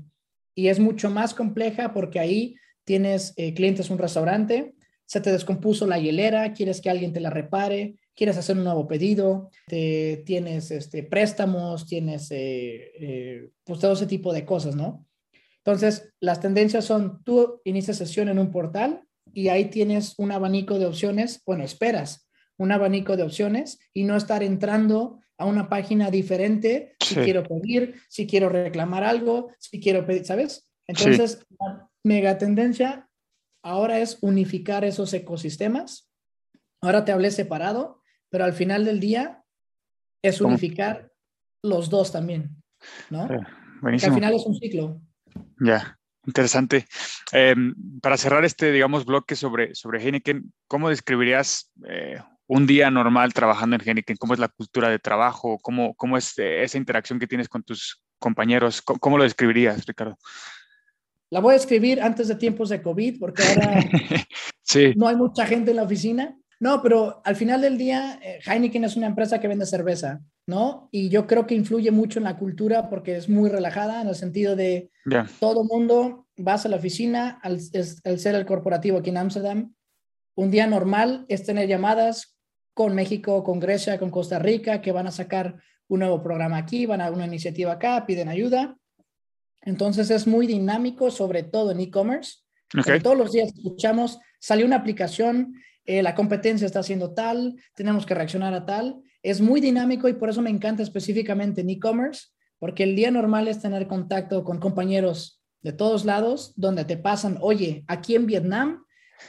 Y 0.55 0.69
es 0.69 0.79
mucho 0.79 1.11
más 1.11 1.35
compleja 1.35 1.93
porque 1.93 2.21
ahí 2.21 2.57
tienes 2.85 3.35
eh, 3.37 3.55
clientes 3.55 3.91
un 3.91 3.99
restaurante, 3.99 4.75
se 5.07 5.21
te 5.21 5.33
descompuso 5.33 5.87
la 5.87 5.99
hielera, 5.99 6.53
quieres 6.53 6.81
que 6.81 6.91
alguien 6.91 7.13
te 7.13 7.21
la 7.21 7.31
repare, 7.31 7.97
quieres 8.15 8.37
hacer 8.37 8.57
un 8.57 8.65
nuevo 8.65 8.87
pedido, 8.87 9.51
te, 9.67 10.23
tienes 10.27 10.71
este, 10.71 11.03
préstamos, 11.03 11.87
tienes 11.87 12.31
eh, 12.31 12.93
eh, 12.99 13.51
pues 13.65 13.79
todo 13.79 13.93
ese 13.93 14.07
tipo 14.07 14.33
de 14.33 14.45
cosas, 14.45 14.75
¿no? 14.75 15.07
Entonces, 15.59 16.13
las 16.21 16.41
tendencias 16.41 16.85
son, 16.85 17.23
tú 17.25 17.61
inicias 17.65 17.99
sesión 17.99 18.29
en 18.29 18.39
un 18.39 18.51
portal 18.51 19.03
y 19.33 19.49
ahí 19.49 19.67
tienes 19.67 20.15
un 20.19 20.33
abanico 20.33 20.79
de 20.79 20.87
opciones, 20.87 21.43
bueno, 21.45 21.65
esperas 21.65 22.28
un 22.59 22.73
abanico 22.73 23.17
de 23.17 23.23
opciones 23.23 23.79
y 23.95 24.05
no 24.05 24.17
estar 24.17 24.43
entrando 24.43 25.21
a 25.39 25.47
una 25.47 25.69
página 25.69 26.11
diferente 26.11 26.97
si 27.01 27.15
sí. 27.15 27.21
quiero 27.21 27.45
pedir, 27.45 27.95
si 28.09 28.27
quiero 28.27 28.49
reclamar 28.49 29.05
algo, 29.05 29.53
si 29.59 29.81
quiero 29.81 30.05
pedir, 30.05 30.27
¿sabes? 30.27 30.69
Entonces, 30.87 31.47
sí. 31.49 31.57
la 31.61 31.89
mega 32.03 32.37
tendencia 32.39 33.09
ahora 33.63 34.01
es 34.01 34.19
unificar 34.21 34.85
esos 34.85 35.13
ecosistemas. 35.15 36.11
Ahora 36.81 37.05
te 37.05 37.13
hablé 37.13 37.31
separado, 37.31 38.03
pero 38.29 38.45
al 38.45 38.53
final 38.53 38.85
del 38.85 38.99
día 39.01 39.45
es 40.23 40.41
unificar 40.41 41.13
¿Cómo? 41.63 41.75
los 41.75 41.91
dos 41.91 42.11
también, 42.11 42.63
¿no? 43.11 43.27
Eh, 43.33 43.41
buenísimo. 43.81 44.13
al 44.13 44.19
final 44.21 44.35
es 44.35 44.47
un 44.47 44.55
ciclo. 44.57 45.01
Ya, 45.61 45.99
interesante. 46.27 46.87
Eh, 47.33 47.55
para 48.03 48.17
cerrar 48.17 48.45
este, 48.45 48.73
digamos, 48.73 49.05
bloque 49.05 49.37
sobre, 49.37 49.75
sobre 49.75 50.03
Heineken, 50.03 50.53
¿cómo 50.67 50.89
describirías 50.89 51.71
eh, 51.89 52.19
un 52.49 52.67
día 52.67 52.91
normal 52.91 53.33
trabajando 53.33 53.77
en 53.77 53.83
Heineken? 53.87 54.17
¿Cómo 54.17 54.35
es 54.35 54.41
la 54.41 54.49
cultura 54.49 54.89
de 54.89 54.99
trabajo? 54.99 55.59
¿Cómo, 55.63 55.95
cómo 55.95 56.17
es 56.17 56.37
eh, 56.39 56.65
esa 56.65 56.79
interacción 56.79 57.19
que 57.19 57.27
tienes 57.27 57.49
con 57.49 57.63
tus 57.63 58.03
compañeros? 58.19 58.83
¿Cómo, 58.83 58.99
¿Cómo, 58.99 59.19
lo 59.19 59.25
describirías, 59.25 59.87
Ricardo? 59.87 60.19
La 61.31 61.41
voy 61.41 61.55
a 61.55 61.59
escribir 61.59 62.01
antes 62.01 62.27
de 62.29 62.35
tiempos 62.35 62.71
de 62.71 62.83
COVID, 62.83 63.21
porque 63.21 63.43
ahora 63.43 63.81
sí. 64.63 64.95
no 64.97 65.07
hay 65.07 65.17
mucha 65.17 65.47
gente 65.47 65.71
en 65.71 65.77
la 65.77 65.83
oficina. 65.83 66.35
No, 66.61 66.83
pero 66.83 67.23
al 67.25 67.37
final 67.37 67.61
del 67.61 67.79
día, 67.79 68.19
eh, 68.23 68.41
Heineken 68.45 68.85
es 68.85 68.97
una 68.97 69.07
empresa 69.07 69.39
que 69.39 69.47
vende 69.47 69.65
cerveza, 69.65 70.21
¿no? 70.47 70.89
Y 70.91 71.09
yo 71.09 71.27
creo 71.27 71.47
que 71.47 71.55
influye 71.55 71.93
mucho 71.93 72.19
en 72.19 72.25
la 72.25 72.37
cultura 72.37 72.89
porque 72.89 73.17
es 73.17 73.29
muy 73.29 73.49
relajada 73.49 74.01
en 74.03 74.09
el 74.09 74.17
sentido 74.17 74.57
de 74.57 74.91
yeah. 75.05 75.29
todo 75.39 75.63
mundo, 75.63 76.27
vas 76.37 76.67
a 76.67 76.69
la 76.69 76.77
oficina, 76.77 77.39
al, 77.43 77.57
es, 77.57 78.01
al 78.05 78.19
ser 78.19 78.35
el 78.35 78.47
corporativo 78.47 78.99
aquí 78.99 79.11
en 79.11 79.19
Ámsterdam, 79.19 79.73
un 80.35 80.51
día 80.51 80.67
normal 80.67 81.27
es 81.29 81.45
tener 81.45 81.69
llamadas 81.69 82.38
con 82.79 82.95
México, 82.95 83.43
con 83.43 83.59
Grecia, 83.59 83.99
con 83.99 84.09
Costa 84.09 84.39
Rica, 84.39 84.81
que 84.81 84.93
van 84.93 85.09
a 85.09 85.11
sacar 85.11 85.57
un 85.89 85.99
nuevo 85.99 86.23
programa 86.23 86.59
aquí, 86.59 86.87
van 86.87 87.01
a 87.01 87.11
una 87.11 87.27
iniciativa 87.27 87.73
acá, 87.73 88.07
piden 88.07 88.29
ayuda. 88.29 88.79
Entonces 89.63 90.11
es 90.11 90.29
muy 90.29 90.47
dinámico, 90.47 91.11
sobre 91.11 91.43
todo 91.43 91.73
en 91.73 91.81
e-commerce. 91.81 92.37
Okay. 92.79 93.01
Todos 93.01 93.19
los 93.19 93.33
días 93.33 93.49
escuchamos, 93.53 94.21
salió 94.39 94.65
una 94.65 94.77
aplicación, 94.77 95.55
eh, 95.87 96.05
la 96.05 96.15
competencia 96.15 96.67
está 96.67 96.79
haciendo 96.79 97.15
tal, 97.15 97.57
tenemos 97.75 98.07
que 98.07 98.15
reaccionar 98.15 98.55
a 98.55 98.65
tal. 98.65 99.03
es 99.25 99.41
muy 99.41 99.61
dinámico 99.61 100.09
y 100.09 100.13
por 100.13 100.31
eso 100.31 100.41
me 100.41 100.51
encanta 100.51 100.85
específicamente 100.85 101.63
en 101.63 101.71
e-commerce, 101.71 102.29
porque 102.61 102.85
el 102.85 102.95
día 102.95 103.11
normal 103.11 103.49
es 103.49 103.61
tener 103.61 103.89
contacto 103.89 104.45
con 104.45 104.61
compañeros 104.61 105.43
de 105.63 105.73
todos 105.73 106.05
lados, 106.05 106.53
donde 106.55 106.85
te 106.85 106.97
pasan, 106.97 107.39
oye, 107.41 107.83
aquí 107.89 108.15
en 108.15 108.27
Vietnam 108.27 108.85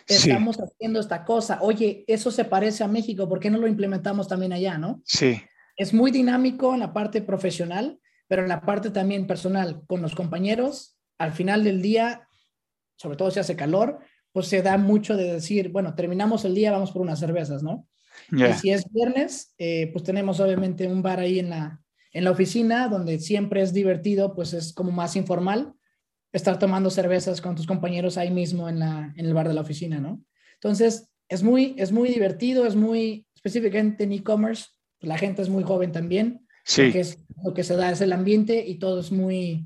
Sí. 0.08 0.30
estamos 0.30 0.58
haciendo 0.58 1.00
esta 1.00 1.26
cosa, 1.26 1.60
oye, 1.62 2.04
eso 2.08 2.32
se 2.32 2.46
parece 2.46 2.84
a 2.84 2.88
México, 2.88 3.28
¿por 3.28 3.40
qué 3.40 3.50
no 3.50 3.58
lo 3.58 3.68
implementamos 3.68 4.28
también 4.28 4.54
allá, 4.54 4.78
no? 4.78 5.02
Sí, 5.06 5.42
Es 5.76 5.94
muy 5.94 6.12
dinámico 6.12 6.74
en 6.74 6.82
la 6.82 6.94
parte 6.94 7.22
profesional, 7.22 8.00
pero 8.28 8.44
en 8.44 8.50
la 8.50 8.62
parte 8.62 8.92
también 8.92 9.28
personal 9.28 9.82
con 9.88 10.02
los 10.02 10.16
compañeros, 10.16 10.98
al 11.18 11.34
final 11.34 11.64
del 11.64 11.82
día, 11.82 12.28
sobre 12.96 13.18
todo 13.18 13.32
si 13.32 13.40
hace 13.40 13.56
calor, 13.56 14.00
pues 14.32 14.48
se 14.48 14.62
da 14.62 14.78
mucho 14.78 15.18
de 15.18 15.34
decir, 15.34 15.70
bueno, 15.70 15.96
terminamos 15.96 16.46
el 16.46 16.54
día, 16.54 16.72
vamos 16.72 16.92
por 16.92 17.02
unas 17.02 17.20
cervezas, 17.20 17.64
¿no? 17.64 17.88
ya. 18.32 18.50
Y 18.50 18.54
si 18.54 18.72
es 18.72 18.92
viernes, 18.92 19.54
eh, 19.58 19.90
pues 19.92 20.04
tenemos 20.04 20.40
obviamente 20.40 20.88
un 20.88 21.02
bar 21.02 21.20
ahí 21.20 21.40
en 21.40 21.50
la, 21.50 21.82
en 22.12 22.24
la 22.24 22.32
oficina 22.32 22.88
donde 22.88 23.20
siempre 23.20 23.62
es 23.62 23.74
divertido, 23.74 24.36
pues 24.36 24.54
es 24.54 24.74
como 24.74 24.92
más 24.92 25.16
informal 25.16 25.74
estar 26.32 26.60
tomando 26.60 26.90
cervezas 26.90 27.42
con 27.42 27.56
tus 27.56 27.66
compañeros 27.68 28.18
ahí 28.18 28.30
mismo 28.32 28.70
en, 28.70 28.80
la, 28.80 29.14
en 29.16 29.26
el 29.26 29.34
bar 29.34 29.48
de 29.48 29.54
la 29.54 29.62
oficina, 29.62 30.00
¿no? 30.00 30.22
Entonces, 30.56 31.10
es 31.28 31.44
muy, 31.44 31.76
es 31.78 31.92
muy 31.92 32.10
divertido, 32.10 32.66
es 32.66 32.76
muy 32.76 33.26
específicamente 33.36 34.04
en 34.04 34.12
e-commerce, 34.14 34.68
la 35.00 35.18
gente 35.18 35.42
es 35.42 35.50
muy 35.50 35.64
joven 35.64 35.92
también, 35.92 36.46
Sí. 36.66 36.92
es 36.94 37.18
lo 37.44 37.54
que 37.54 37.64
se 37.64 37.76
da 37.76 37.90
es 37.92 38.02
el 38.02 38.12
ambiente 38.14 38.64
y 38.68 38.78
todo 38.78 39.00
es 39.00 39.12
muy, 39.12 39.66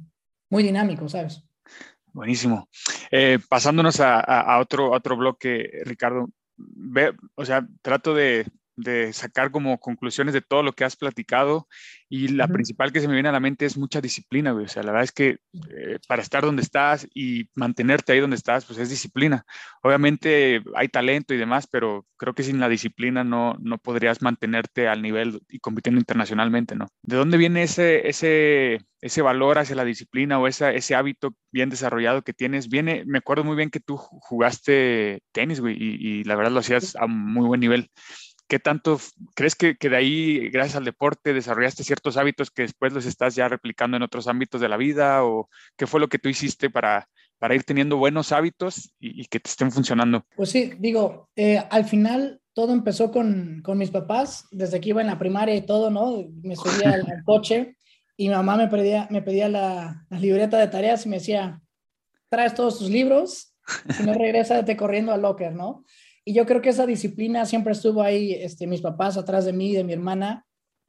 muy 0.49 0.63
dinámico, 0.63 1.09
¿sabes? 1.09 1.43
Buenísimo. 2.13 2.69
Eh, 3.11 3.39
pasándonos 3.49 3.99
a, 3.99 4.19
a- 4.19 4.41
a 4.55 4.59
otro, 4.59 4.93
a 4.93 4.97
otro 4.97 5.17
bloque, 5.17 5.81
Ricardo, 5.83 6.29
ve, 6.55 7.11
o 7.35 7.43
sea, 7.43 7.67
trato 7.81 8.13
de, 8.13 8.45
de 8.75 9.13
sacar 9.13 9.51
como 9.51 9.79
conclusiones 9.79 10.33
de 10.33 10.41
todo 10.41 10.63
lo 10.63 10.73
que 10.73 10.83
has 10.83 10.95
platicado 10.95 11.67
y 12.09 12.29
la 12.29 12.47
principal 12.47 12.91
que 12.91 12.99
se 13.01 13.07
me 13.07 13.13
viene 13.13 13.29
a 13.29 13.31
la 13.31 13.39
mente 13.39 13.65
es 13.65 13.77
mucha 13.77 14.01
disciplina, 14.01 14.51
güey. 14.51 14.65
O 14.65 14.67
sea, 14.67 14.83
la 14.83 14.91
verdad 14.91 15.05
es 15.05 15.11
que 15.11 15.37
eh, 15.75 15.99
para 16.07 16.21
estar 16.21 16.43
donde 16.43 16.61
estás 16.61 17.07
y 17.13 17.49
mantenerte 17.55 18.11
ahí 18.13 18.19
donde 18.19 18.35
estás, 18.35 18.65
pues 18.65 18.79
es 18.79 18.89
disciplina. 18.89 19.45
Obviamente 19.81 20.61
hay 20.75 20.87
talento 20.89 21.33
y 21.33 21.37
demás, 21.37 21.67
pero 21.67 22.05
creo 22.17 22.33
que 22.33 22.43
sin 22.43 22.59
la 22.59 22.69
disciplina 22.69 23.23
no, 23.23 23.55
no 23.59 23.77
podrías 23.77 24.21
mantenerte 24.21 24.87
al 24.87 25.01
nivel 25.01 25.41
y 25.49 25.59
compitiendo 25.59 25.99
internacionalmente, 25.99 26.75
¿no? 26.75 26.87
¿De 27.03 27.15
dónde 27.17 27.37
viene 27.37 27.63
ese, 27.63 28.07
ese, 28.07 28.79
ese 29.01 29.21
valor 29.21 29.57
hacia 29.59 29.75
la 29.75 29.85
disciplina 29.85 30.39
o 30.39 30.47
esa, 30.47 30.71
ese 30.71 30.95
hábito 30.95 31.35
bien 31.51 31.69
desarrollado 31.69 32.23
que 32.23 32.33
tienes? 32.33 32.69
Viene, 32.69 33.03
me 33.05 33.17
acuerdo 33.19 33.43
muy 33.43 33.55
bien 33.55 33.69
que 33.69 33.79
tú 33.79 33.97
ju- 33.97 34.19
jugaste 34.21 35.21
tenis, 35.31 35.59
güey, 35.59 35.75
y, 35.77 36.19
y 36.19 36.23
la 36.23 36.35
verdad 36.35 36.51
lo 36.51 36.59
hacías 36.59 36.95
a 36.95 37.07
muy 37.07 37.47
buen 37.47 37.59
nivel. 37.59 37.89
¿Qué 38.53 38.59
tanto 38.59 38.99
crees 39.33 39.55
que, 39.55 39.77
que 39.77 39.89
de 39.89 39.97
ahí, 39.97 40.49
gracias 40.49 40.75
al 40.75 40.85
deporte, 40.85 41.33
desarrollaste 41.33 41.83
ciertos 41.83 42.17
hábitos 42.17 42.51
que 42.51 42.61
después 42.61 42.93
los 42.93 43.07
estás 43.07 43.33
ya 43.33 43.47
replicando 43.47 43.97
en 43.97 44.03
otros 44.03 44.27
ámbitos 44.27 44.61
de 44.61 44.69
la 44.69 44.77
vida? 44.77 45.25
¿O 45.25 45.49
qué 45.75 45.87
fue 45.87 45.99
lo 45.99 46.07
que 46.07 46.19
tú 46.19 46.29
hiciste 46.29 46.69
para, 46.69 47.09
para 47.39 47.55
ir 47.55 47.63
teniendo 47.63 47.97
buenos 47.97 48.31
hábitos 48.31 48.93
y, 48.99 49.23
y 49.23 49.25
que 49.25 49.39
te 49.39 49.49
estén 49.49 49.71
funcionando? 49.71 50.27
Pues 50.35 50.51
sí, 50.51 50.71
digo, 50.77 51.31
eh, 51.35 51.63
al 51.67 51.85
final 51.85 52.41
todo 52.53 52.73
empezó 52.73 53.09
con, 53.09 53.63
con 53.63 53.79
mis 53.79 53.89
papás, 53.89 54.45
desde 54.51 54.79
que 54.79 54.89
iba 54.89 55.01
en 55.01 55.07
la 55.07 55.17
primaria 55.17 55.55
y 55.55 55.65
todo, 55.65 55.89
¿no? 55.89 56.23
Me 56.43 56.55
subía 56.55 56.93
al, 56.93 57.11
al 57.11 57.23
coche 57.23 57.75
y 58.15 58.29
mi 58.29 58.35
mamá 58.35 58.55
me 58.55 58.67
pedía, 58.67 59.07
me 59.09 59.23
pedía 59.23 59.49
la, 59.49 60.05
la 60.11 60.19
libreta 60.19 60.59
de 60.59 60.67
tareas 60.67 61.07
y 61.07 61.09
me 61.09 61.17
decía, 61.17 61.59
traes 62.29 62.53
todos 62.53 62.77
tus 62.77 62.91
libros, 62.91 63.55
si 63.97 64.03
no 64.03 64.13
regrésate 64.13 64.77
corriendo 64.77 65.11
al 65.11 65.23
locker, 65.23 65.53
¿no? 65.53 65.85
Y 66.25 66.33
yo 66.33 66.45
creo 66.45 66.61
que 66.61 66.69
esa 66.69 66.85
disciplina 66.85 67.45
siempre 67.45 67.73
estuvo 67.73 68.01
ahí, 68.01 68.33
este, 68.33 68.67
mis 68.67 68.81
papás 68.81 69.17
atrás 69.17 69.45
de 69.45 69.53
mí, 69.53 69.73
de 69.73 69.83
mi 69.83 69.93
hermana, 69.93 70.45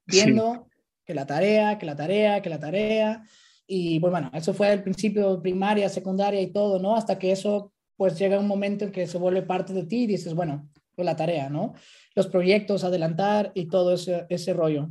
viendo 0.07 0.68
que 1.05 1.14
la 1.14 1.26
tarea, 1.26 1.78
que 1.78 1.87
la 1.87 1.97
tarea, 1.97 2.41
que 2.41 2.51
la 2.51 2.61
tarea. 2.61 3.24
Y 3.66 3.99
pues, 4.01 4.11
bueno, 4.11 4.30
eso 4.35 4.55
fue 4.55 4.68
al 4.68 4.82
principio, 4.82 5.41
primaria, 5.43 5.89
secundaria 5.89 6.41
y 6.41 6.53
todo, 6.53 6.78
¿no? 6.78 6.97
Hasta 6.97 7.18
que 7.18 7.32
eso, 7.32 7.72
pues 7.97 8.18
llega 8.18 8.39
un 8.39 8.47
momento 8.47 8.85
en 8.85 8.93
que 8.93 9.07
se 9.07 9.18
vuelve 9.18 9.43
parte 9.43 9.72
de 9.72 9.85
ti 9.85 10.05
y 10.05 10.07
dices, 10.07 10.35
bueno, 10.35 10.70
pues 10.95 11.05
la 11.05 11.16
tarea, 11.16 11.49
¿no? 11.49 11.74
Los 12.14 12.28
proyectos, 12.28 12.85
adelantar 12.85 13.51
y 13.55 13.66
todo 13.66 13.95
ese, 13.95 14.26
ese 14.28 14.53
rollo. 14.53 14.89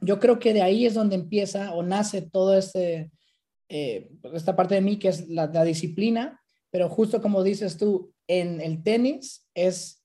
Yo 0.00 0.18
creo 0.18 0.38
que 0.38 0.52
de 0.52 0.62
ahí 0.62 0.84
es 0.84 0.94
donde 0.94 1.14
empieza 1.14 1.72
o 1.72 1.82
nace 1.82 2.22
todo 2.22 2.56
este, 2.56 3.10
eh, 3.68 4.10
esta 4.34 4.54
parte 4.54 4.74
de 4.74 4.80
mí 4.80 4.98
que 4.98 5.08
es 5.08 5.28
la, 5.28 5.46
la 5.46 5.64
disciplina, 5.64 6.40
pero 6.70 6.88
justo 6.88 7.22
como 7.22 7.42
dices 7.42 7.78
tú, 7.78 8.12
en 8.40 8.60
el 8.60 8.82
tenis 8.82 9.46
es 9.54 10.02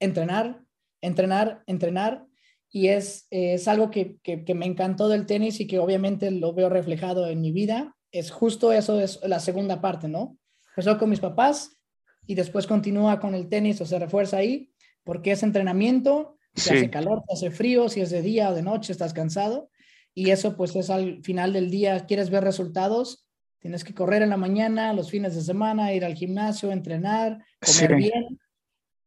entrenar, 0.00 0.62
entrenar, 1.00 1.62
entrenar, 1.66 2.26
y 2.72 2.88
es, 2.88 3.26
es 3.30 3.66
algo 3.66 3.90
que, 3.90 4.18
que, 4.22 4.44
que, 4.44 4.54
me 4.54 4.66
encantó 4.66 5.08
del 5.08 5.26
tenis 5.26 5.58
y 5.60 5.66
que 5.66 5.80
obviamente 5.80 6.30
lo 6.30 6.52
veo 6.54 6.68
reflejado 6.68 7.26
en 7.26 7.40
mi 7.40 7.50
vida. 7.50 7.96
Es 8.12 8.30
justo 8.30 8.72
eso, 8.72 9.00
es 9.00 9.18
la 9.24 9.40
segunda 9.40 9.80
parte, 9.80 10.08
¿no? 10.08 10.38
Empezó 10.68 10.96
con 10.98 11.10
mis 11.10 11.20
papás 11.20 11.80
y 12.26 12.36
después 12.36 12.66
continúa 12.66 13.18
con 13.18 13.34
el 13.34 13.48
tenis 13.48 13.80
o 13.80 13.86
se 13.86 13.98
refuerza 13.98 14.36
ahí, 14.36 14.72
porque 15.02 15.32
es 15.32 15.42
entrenamiento, 15.42 16.38
si 16.54 16.68
sí. 16.68 16.76
hace 16.76 16.90
calor, 16.90 17.22
si 17.26 17.34
hace 17.34 17.50
frío, 17.50 17.88
si 17.88 18.00
es 18.00 18.10
de 18.10 18.22
día 18.22 18.50
o 18.50 18.54
de 18.54 18.62
noche, 18.62 18.92
estás 18.92 19.12
cansado. 19.12 19.70
Y 20.14 20.30
eso 20.30 20.56
pues 20.56 20.76
es 20.76 20.90
al 20.90 21.22
final 21.24 21.52
del 21.52 21.70
día, 21.70 22.06
quieres 22.06 22.30
ver 22.30 22.44
resultados, 22.44 23.26
tienes 23.60 23.84
que 23.84 23.94
correr 23.94 24.22
en 24.22 24.30
la 24.30 24.36
mañana, 24.36 24.92
los 24.92 25.10
fines 25.10 25.34
de 25.34 25.42
semana, 25.42 25.92
ir 25.92 26.04
al 26.04 26.14
gimnasio, 26.14 26.72
entrenar, 26.72 27.44
comer 27.60 27.90
sí. 27.90 27.94
bien. 27.94 28.40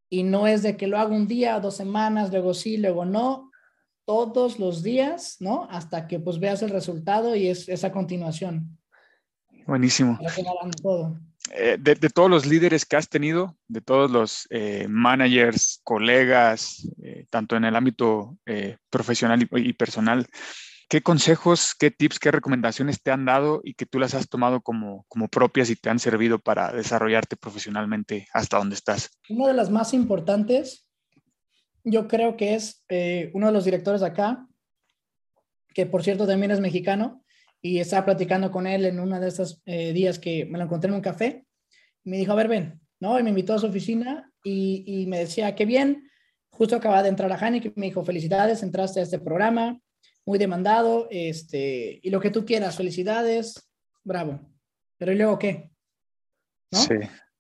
Y 0.10 0.24
no 0.24 0.48
es 0.48 0.62
de 0.64 0.78
que 0.78 0.88
lo 0.88 0.98
hago 0.98 1.16
un 1.16 1.28
día, 1.28 1.60
dos 1.60 1.76
semanas, 1.76 2.32
luego 2.32 2.54
sí, 2.54 2.78
luego 2.78 3.04
no. 3.04 3.52
Todos 4.06 4.60
los 4.60 4.84
días, 4.84 5.38
¿no? 5.40 5.68
Hasta 5.72 6.08
que 6.08 6.20
pues 6.20 6.40
veas 6.40 6.62
el 6.62 6.70
resultado 6.70 7.36
y 7.36 7.48
es 7.48 7.68
esa 7.68 7.92
continuación. 7.92 8.78
Buenísimo. 9.66 10.20
Todo. 10.82 11.18
Eh, 11.52 11.78
de, 11.80 11.96
de, 11.96 12.10
todos 12.10 12.30
los 12.30 12.46
líderes 12.46 12.86
que 12.86 12.96
has 12.96 13.10
tenido, 13.10 13.58
de 13.68 13.82
todos 13.82 14.10
los 14.10 14.48
eh, 14.50 14.88
managers, 14.88 15.82
colegas, 15.84 16.88
eh, 17.02 17.26
tanto 17.30 17.56
en 17.56 17.66
el 17.66 17.76
ámbito 17.76 18.38
eh, 18.46 18.78
profesional 18.90 19.42
y, 19.42 19.70
y, 19.70 19.74
personal, 19.74 20.26
¿qué 20.90 21.02
consejos, 21.02 21.76
qué 21.78 21.92
tips, 21.92 22.20
qué 22.20 22.32
recomendaciones 22.32 23.02
te 23.02 23.12
han 23.12 23.26
dado 23.26 23.62
y 23.64 23.74
que 23.74 23.86
tú 23.86 24.00
las 24.00 24.14
has 24.14 24.30
tomado 24.30 24.62
como, 24.62 25.06
como 25.08 25.28
propias 25.28 25.70
y 25.70 25.76
te 25.76 25.90
han 25.90 26.00
servido 26.00 26.40
para 26.40 26.72
desarrollarte 26.72 27.36
profesionalmente 27.36 28.28
hasta 28.34 28.58
donde 28.58 28.76
estás? 28.76 29.10
Una 29.30 29.48
de 29.48 29.54
las 29.54 29.70
más 29.70 29.94
importantes, 29.94 30.88
yo 31.84 32.08
creo 32.08 32.38
que 32.38 32.56
es 32.56 32.84
eh, 32.90 33.32
uno 33.34 33.48
de 33.48 33.54
los 33.54 33.66
directores 33.66 34.02
acá, 34.04 34.48
que 35.74 35.86
por 35.86 36.04
cierto 36.04 36.28
también 36.28 36.52
es 36.52 36.60
mexicano, 36.60 37.24
y 37.66 37.80
estaba 37.80 38.06
platicando 38.06 38.52
con 38.52 38.68
él 38.68 38.86
en 38.86 39.00
uno 39.00 39.20
de 39.20 39.30
estos 39.30 39.62
eh, 39.66 39.94
días 39.94 40.20
que 40.20 40.46
me 40.46 40.58
lo 40.58 40.66
encontré 40.66 40.90
en 40.90 40.96
un 40.96 41.02
café. 41.02 41.46
Me 42.04 42.18
dijo, 42.18 42.34
a 42.34 42.36
ver, 42.36 42.50
ven, 42.50 42.82
¿no? 43.00 43.18
Y 43.18 43.24
me 43.24 43.30
invitó 43.30 43.54
a 43.54 43.60
su 43.60 43.68
oficina 43.68 44.30
y, 44.44 45.06
me 45.08 45.20
decía, 45.20 45.56
qué 45.56 45.66
bien, 45.66 46.10
justo 46.50 46.76
acaba 46.76 47.02
de 47.02 47.08
entrar 47.08 47.32
a 47.32 47.38
Heineken, 47.38 47.72
me 47.78 47.86
dijo, 47.86 48.04
felicidades, 48.04 48.62
entraste 48.64 49.00
a 49.00 49.04
este 49.04 49.18
programa, 49.18 49.80
muy 50.26 50.40
demandado, 50.40 51.08
este, 51.10 52.00
y 52.02 52.10
lo 52.10 52.20
que 52.20 52.30
tú 52.30 52.46
quieras, 52.46 52.78
felicidades, 52.78 53.70
bravo. 54.04 54.40
Pero 54.98 55.12
¿y 55.12 55.16
luego 55.16 55.38
qué? 55.38 55.70
¿No? 56.72 56.80
Sí. 56.80 56.96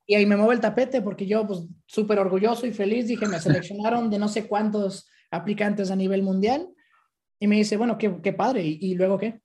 Y 0.06 0.16
ahí 0.16 0.26
me 0.26 0.36
mueve 0.36 0.56
el 0.56 0.60
tapete 0.60 1.02
porque 1.02 1.26
yo, 1.26 1.48
pues, 1.48 1.62
súper 1.86 2.20
orgulloso 2.20 2.68
y 2.68 2.74
feliz, 2.74 3.08
dije, 3.08 3.26
me 3.26 3.40
seleccionaron 3.40 4.10
de 4.10 4.20
no 4.20 4.28
sé 4.28 4.48
cuántos 4.48 5.08
aplicantes 5.32 5.92
a 5.92 5.96
nivel 5.96 6.24
mundial. 6.24 6.68
Y 7.40 7.48
me 7.48 7.56
dice, 7.56 7.78
bueno, 7.78 7.98
qué, 7.98 8.22
qué 8.22 8.34
padre, 8.34 8.64
¿Y, 8.64 8.80
¿y 8.82 8.96
luego 8.96 9.18
qué? 9.18 9.42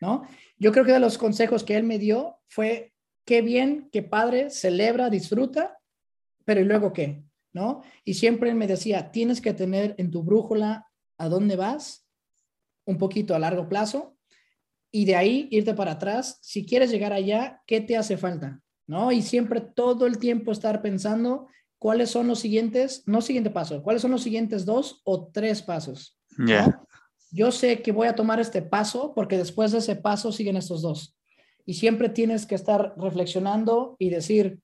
¿no? 0.00 0.22
Yo 0.58 0.72
creo 0.72 0.84
que 0.84 0.92
de 0.92 1.00
los 1.00 1.18
consejos 1.18 1.64
que 1.64 1.76
él 1.76 1.84
me 1.84 1.98
dio 1.98 2.38
fue, 2.48 2.92
qué 3.24 3.42
bien, 3.42 3.88
qué 3.92 4.02
padre, 4.02 4.50
celebra, 4.50 5.10
disfruta, 5.10 5.78
pero 6.44 6.60
¿y 6.60 6.64
luego 6.64 6.92
qué? 6.92 7.22
¿No? 7.52 7.82
Y 8.04 8.14
siempre 8.14 8.50
él 8.50 8.56
me 8.56 8.66
decía, 8.66 9.10
tienes 9.10 9.40
que 9.40 9.54
tener 9.54 9.94
en 9.98 10.10
tu 10.10 10.22
brújula 10.22 10.86
a 11.16 11.28
dónde 11.28 11.56
vas, 11.56 12.07
un 12.88 12.98
poquito 12.98 13.34
a 13.34 13.38
largo 13.38 13.68
plazo, 13.68 14.16
y 14.90 15.04
de 15.04 15.16
ahí 15.16 15.48
irte 15.50 15.74
para 15.74 15.92
atrás. 15.92 16.38
Si 16.40 16.64
quieres 16.64 16.90
llegar 16.90 17.12
allá, 17.12 17.62
¿qué 17.66 17.80
te 17.80 17.96
hace 17.96 18.16
falta? 18.16 18.60
¿No? 18.86 19.12
Y 19.12 19.20
siempre 19.20 19.60
todo 19.60 20.06
el 20.06 20.18
tiempo 20.18 20.50
estar 20.50 20.80
pensando 20.80 21.46
cuáles 21.78 22.10
son 22.10 22.26
los 22.26 22.40
siguientes, 22.40 23.02
no 23.06 23.20
siguiente 23.20 23.50
paso, 23.50 23.82
cuáles 23.82 24.00
son 24.00 24.12
los 24.12 24.22
siguientes 24.22 24.64
dos 24.64 25.02
o 25.04 25.28
tres 25.28 25.60
pasos. 25.60 26.18
Yeah. 26.38 26.66
¿no? 26.68 26.88
yo 27.30 27.52
sé 27.52 27.82
que 27.82 27.92
voy 27.92 28.08
a 28.08 28.14
tomar 28.14 28.40
este 28.40 28.62
paso 28.62 29.12
porque 29.14 29.36
después 29.36 29.72
de 29.72 29.78
ese 29.78 29.96
paso 29.96 30.32
siguen 30.32 30.56
estos 30.56 30.82
dos. 30.82 31.16
Y 31.66 31.74
siempre 31.74 32.08
tienes 32.08 32.46
que 32.46 32.54
estar 32.54 32.94
reflexionando 32.96 33.96
y 33.98 34.08
decir, 34.08 34.60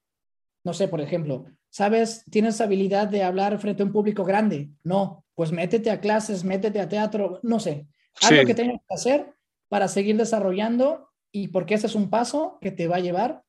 no 0.64 0.72
sé, 0.72 0.88
por 0.88 1.02
ejemplo, 1.02 1.44
¿sabes? 1.68 2.24
¿Tienes 2.30 2.60
habilidad 2.62 3.08
de 3.08 3.22
hablar 3.22 3.58
frente 3.58 3.82
a 3.82 3.86
un 3.86 3.92
público 3.92 4.24
grande? 4.24 4.70
No, 4.82 5.24
pues 5.34 5.52
métete 5.52 5.90
a 5.90 6.00
clases, 6.00 6.44
métete 6.44 6.80
a 6.80 6.88
teatro, 6.88 7.40
no 7.42 7.60
sé. 7.60 7.86
Haz 8.22 8.28
sí. 8.28 8.34
lo 8.36 8.44
que 8.46 8.54
tengas 8.54 8.80
que 8.88 8.94
hacer 8.94 9.34
para 9.68 9.88
seguir 9.88 10.16
desarrollando 10.16 11.08
y 11.32 11.48
porque 11.48 11.74
ese 11.74 11.86
es 11.86 11.94
un 11.94 12.10
paso 12.10 12.58
que 12.60 12.70
te 12.70 12.86
va 12.88 12.96
a 12.96 13.00
llevar 13.00 13.42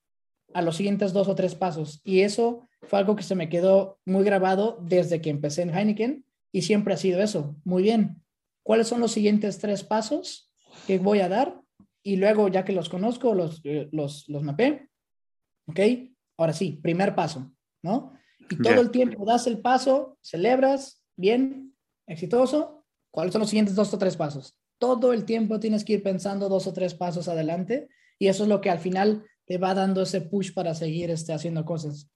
a 0.53 0.61
los 0.61 0.77
siguientes 0.77 1.13
dos 1.13 1.27
o 1.27 1.35
tres 1.35 1.53
pasos. 1.55 2.01
Y 2.03 2.21
eso 2.21 2.67
fue 2.83 2.99
algo 2.99 3.15
que 3.15 3.23
se 3.23 3.35
me 3.35 3.49
quedó 3.49 3.99
muy 4.05 4.23
grabado 4.23 4.79
desde 4.81 5.21
que 5.21 5.29
empecé 5.29 5.63
en 5.63 5.75
Heineken 5.75 6.25
y 6.51 6.61
siempre 6.63 6.93
ha 6.93 6.97
sido 6.97 7.21
eso. 7.21 7.55
Muy 7.63 7.83
bien, 7.83 8.23
cuáles 8.63 8.87
son 8.87 9.01
los 9.01 9.11
siguientes 9.11 9.59
tres 9.59 9.83
pasos 9.83 10.51
que 10.87 10.97
voy 10.97 11.19
a 11.19 11.29
dar 11.29 11.61
y 12.03 12.15
luego 12.17 12.47
ya 12.47 12.63
que 12.63 12.73
los 12.73 12.89
conozco, 12.89 13.33
los, 13.33 13.61
eh, 13.63 13.89
los, 13.91 14.27
los 14.29 14.43
mapeé, 14.43 14.89
¿ok? 15.67 15.79
Ahora 16.37 16.53
sí, 16.53 16.79
primer 16.81 17.15
paso, 17.15 17.51
¿no? 17.81 18.13
Y 18.49 18.57
todo 18.57 18.75
Ya. 18.75 18.81
el 18.81 18.91
tiempo 18.91 19.25
das 19.25 19.47
el 19.47 19.59
paso, 19.59 20.17
celebras, 20.21 21.01
bien, 21.15 21.75
exitoso, 22.07 22.74
¿cuáles 23.15 23.31
son 23.31 23.39
los 23.39 23.49
siguientes 23.49 23.75
dos 23.75 23.93
o 23.93 23.97
tres 23.97 24.17
pasos? 24.17 24.57
Todo 24.77 25.13
el 25.13 25.23
tiempo 25.23 25.61
tienes 25.61 25.85
que 25.85 25.93
ir 25.93 26.03
pensando 26.03 26.49
dos 26.49 26.67
o 26.67 26.73
tres 26.73 26.93
pasos 26.93 27.29
adelante 27.29 27.87
y 28.19 28.27
eso 28.27 28.43
es 28.43 28.49
lo 28.49 28.59
que 28.59 28.69
al 28.69 28.79
final 28.79 29.25
te 29.45 29.57
va 29.57 29.73
dando 29.73 30.01
ese 30.01 30.19
push 30.19 30.53
para 30.53 30.75
seguir 30.75 31.09
este, 31.09 31.31
haciendo 31.31 31.63
cosas. 31.63 32.11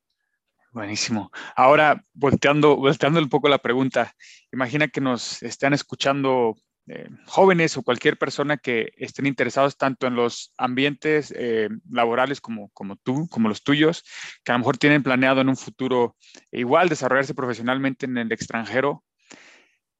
Buenísimo. 0.74 1.32
Ahora, 1.56 2.04
volteando, 2.14 2.76
volteando 2.76 3.22
un 3.22 3.30
poco 3.30 3.48
la 3.48 3.60
pregunta, 3.60 4.14
imagina 4.52 4.90
que 4.90 5.00
nos 5.00 5.42
están 5.42 5.74
escuchando 5.74 6.56
eh, 6.88 7.08
jóvenes 7.28 7.78
o 7.78 7.84
cualquier 7.84 8.18
persona 8.18 8.58
que 8.58 8.92
estén 8.98 9.26
interesados 9.26 9.78
tanto 9.78 10.06
en 10.06 10.16
los 10.16 10.52
ambientes 10.58 11.34
eh, 11.34 11.70
laborales 11.90 12.42
como, 12.42 12.72
como 12.74 12.98
tú, 12.98 13.30
como 13.30 13.48
los 13.48 13.64
tuyos, 13.64 14.04
que 14.44 14.52
a 14.52 14.56
lo 14.56 14.60
mejor 14.60 14.78
tienen 14.78 15.02
planeado 15.02 15.40
en 15.40 15.48
un 15.48 15.56
futuro 15.56 16.18
igual 16.52 16.90
desarrollarse 16.90 17.34
profesionalmente 17.34 18.06
en 18.06 18.18
el 18.18 18.32
extranjero. 18.34 19.06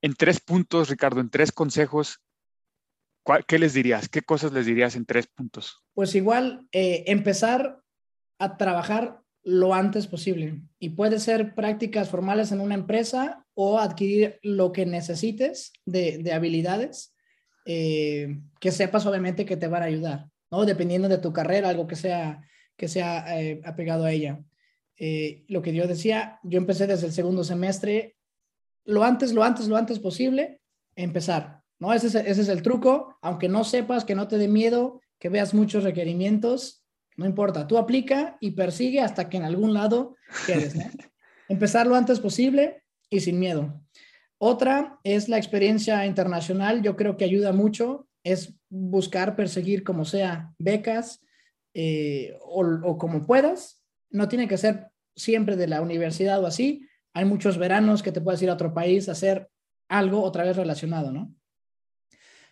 En 0.02 0.14
tres 0.14 0.40
puntos, 0.40 0.90
Ricardo, 0.90 1.20
en 1.20 1.30
tres 1.30 1.52
consejos, 1.52 2.22
¿cuál- 3.24 3.46
¿qué 3.46 3.60
les 3.60 3.74
dirías? 3.74 4.08
¿Qué 4.10 4.22
cosas 4.22 4.54
les 4.54 4.66
dirías 4.66 4.96
en 4.96 5.06
tres 5.06 5.28
puntos? 5.28 5.84
Pues 5.94 6.16
igual 6.16 6.68
eh, 6.72 7.04
empezar 7.08 7.82
a 8.40 8.58
trabajar 8.58 9.22
lo 9.44 9.74
antes 9.74 10.08
posible 10.08 10.62
y 10.80 10.90
puede 10.90 11.20
ser 11.20 11.56
prácticas 11.56 12.10
formales 12.10 12.52
en 12.52 12.60
una 12.62 12.76
empresa 12.76 13.46
o 13.54 13.80
adquirir 13.80 14.40
lo 14.44 14.72
que 14.72 14.86
necesites 14.86 15.74
de, 15.86 16.18
de 16.20 16.34
habilidades 16.34 17.14
eh, 17.66 18.40
que 18.60 18.72
sepas 18.72 19.06
obviamente 19.06 19.46
que 19.46 19.58
te 19.58 19.68
van 19.68 19.84
a 19.84 19.88
ayudar, 19.88 20.30
¿no? 20.52 20.66
Dependiendo 20.66 21.08
de 21.10 21.18
tu 21.20 21.34
carrera, 21.34 21.70
algo 21.70 21.88
que 21.88 21.96
sea, 21.96 22.42
que 22.78 22.88
sea 22.88 23.40
eh, 23.42 23.62
apegado 23.66 24.06
a 24.06 24.12
ella. 24.12 24.42
Eh, 24.98 25.46
lo 25.48 25.62
que 25.62 25.74
yo 25.74 25.88
decía, 25.88 26.40
yo 26.44 26.58
empecé 26.58 26.88
desde 26.88 27.08
el 27.08 27.14
segundo 27.14 27.44
semestre, 27.44 28.18
lo 28.90 29.04
antes, 29.04 29.34
lo 29.34 29.44
antes, 29.44 29.68
lo 29.68 29.78
antes 29.78 30.00
posible, 30.00 30.62
empezar, 30.96 31.62
¿no? 31.78 31.94
Ese 31.94 32.08
es, 32.08 32.16
ese 32.16 32.42
es 32.42 32.50
el 32.50 32.64
truco, 32.64 33.18
aunque 33.22 33.48
no 33.48 33.64
sepas, 33.64 34.04
que 34.04 34.16
no 34.16 34.28
te 34.28 34.38
dé 34.38 34.48
miedo, 34.48 35.00
que 35.20 35.30
veas 35.30 35.54
muchos 35.54 35.84
requerimientos, 35.84 36.84
no 37.16 37.26
importa, 37.26 37.68
tú 37.68 37.78
aplica 37.78 38.38
y 38.42 38.52
persigue 38.52 39.02
hasta 39.02 39.30
que 39.30 39.38
en 39.38 39.44
algún 39.44 39.74
lado 39.74 40.16
quedes, 40.48 40.76
¿no? 40.76 40.84
Empezar 41.50 41.88
lo 41.88 41.96
antes 41.96 42.20
posible 42.20 42.84
y 43.10 43.20
sin 43.20 43.40
miedo. 43.40 43.82
Otra 44.38 45.00
es 45.04 45.30
la 45.30 45.38
experiencia 45.38 46.06
internacional, 46.06 46.82
yo 46.82 46.96
creo 46.96 47.18
que 47.18 47.26
ayuda 47.26 47.52
mucho, 47.52 48.08
es 48.24 48.56
buscar, 48.70 49.36
perseguir 49.36 49.84
como 49.84 50.06
sea 50.06 50.54
becas 50.58 51.22
eh, 51.74 52.38
o, 52.42 52.64
o 52.84 52.98
como 52.98 53.26
puedas. 53.26 53.84
No 54.10 54.28
tiene 54.28 54.48
que 54.48 54.58
ser 54.58 54.88
siempre 55.16 55.56
de 55.56 55.68
la 55.68 55.82
universidad 55.82 56.42
o 56.44 56.48
así. 56.48 56.89
Hay 57.14 57.26
muchos 57.26 57.58
veranos 57.58 58.04
que 58.04 58.12
te 58.12 58.22
puedes 58.22 58.42
ir 58.42 58.50
a 58.50 58.54
otro 58.54 58.74
país 58.74 59.10
a 59.10 59.14
hacer 59.14 59.50
algo 59.88 60.24
otra 60.24 60.44
vez 60.44 60.56
relacionado, 60.56 61.12
¿no? 61.12 61.34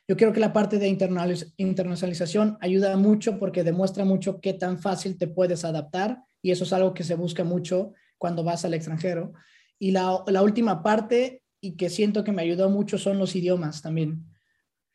Yo 0.08 0.16
creo 0.16 0.32
que 0.32 0.40
la 0.40 0.54
parte 0.54 0.80
de 0.80 0.88
internacionalización 0.88 2.58
ayuda 2.62 2.96
mucho 2.96 3.38
porque 3.40 3.64
demuestra 3.66 4.06
mucho 4.06 4.40
qué 4.40 4.54
tan 4.54 4.80
fácil 4.80 5.18
te 5.18 5.28
puedes 5.28 5.66
adaptar 5.66 6.24
y 6.42 6.52
eso 6.52 6.64
es 6.64 6.72
algo 6.72 6.94
que 6.94 7.04
se 7.04 7.16
busca 7.16 7.44
mucho 7.44 7.94
cuando 8.18 8.44
vas 8.44 8.64
al 8.64 8.74
extranjero. 8.74 9.34
Y 9.78 9.92
la, 9.92 10.24
la 10.28 10.42
última 10.44 10.82
parte 10.82 11.44
y 11.60 11.76
que 11.76 11.90
siento 11.90 12.24
que 12.24 12.32
me 12.32 12.42
ayudó 12.42 12.70
mucho 12.70 12.98
son 12.98 13.18
los 13.20 13.36
idiomas 13.36 13.82
también, 13.82 14.26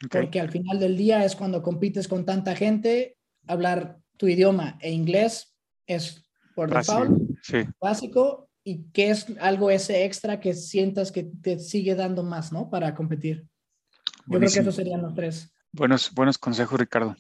Ok. 0.05 0.13
porque 0.13 0.41
al 0.41 0.51
final 0.51 0.79
del 0.81 0.97
día 0.97 1.25
es 1.25 1.37
cuando 1.37 1.63
compites 1.63 2.09
con 2.09 2.25
tanta 2.25 2.57
gente, 2.57 3.17
hablar 3.47 3.99
tu 4.17 4.29
idioma 4.29 4.79
e 4.81 4.93
inglés 4.93 5.55
es 5.87 6.25
por 6.55 6.73
default 6.73 7.21
Sí. 7.43 7.59
básico 7.81 8.49
y 8.65 8.85
que 8.93 9.11
es 9.11 9.27
algo 9.41 9.71
ese 9.71 10.05
extra 10.05 10.41
que 10.41 10.55
sientas 10.55 11.11
que 11.13 11.25
te 11.25 11.59
sigue 11.59 11.95
dando 11.95 12.23
más, 12.23 12.53
¿no? 12.53 12.71
Para 12.71 12.95
competir. 12.95 13.47
Yo 14.27 14.39
creo 14.39 14.51
que 14.51 14.59
esos 14.61 14.75
serían 14.75 15.03
los 15.03 15.15
tres. 15.15 15.53
Buenos, 15.73 16.13
buenos 16.13 16.39
consejos, 16.39 16.79
Ricardo. 16.79 17.17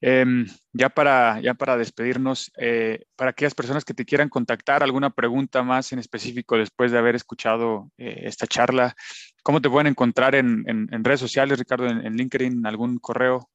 Em, 0.00 0.46
ya, 0.72 0.88
para, 0.88 1.40
ya 1.40 1.54
para 1.54 1.76
despedirnos, 1.76 2.52
eh, 2.56 3.04
para 3.16 3.32
aquellas 3.32 3.54
personas 3.54 3.84
que 3.84 3.92
te 3.94 4.04
quieran 4.04 4.28
contactar, 4.28 4.82
alguna 4.84 5.10
pregunta 5.10 5.62
más 5.64 5.92
en 5.92 5.98
específico 5.98 6.56
después 6.56 6.92
de 6.92 6.98
haber 6.98 7.16
escuchado 7.16 7.90
eh, 7.98 8.20
esta 8.22 8.46
charla, 8.46 8.94
¿cómo 9.42 9.60
te 9.60 9.68
pueden 9.68 9.88
encontrar 9.88 10.36
en, 10.36 10.62
en- 10.68 10.88
en 10.92 11.02
redes 11.04 11.18
sociales, 11.20 11.58
Ricardo, 11.58 11.88
en, 11.88 12.06
en 12.06 12.14
LinkedIn, 12.16 12.64
algún 12.64 12.98
correo? 12.98 13.50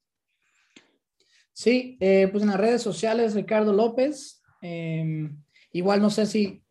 Sí, 1.53 1.97
eh, 2.01 2.27
pues 2.31 2.43
en 2.43 2.49
las 2.49 2.59
redes 2.59 2.81
sociales, 2.81 3.33
Ricardo 3.35 3.71
López. 3.73 4.41
eh, 4.61 5.29
igual 5.71 6.01
no 6.01 6.09
sé 6.09 6.25
si, 6.25 6.63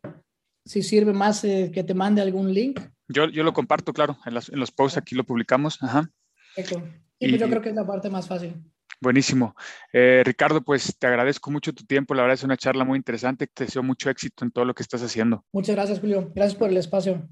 si 0.65 0.81
sirve 0.83 1.13
más 1.13 1.43
eh, 1.43 1.71
que 1.73 1.83
te 1.83 1.93
mande 1.93 2.21
algún 2.21 2.53
link. 2.53 2.79
Yo, 3.07 3.27
yo 3.29 3.43
lo 3.43 3.53
comparto, 3.53 3.93
claro, 3.93 4.17
en, 4.25 4.33
las- 4.33 4.49
en 4.49 4.59
los 4.59 4.71
posts 4.71 4.97
aquí 4.97 5.15
lo 5.15 5.23
publicamos. 5.23 5.81
Ajá. 5.83 6.09
Perfecto. 6.55 6.83
Sí, 7.19 7.27
pues 7.29 7.39
yo 7.39 7.47
Y- 7.47 7.49
creo 7.49 7.61
que 7.61 7.69
es 7.69 7.75
la 7.75 7.85
parte 7.85 8.09
más 8.09 8.27
fácil. 8.27 8.55
Buenísimo. 9.01 9.55
Eh, 9.91 10.21
Ricardo, 10.25 10.61
pues 10.61 10.95
te 10.97 11.07
agradezco 11.07 11.51
mucho 11.51 11.73
tu 11.73 11.83
tiempo. 11.85 12.13
La 12.13 12.21
verdad 12.21 12.35
es 12.35 12.43
una 12.43 12.55
charla 12.55 12.85
muy 12.85 12.95
interesante. 12.97 13.47
Te 13.47 13.65
deseo 13.65 13.83
mucho 13.83 14.09
éxito 14.09 14.45
en 14.45 14.51
todo 14.51 14.63
lo 14.63 14.73
que 14.73 14.83
estás 14.83 15.01
haciendo. 15.03 15.43
Muchas 15.51 15.75
gracias, 15.75 15.99
Julio. 15.99 16.31
Gracias 16.33 16.55
por 16.57 16.69
el 16.69 16.77
espacio. 16.77 17.27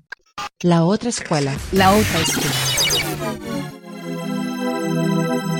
La 0.61 0.83
otra 0.83 1.07
escuela. 1.09 1.55
La 1.71 1.91
otra 1.91 2.19
escuela. 2.19 3.61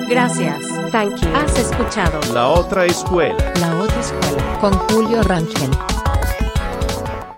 Gracias. 0.09 0.59
Thank 0.91 1.21
you. 1.21 1.29
Has 1.33 1.57
escuchado 1.57 2.19
La 2.33 2.47
otra 2.49 2.85
escuela. 2.85 3.37
La 3.61 3.77
otra 3.79 3.99
escuela. 4.01 4.57
Con 4.59 4.73
Julio 4.73 5.23
Rangel. 5.23 5.69